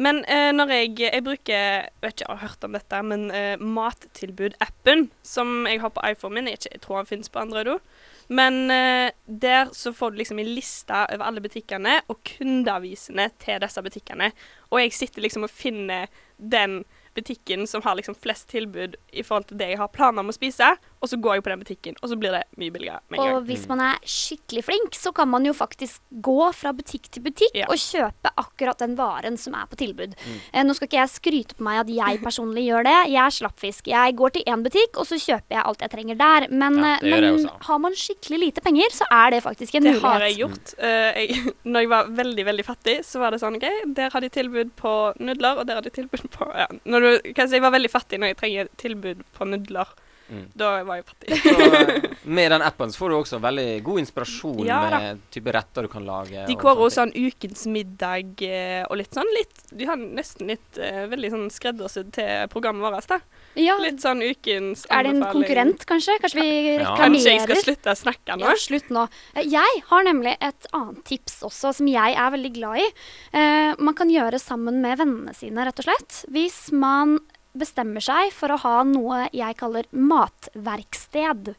Men 0.00 0.22
eh, 0.24 0.50
når 0.54 0.72
jeg, 0.72 0.94
jeg 1.04 1.24
bruker 1.24 1.88
vet 2.00 2.14
ikke, 2.14 2.24
jeg 2.24 2.30
har 2.30 2.44
hørt 2.44 2.64
om 2.64 2.76
dette, 2.76 3.02
men 3.06 3.26
eh, 3.34 3.60
Mattilbud-appen 3.60 5.08
som 5.26 5.66
jeg 5.68 5.82
har 5.82 5.92
på 5.94 6.04
iPhone 6.08 6.38
min, 6.38 6.48
jeg, 6.48 6.60
ikke, 6.60 6.72
jeg 6.76 6.84
tror 6.84 7.00
den 7.00 7.10
finnes 7.10 7.32
på 7.32 7.42
Android 7.42 7.74
òg. 7.74 7.92
Men 8.30 8.70
eh, 8.70 9.10
der 9.26 9.72
så 9.74 9.92
får 9.92 10.12
du 10.12 10.20
liksom 10.20 10.38
en 10.38 10.52
liste 10.54 10.94
over 10.94 11.26
alle 11.26 11.42
butikkene 11.42 11.98
og 12.08 12.20
kundeavisene 12.36 13.26
til 13.42 13.60
disse 13.62 13.82
butikkene. 13.82 14.30
Og 14.70 14.84
jeg 14.84 14.94
sitter 14.94 15.26
liksom 15.26 15.48
og 15.48 15.52
finner 15.52 16.06
den 16.38 16.84
butikken 17.18 17.66
som 17.66 17.82
har 17.82 17.98
liksom 17.98 18.14
flest 18.14 18.48
tilbud 18.52 18.94
i 19.12 19.24
forhold 19.26 19.50
til 19.50 19.58
det 19.58 19.72
jeg 19.72 19.80
har 19.80 19.90
planer 19.92 20.22
om 20.22 20.30
å 20.30 20.36
spise, 20.36 20.76
og 21.00 21.08
så 21.08 21.16
går 21.16 21.34
jeg 21.38 21.42
på 21.46 21.50
den 21.52 21.60
butikken, 21.62 21.94
og 22.02 22.10
så 22.10 22.16
blir 22.20 22.34
det 22.36 22.42
mye 22.60 22.72
billigere 22.74 23.00
med 23.08 23.18
en 23.18 23.24
gang. 23.24 23.36
Og 23.38 23.46
hvis 23.48 23.62
man 23.70 23.80
er 23.80 23.98
skikkelig 24.04 24.62
flink, 24.66 24.96
så 25.00 25.12
kan 25.16 25.28
man 25.32 25.46
jo 25.48 25.54
faktisk 25.56 26.02
gå 26.20 26.52
fra 26.52 26.72
butikk 26.76 27.08
til 27.10 27.22
butikk 27.24 27.54
Ja. 27.56 27.66
og 27.72 27.76
kjøpe 27.80 28.32
akkurat 28.36 28.78
den 28.78 28.96
varen 28.98 29.38
som 29.40 29.54
er 29.56 29.64
på 29.70 29.78
tilbud. 29.80 30.12
Mm. 30.14 30.36
Eh, 30.52 30.62
nå 30.68 30.74
skal 30.76 30.88
ikke 30.90 31.00
jeg 31.00 31.08
skryte 31.14 31.56
på 31.56 31.64
meg 31.64 31.80
at 31.80 31.88
jeg 31.88 32.20
personlig 32.20 32.66
gjør 32.68 32.84
det. 32.84 32.98
Jeg 33.14 33.22
er 33.24 33.30
slappfisk. 33.38 33.88
Jeg 33.88 34.16
går 34.20 34.30
til 34.36 34.44
én 34.44 34.62
butikk, 34.66 34.98
og 35.00 35.06
så 35.08 35.16
kjøper 35.16 35.56
jeg 35.56 35.64
alt 35.64 35.80
jeg 35.86 35.90
trenger 35.90 36.20
der. 36.20 36.48
Men, 36.50 36.76
Ja, 36.80 36.92
eh, 37.00 37.20
det 37.20 37.32
men 37.32 37.48
har 37.70 37.78
man 37.78 37.92
skikkelig 37.96 38.38
lite 38.44 38.60
penger, 38.60 38.92
så 38.92 39.08
er 39.10 39.30
det 39.30 39.42
faktisk 39.42 39.74
en 39.76 39.82
Det 39.88 39.94
mulighet. 39.94 40.10
har 40.12 40.20
jeg 40.20 40.36
gjort. 40.36 40.74
Uh, 40.76 41.10
jeg, 41.16 41.54
når 41.64 41.80
jeg 41.80 41.88
var 41.88 42.04
veldig 42.20 42.44
veldig 42.44 42.64
fattig, 42.68 42.98
så 43.04 43.18
var 43.24 43.30
det 43.32 43.40
sånn 43.40 43.56
OK, 43.56 43.66
der 43.96 44.10
har 44.12 44.20
de 44.20 44.28
tilbud 44.28 44.70
på 44.76 44.94
nudler, 45.18 45.56
og 45.58 45.66
der 45.66 45.74
har 45.80 45.82
de 45.82 45.90
tilbud 45.90 46.28
på 46.30 46.52
ja. 46.54 46.66
Når 46.84 47.00
du, 47.00 47.32
kan 47.32 47.46
jeg 47.46 47.48
si, 47.48 47.54
Jeg 47.56 47.62
var 47.62 47.72
veldig 47.72 47.90
fattig 47.90 48.20
når 48.20 48.34
jeg 48.34 48.36
trenger 48.36 48.68
tilbud 48.76 49.24
på 49.32 49.44
nudler. 49.48 49.88
Mm. 50.30 50.44
Da 50.54 50.70
var 50.86 51.00
jeg 51.00 51.04
fattig. 51.08 51.38
Så, 51.42 52.14
med 52.38 52.52
den 52.54 52.62
appen 52.62 52.92
så 52.92 53.00
får 53.02 53.10
du 53.10 53.16
også 53.18 53.40
veldig 53.42 53.68
god 53.82 53.98
inspirasjon 54.04 54.60
Ja 54.68 54.76
med 54.92 55.22
type 55.34 55.50
retter 55.56 55.82
du 55.86 55.90
kan 55.90 56.04
lage. 56.06 56.44
De 56.46 56.54
går 56.54 56.62
kårer 56.62 56.84
også 56.86 57.00
sånn 57.00 57.12
ukens 57.16 57.64
middag 57.66 58.44
eh, 58.46 58.84
og 58.86 59.00
litt 59.00 59.14
sånn 59.16 59.30
litt 59.34 59.64
De 59.74 59.88
har 59.88 59.98
nesten 60.00 60.50
litt 60.52 60.78
uh, 60.78 61.04
veldig 61.10 61.30
sånn 61.34 61.48
skreddersydd 61.50 62.12
til 62.14 62.46
programmet 62.52 62.84
vårt. 62.86 63.08
da. 63.10 63.18
Ja. 63.58 63.74
Litt 63.82 63.98
sånn 64.04 64.22
ukens 64.22 64.86
Er 64.90 65.02
det 65.02 65.10
en 65.14 65.20
anbefaling. 65.20 65.32
konkurrent, 65.40 65.86
kanskje? 65.90 66.18
Kanskje 66.22 66.40
vi 66.40 66.50
Ja. 66.50 66.78
reklamerer? 66.84 67.02
Kanskje 67.02 67.34
jeg 67.34 67.42
skal 67.48 67.62
slutte 67.64 67.90
å 67.90 67.98
snakke 68.04 68.38
nå? 68.38 68.46
Ja, 68.46 68.54
slutt 68.66 68.90
nå. 68.94 69.08
Eh, 69.34 69.42
Jeg 69.50 69.82
har 69.90 70.04
nemlig 70.06 70.36
et 70.40 70.66
annet 70.72 71.02
tips 71.04 71.40
også, 71.50 71.74
som 71.74 71.86
jeg 71.90 72.14
er 72.14 72.30
veldig 72.30 72.52
glad 72.54 72.78
i. 72.84 72.88
Uh, 73.34 73.74
man 73.82 73.94
kan 73.98 74.08
gjøre 74.10 74.38
sammen 74.38 74.80
med 74.84 74.98
vennene 74.98 75.34
sine, 75.34 75.64
rett 75.66 75.78
og 75.82 75.88
slett. 75.88 76.24
Hvis 76.30 76.70
man 76.72 77.18
bestemmer 77.56 78.04
seg 78.04 78.30
for 78.34 78.52
å 78.52 78.60
ha 78.62 78.76
noe 78.86 79.26
jeg 79.34 79.58
kaller 79.60 79.88
matverksted. 79.90 81.52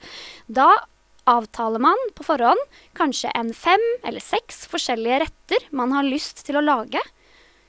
Da 0.48 0.70
avtaler 1.30 1.82
man 1.84 2.00
på 2.18 2.26
forhånd 2.26 2.62
kanskje 2.98 3.32
en 3.38 3.52
fem 3.54 3.84
eller 4.08 4.24
seks 4.24 4.66
forskjellige 4.72 5.24
retter 5.26 5.68
man 5.76 5.94
har 5.96 6.08
lyst 6.08 6.46
til 6.48 6.58
å 6.58 6.66
lage. 6.66 7.02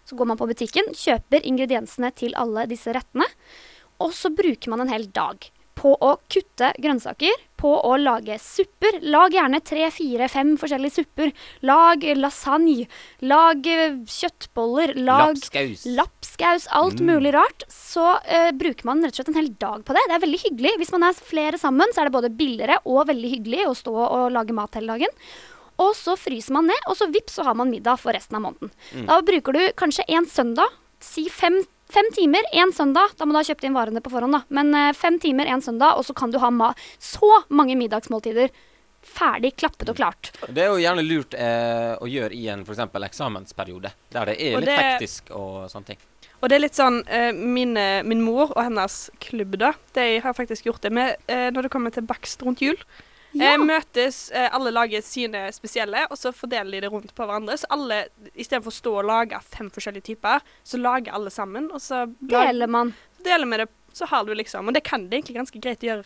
Så 0.05 0.17
går 0.19 0.33
man 0.33 0.41
på 0.41 0.49
butikken, 0.51 0.91
kjøper 0.97 1.45
ingrediensene 1.47 2.11
til 2.17 2.35
alle 2.39 2.67
disse 2.71 2.93
rettene, 2.95 3.29
og 4.03 4.11
så 4.17 4.33
bruker 4.35 4.73
man 4.73 4.83
en 4.83 4.91
hel 4.91 5.07
dag 5.15 5.47
på 5.79 5.95
å 5.95 6.17
kutte 6.31 6.73
grønnsaker, 6.83 7.37
på 7.63 7.71
å 7.87 7.93
lage 8.03 8.35
supper. 8.43 8.99
Lag 9.15 9.35
gjerne 9.37 9.61
tre, 9.63 9.87
fire, 9.95 10.27
fem 10.33 10.57
forskjellige 10.59 10.97
supper. 10.99 11.31
Lag 11.69 12.03
lasagne, 12.19 12.89
lag 13.31 13.69
eh, 13.71 14.01
kjøttboller, 14.11 14.97
lag 15.07 15.37
Lapskaus. 15.37 15.85
lapskaus, 15.95 16.67
alt 16.75 16.99
Mm. 17.01 17.07
mulig 17.13 17.33
rart. 17.37 17.63
Så 17.73 18.03
uh, 18.19 18.51
bruker 18.59 18.85
man 18.91 19.03
rett 19.05 19.15
og 19.15 19.23
slett 19.23 19.31
en 19.33 19.39
hel 19.41 19.53
dag 19.63 19.85
på 19.87 19.95
det. 19.95 20.03
Det 20.11 20.17
er 20.19 20.25
veldig 20.27 20.43
hyggelig. 20.43 20.75
Hvis 20.83 20.93
man 20.93 21.07
er 21.07 21.15
flere 21.15 21.59
sammen, 21.61 21.95
så 21.95 22.03
er 22.03 22.11
det 22.11 22.17
både 22.19 22.33
billigere 22.37 22.81
og 22.85 23.07
veldig 23.09 23.31
hyggelig 23.37 23.67
å 23.71 23.75
stå 23.79 23.95
og 24.03 24.33
lage 24.35 24.53
mat 24.57 24.75
hele 24.79 24.97
dagen. 24.97 25.15
Og 25.83 25.95
så 25.97 26.17
fryser 26.21 26.53
man 26.55 26.67
ned, 26.69 26.83
og 26.87 26.99
så 26.99 27.09
vips, 27.11 27.39
så 27.39 27.47
har 27.47 27.55
man 27.59 27.71
middag 27.73 27.99
for 28.03 28.13
resten 28.15 28.37
av 28.39 28.43
måneden. 28.45 28.71
Mm. 28.93 29.07
Da 29.09 29.21
bruker 29.25 29.57
du 29.57 29.63
kanskje 29.79 30.05
en 30.15 30.27
søndag, 30.31 30.75
si 31.03 31.25
fem, 31.33 31.57
fem 31.93 32.09
timer 32.17 32.49
en 32.57 32.73
søndag. 32.75 33.15
Da 33.19 33.27
må 33.29 33.35
du 33.37 33.41
ha 33.41 33.47
kjøpt 33.47 33.65
inn 33.69 33.77
varene 33.77 34.03
på 34.05 34.13
forhånd, 34.13 34.37
da. 34.39 34.43
Men 34.57 34.73
eh, 34.79 34.91
fem 34.97 35.19
timer 35.23 35.51
en 35.53 35.63
søndag, 35.65 35.99
og 36.01 36.07
så 36.09 36.17
kan 36.17 36.33
du 36.35 36.39
ha 36.43 36.51
ma 36.51 36.73
så 37.03 37.43
mange 37.53 37.77
middagsmåltider 37.81 38.51
ferdig 39.03 39.51
klappet 39.59 39.89
og 39.91 39.97
klart. 39.99 40.29
Det 40.47 40.63
er 40.63 40.71
jo 40.71 40.79
gjerne 40.79 41.03
lurt 41.03 41.35
eh, 41.35 41.93
å 41.99 42.07
gjøre 42.07 42.37
i 42.39 42.45
en 42.53 42.63
f.eks. 42.63 42.85
eksamensperiode, 43.11 43.91
der 44.15 44.31
det 44.31 44.37
er 44.39 44.57
Og 44.57 44.63
litt 44.63 44.71
det- 44.71 44.81
hektisk 44.87 45.33
og 45.35 45.65
sånne 45.73 45.93
ting. 45.93 46.03
Og 46.43 46.49
det 46.51 46.57
er 46.57 46.63
litt 46.65 46.75
sånn 46.79 47.01
eh, 47.07 47.31
min, 47.39 47.77
Min 48.07 48.23
mor 48.23 48.51
og 48.51 48.63
hennes 48.65 49.11
klubb, 49.23 49.55
da, 49.63 49.73
de 49.95 50.07
har 50.25 50.35
faktisk 50.35 50.67
gjort 50.67 50.83
det 50.83 50.91
med 50.95 51.17
eh, 51.31 51.51
når 51.55 51.67
det 51.69 51.71
kommer 51.75 51.95
til 51.95 52.07
bakst 52.07 52.43
rundt 52.43 52.63
jul. 52.63 52.79
Ja. 53.35 53.55
Eh, 53.55 53.59
møtes, 53.59 54.31
eh, 54.33 54.49
alle 54.53 54.71
lager 54.71 55.01
sine 55.03 55.47
spesielle, 55.53 56.07
og 56.11 56.19
så 56.19 56.33
fordeler 56.37 56.71
de 56.73 56.81
det 56.81 56.91
rundt 56.93 57.15
på 57.15 57.25
hverandre. 57.27 57.57
Så 57.59 57.65
alle, 57.71 58.07
istedenfor 58.37 58.69
å 58.73 58.81
stå 58.81 58.93
og 58.99 59.07
lage 59.09 59.41
fem 59.49 59.71
forskjellige 59.71 60.05
typer, 60.17 60.41
så 60.65 60.79
lager 60.81 61.13
alle 61.15 61.31
sammen. 61.31 61.71
Og 61.73 61.81
så 61.81 62.07
Deler 62.21 62.67
man. 62.69 62.95
deler 63.25 63.47
med 63.47 63.61
det, 63.61 63.69
så 63.95 64.07
har 64.07 64.25
du 64.25 64.35
liksom 64.35 64.69
Og 64.69 64.75
det 64.75 64.85
kan 64.85 65.09
det 65.09 65.23
egentlig 65.23 65.37
ganske 65.37 65.61
greit 65.61 65.81
gjøre. 65.81 66.05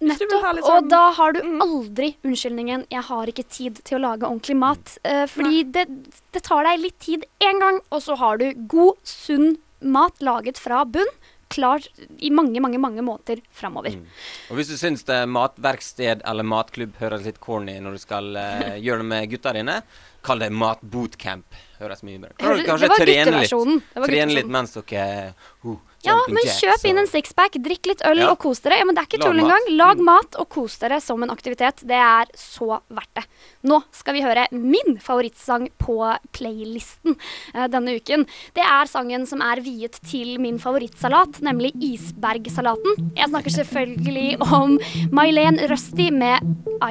Nettopp. 0.00 0.30
Sånn, 0.30 0.76
Og 0.76 0.88
da 0.88 1.10
har 1.10 1.32
du 1.32 1.40
Mm. 1.42 1.60
aldri 1.60 2.16
unnskyldningen 2.24 2.86
'jeg 2.88 3.02
har 3.02 3.26
ikke 3.26 3.48
tid 3.48 3.80
til 3.84 3.98
å 3.98 4.02
lage 4.02 4.22
ordentlig 4.22 4.56
mat'. 4.56 4.98
Eh, 5.04 5.26
fordi 5.26 5.64
det, 5.72 5.88
det 6.32 6.42
tar 6.44 6.62
deg 6.62 6.78
litt 6.80 6.98
tid 7.00 7.24
én 7.40 7.58
gang, 7.58 7.80
og 7.90 8.00
så 8.02 8.16
har 8.16 8.38
du 8.38 8.52
god, 8.54 8.94
sunn 9.02 9.56
mat 9.82 10.16
laget 10.20 10.56
fra 10.56 10.84
bunn. 10.84 11.06
Klar 11.48 11.84
i 12.18 12.30
mange, 12.34 12.60
mange 12.60 12.80
mange 12.80 13.02
måneder 13.04 13.40
framover. 13.56 13.94
Mm. 13.96 14.04
Og 14.50 14.58
hvis 14.58 14.72
du 14.72 14.76
syns 14.80 15.06
det 15.08 15.22
matverksted 15.32 16.24
eller 16.28 16.46
matklubb 16.46 16.98
høres 17.00 17.24
litt 17.24 17.40
corny 17.40 17.78
når 17.80 17.96
du 17.96 18.02
skal 18.02 18.30
uh, 18.36 18.74
gjøre 18.84 19.04
det 19.04 19.08
med 19.14 19.30
gutta 19.32 19.54
dine, 19.56 19.78
kall 20.24 20.44
det 20.44 20.50
matbootcamp. 20.52 21.60
Høres 21.78 22.02
mye 22.02 22.18
bedre 22.18 22.34
Kanskje 22.66 22.90
var 22.90 23.04
trene 23.04 23.42
litt. 23.44 23.84
Trene 23.94 24.34
litt 24.34 24.50
mens 24.50 24.74
dere 24.76 25.32
uh, 25.64 25.78
Ja, 26.06 26.14
men 26.28 26.44
kjøp 26.46 26.84
inn 26.86 26.98
en 27.00 27.08
sixpack, 27.10 27.56
drikk 27.58 27.86
litt 27.90 28.02
øl 28.06 28.18
Ja. 28.20 28.30
og 28.30 28.38
kos 28.38 28.60
dere. 28.62 28.78
Ja, 28.78 28.84
men 28.84 28.94
Det 28.94 29.02
er 29.02 29.06
ikke 29.08 29.24
tull 29.24 29.38
engang. 29.40 29.64
Lag 29.76 29.96
Mm. 29.98 30.04
mat 30.04 30.36
og 30.38 30.48
kos 30.48 30.78
dere 30.78 31.00
som 31.00 31.22
en 31.22 31.30
aktivitet. 31.30 31.82
Det 31.86 31.96
er 31.98 32.26
så 32.36 32.80
verdt 32.88 33.14
det. 33.16 33.24
Nå 33.64 33.82
skal 33.90 34.14
vi 34.14 34.22
høre 34.22 34.46
min 34.52 34.98
favorittsang 35.02 35.68
på 35.78 35.98
playlisten 36.32 37.16
uh, 37.54 37.66
denne 37.66 37.96
uken. 37.98 38.26
Det 38.54 38.62
er 38.62 38.86
sangen 38.86 39.26
som 39.26 39.42
er 39.42 39.56
viet 39.60 39.98
til 40.08 40.38
min 40.38 40.58
favorittsalat, 40.58 41.40
nemlig 41.42 41.72
isbergsalaten. 41.82 43.12
Jeg 43.16 43.28
snakker 43.28 43.50
selvfølgelig 43.50 44.40
om 44.52 44.78
May-Len 45.10 45.58
Rusty 45.68 46.10
med 46.10 46.38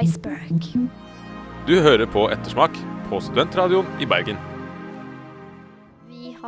Iceberg. 0.02 0.90
Du 1.66 1.80
hører 1.80 2.06
på 2.06 2.28
Ettersmak 2.30 2.76
på 3.08 3.20
Studentradioen 3.22 3.86
i 4.00 4.04
Bergen. 4.04 4.36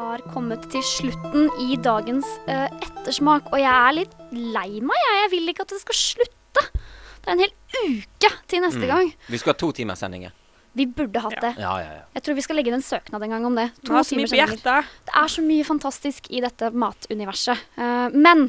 Har 0.00 0.22
kommet 0.32 0.62
til 0.72 0.80
slutten 0.86 1.50
i 1.60 1.74
dagens 1.84 2.24
uh, 2.48 2.68
ettersmak, 2.80 3.50
og 3.52 3.58
jeg 3.60 3.68
er 3.68 3.96
litt 3.98 4.14
lei 4.32 4.80
meg. 4.80 4.96
Jeg, 5.04 5.16
jeg 5.24 5.30
vil 5.34 5.52
ikke 5.52 5.66
at 5.66 5.74
det 5.74 5.80
skal 5.82 5.98
slutte. 5.98 6.62
Det 7.20 7.28
er 7.28 7.34
en 7.34 7.42
hel 7.44 7.52
uke 8.00 8.30
til 8.48 8.62
neste 8.64 8.80
Mm. 8.80 8.88
gang. 8.94 9.10
Vi 9.28 9.38
skal 9.42 9.52
ha 9.52 9.58
to 9.60 9.68
timers 9.76 10.00
sendinger. 10.00 10.32
Vi 10.72 10.86
burde 10.86 11.18
hatt 11.18 11.40
det. 11.42 11.54
Ja, 11.58 11.72
ja, 11.82 11.94
ja. 11.98 12.02
Jeg 12.14 12.22
tror 12.22 12.36
vi 12.38 12.42
skal 12.44 12.58
legge 12.60 12.70
inn 12.70 12.76
en 12.78 12.84
søknad 12.84 13.24
en 13.26 13.32
gang 13.34 13.46
om 13.48 13.56
det. 13.58 13.66
Du 13.82 13.90
har 13.90 14.04
så 14.06 14.14
mye 14.18 14.30
på 14.30 14.38
hjertet. 14.38 14.90
Det 15.08 15.14
er 15.18 15.32
så 15.32 15.42
mye 15.42 15.66
fantastisk 15.66 16.28
i 16.30 16.42
dette 16.44 16.70
matuniverset. 16.70 17.64
Eh, 17.74 18.14
men 18.14 18.44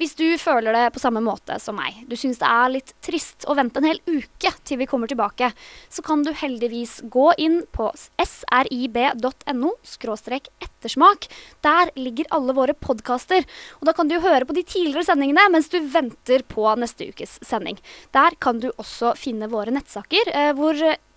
hvis 0.00 0.16
du 0.16 0.24
føler 0.40 0.72
det 0.72 0.86
på 0.94 1.02
samme 1.02 1.20
måte 1.24 1.58
som 1.60 1.76
meg, 1.76 1.98
du 2.08 2.16
syns 2.16 2.40
det 2.40 2.48
er 2.48 2.72
litt 2.78 2.94
trist 3.04 3.44
å 3.44 3.56
vente 3.58 3.82
en 3.82 3.88
hel 3.90 4.00
uke 4.08 4.54
til 4.64 4.80
vi 4.80 4.88
kommer 4.88 5.10
tilbake, 5.12 5.50
så 5.92 6.04
kan 6.06 6.24
du 6.24 6.32
heldigvis 6.32 7.02
gå 7.12 7.28
inn 7.44 7.60
på 7.76 7.90
srib.no 8.24 9.74
skråstrek 9.84 10.48
ettersmak. 10.64 11.28
Der 11.66 11.92
ligger 12.00 12.30
alle 12.36 12.56
våre 12.56 12.76
podkaster. 12.76 13.44
Og 13.82 13.88
da 13.88 13.92
kan 13.96 14.08
du 14.08 14.16
høre 14.16 14.48
på 14.48 14.56
de 14.56 14.64
tidligere 14.64 15.04
sendingene 15.10 15.44
mens 15.52 15.68
du 15.72 15.82
venter 15.92 16.46
på 16.48 16.64
neste 16.80 17.10
ukes 17.12 17.36
sending. 17.44 17.76
Der 18.16 18.38
kan 18.40 18.64
du 18.64 18.70
også 18.78 19.12
finne 19.20 19.50
våre 19.52 19.74
nettsaker, 19.76 20.32
eh, 20.32 20.54
hvor 20.56 20.72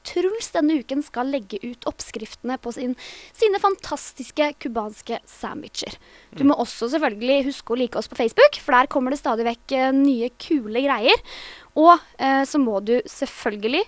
Truls 0.10 0.50
denne 0.56 0.80
uken 0.82 1.04
skal 1.06 1.30
legge 1.30 1.60
ut 1.64 1.86
oppskriftene 1.90 2.58
på 2.64 2.74
sin, 2.76 2.96
sine 3.38 3.60
fantastiske 3.62 4.52
cubanske 4.64 5.20
sandwicher. 5.30 5.96
Du 6.38 6.44
må 6.50 6.58
også 6.60 6.90
selvfølgelig 6.94 7.44
huske 7.52 7.76
å 7.76 7.80
like 7.80 8.00
oss 8.00 8.10
på 8.10 8.18
Facebook, 8.20 8.58
for 8.64 8.74
der 8.78 8.90
kommer 8.92 9.14
det 9.14 9.22
stadig 9.22 9.46
vekk 9.48 9.76
eh, 9.78 9.92
nye, 9.96 10.32
kule 10.42 10.82
greier. 10.86 11.22
Og 11.78 11.94
eh, 12.18 12.42
så 12.50 12.62
må 12.62 12.80
du 12.86 12.96
selvfølgelig 13.10 13.84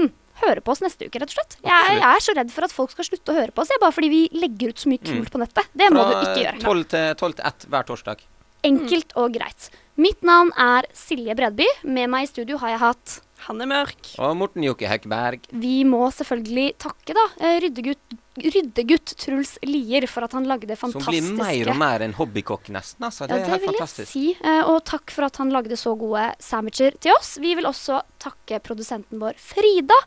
hm, 0.00 0.10
høre 0.42 0.64
på 0.64 0.74
oss 0.74 0.82
neste 0.82 1.06
uke, 1.06 1.20
rett 1.22 1.30
og 1.30 1.38
slett. 1.38 1.56
Jeg, 1.62 1.96
jeg 2.00 2.08
er 2.08 2.24
så 2.26 2.34
redd 2.38 2.52
for 2.54 2.66
at 2.66 2.74
folk 2.74 2.92
skal 2.94 3.06
slutte 3.10 3.32
å 3.34 3.38
høre 3.38 3.54
på 3.54 3.62
oss, 3.64 3.70
jeg, 3.72 3.80
bare 3.82 3.94
fordi 3.94 4.10
vi 4.12 4.22
legger 4.42 4.72
ut 4.74 4.82
så 4.82 4.90
mye 4.92 5.02
kult 5.04 5.22
Mm. 5.28 5.32
på 5.36 5.40
nettet. 5.44 5.72
Det 5.76 5.90
må 5.94 6.02
du 6.08 6.14
ikke 6.18 6.42
gjøre. 6.46 6.58
til, 6.58 7.14
12 7.14 7.36
til 7.38 7.44
1 7.52 7.66
hver 7.72 7.88
torsdag. 7.92 8.24
Enkelt 8.66 9.14
og 9.18 9.34
greit. 9.34 9.70
Mitt 10.00 10.22
navn 10.24 10.52
er 10.56 10.86
Silje 10.96 11.34
Bredby. 11.36 11.66
Med 11.84 12.10
meg 12.12 12.26
i 12.26 12.30
studio 12.30 12.56
har 12.62 12.72
jeg 12.72 12.80
hatt 12.80 13.14
Han 13.48 13.60
er 13.60 13.68
mørk. 13.68 14.12
Og 14.22 14.36
Morten 14.38 14.64
Jokke 14.64 14.86
Hekkeberg. 14.88 15.48
Vi 15.50 15.82
må 15.88 16.04
selvfølgelig 16.14 16.68
takke 16.80 17.16
da 17.18 17.24
eh, 17.42 17.58
ryddegutt, 17.64 18.14
ryddegutt 18.38 19.14
Truls 19.18 19.56
Lier 19.66 20.06
for 20.08 20.24
at 20.24 20.36
han 20.38 20.46
lagde 20.48 20.76
Som 20.78 20.94
fantastiske 20.94 21.34
blir 21.34 21.42
mer 21.42 21.72
og 21.74 21.80
mer 21.82 22.06
en 22.06 22.14
hobbykokk, 22.16 22.70
nesten. 22.78 23.02
Altså. 23.08 23.26
Det 23.26 23.40
ja, 23.42 23.48
er 23.48 23.50
det 23.50 23.60
vil 23.66 23.80
jeg 23.82 24.08
si. 24.12 24.24
Eh, 24.38 24.62
og 24.62 24.78
takk 24.88 25.10
for 25.12 25.26
at 25.26 25.42
han 25.42 25.50
lagde 25.52 25.76
så 25.80 25.96
gode 25.98 26.30
sandwicher 26.38 26.96
til 27.02 27.18
oss. 27.18 27.34
Vi 27.42 27.56
vil 27.58 27.68
også 27.68 28.00
takke 28.22 28.62
produsenten 28.62 29.20
vår 29.20 29.36
Frida. 29.42 29.98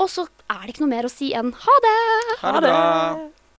Og 0.00 0.08
så 0.08 0.24
er 0.48 0.62
det 0.62 0.76
ikke 0.76 0.86
noe 0.86 0.94
mer 0.94 1.10
å 1.10 1.12
si 1.12 1.34
enn 1.36 1.52
ha 1.52 1.78
det! 1.84 1.98
Ha 2.40 2.56
det 2.56 2.62
bra. 2.64 2.82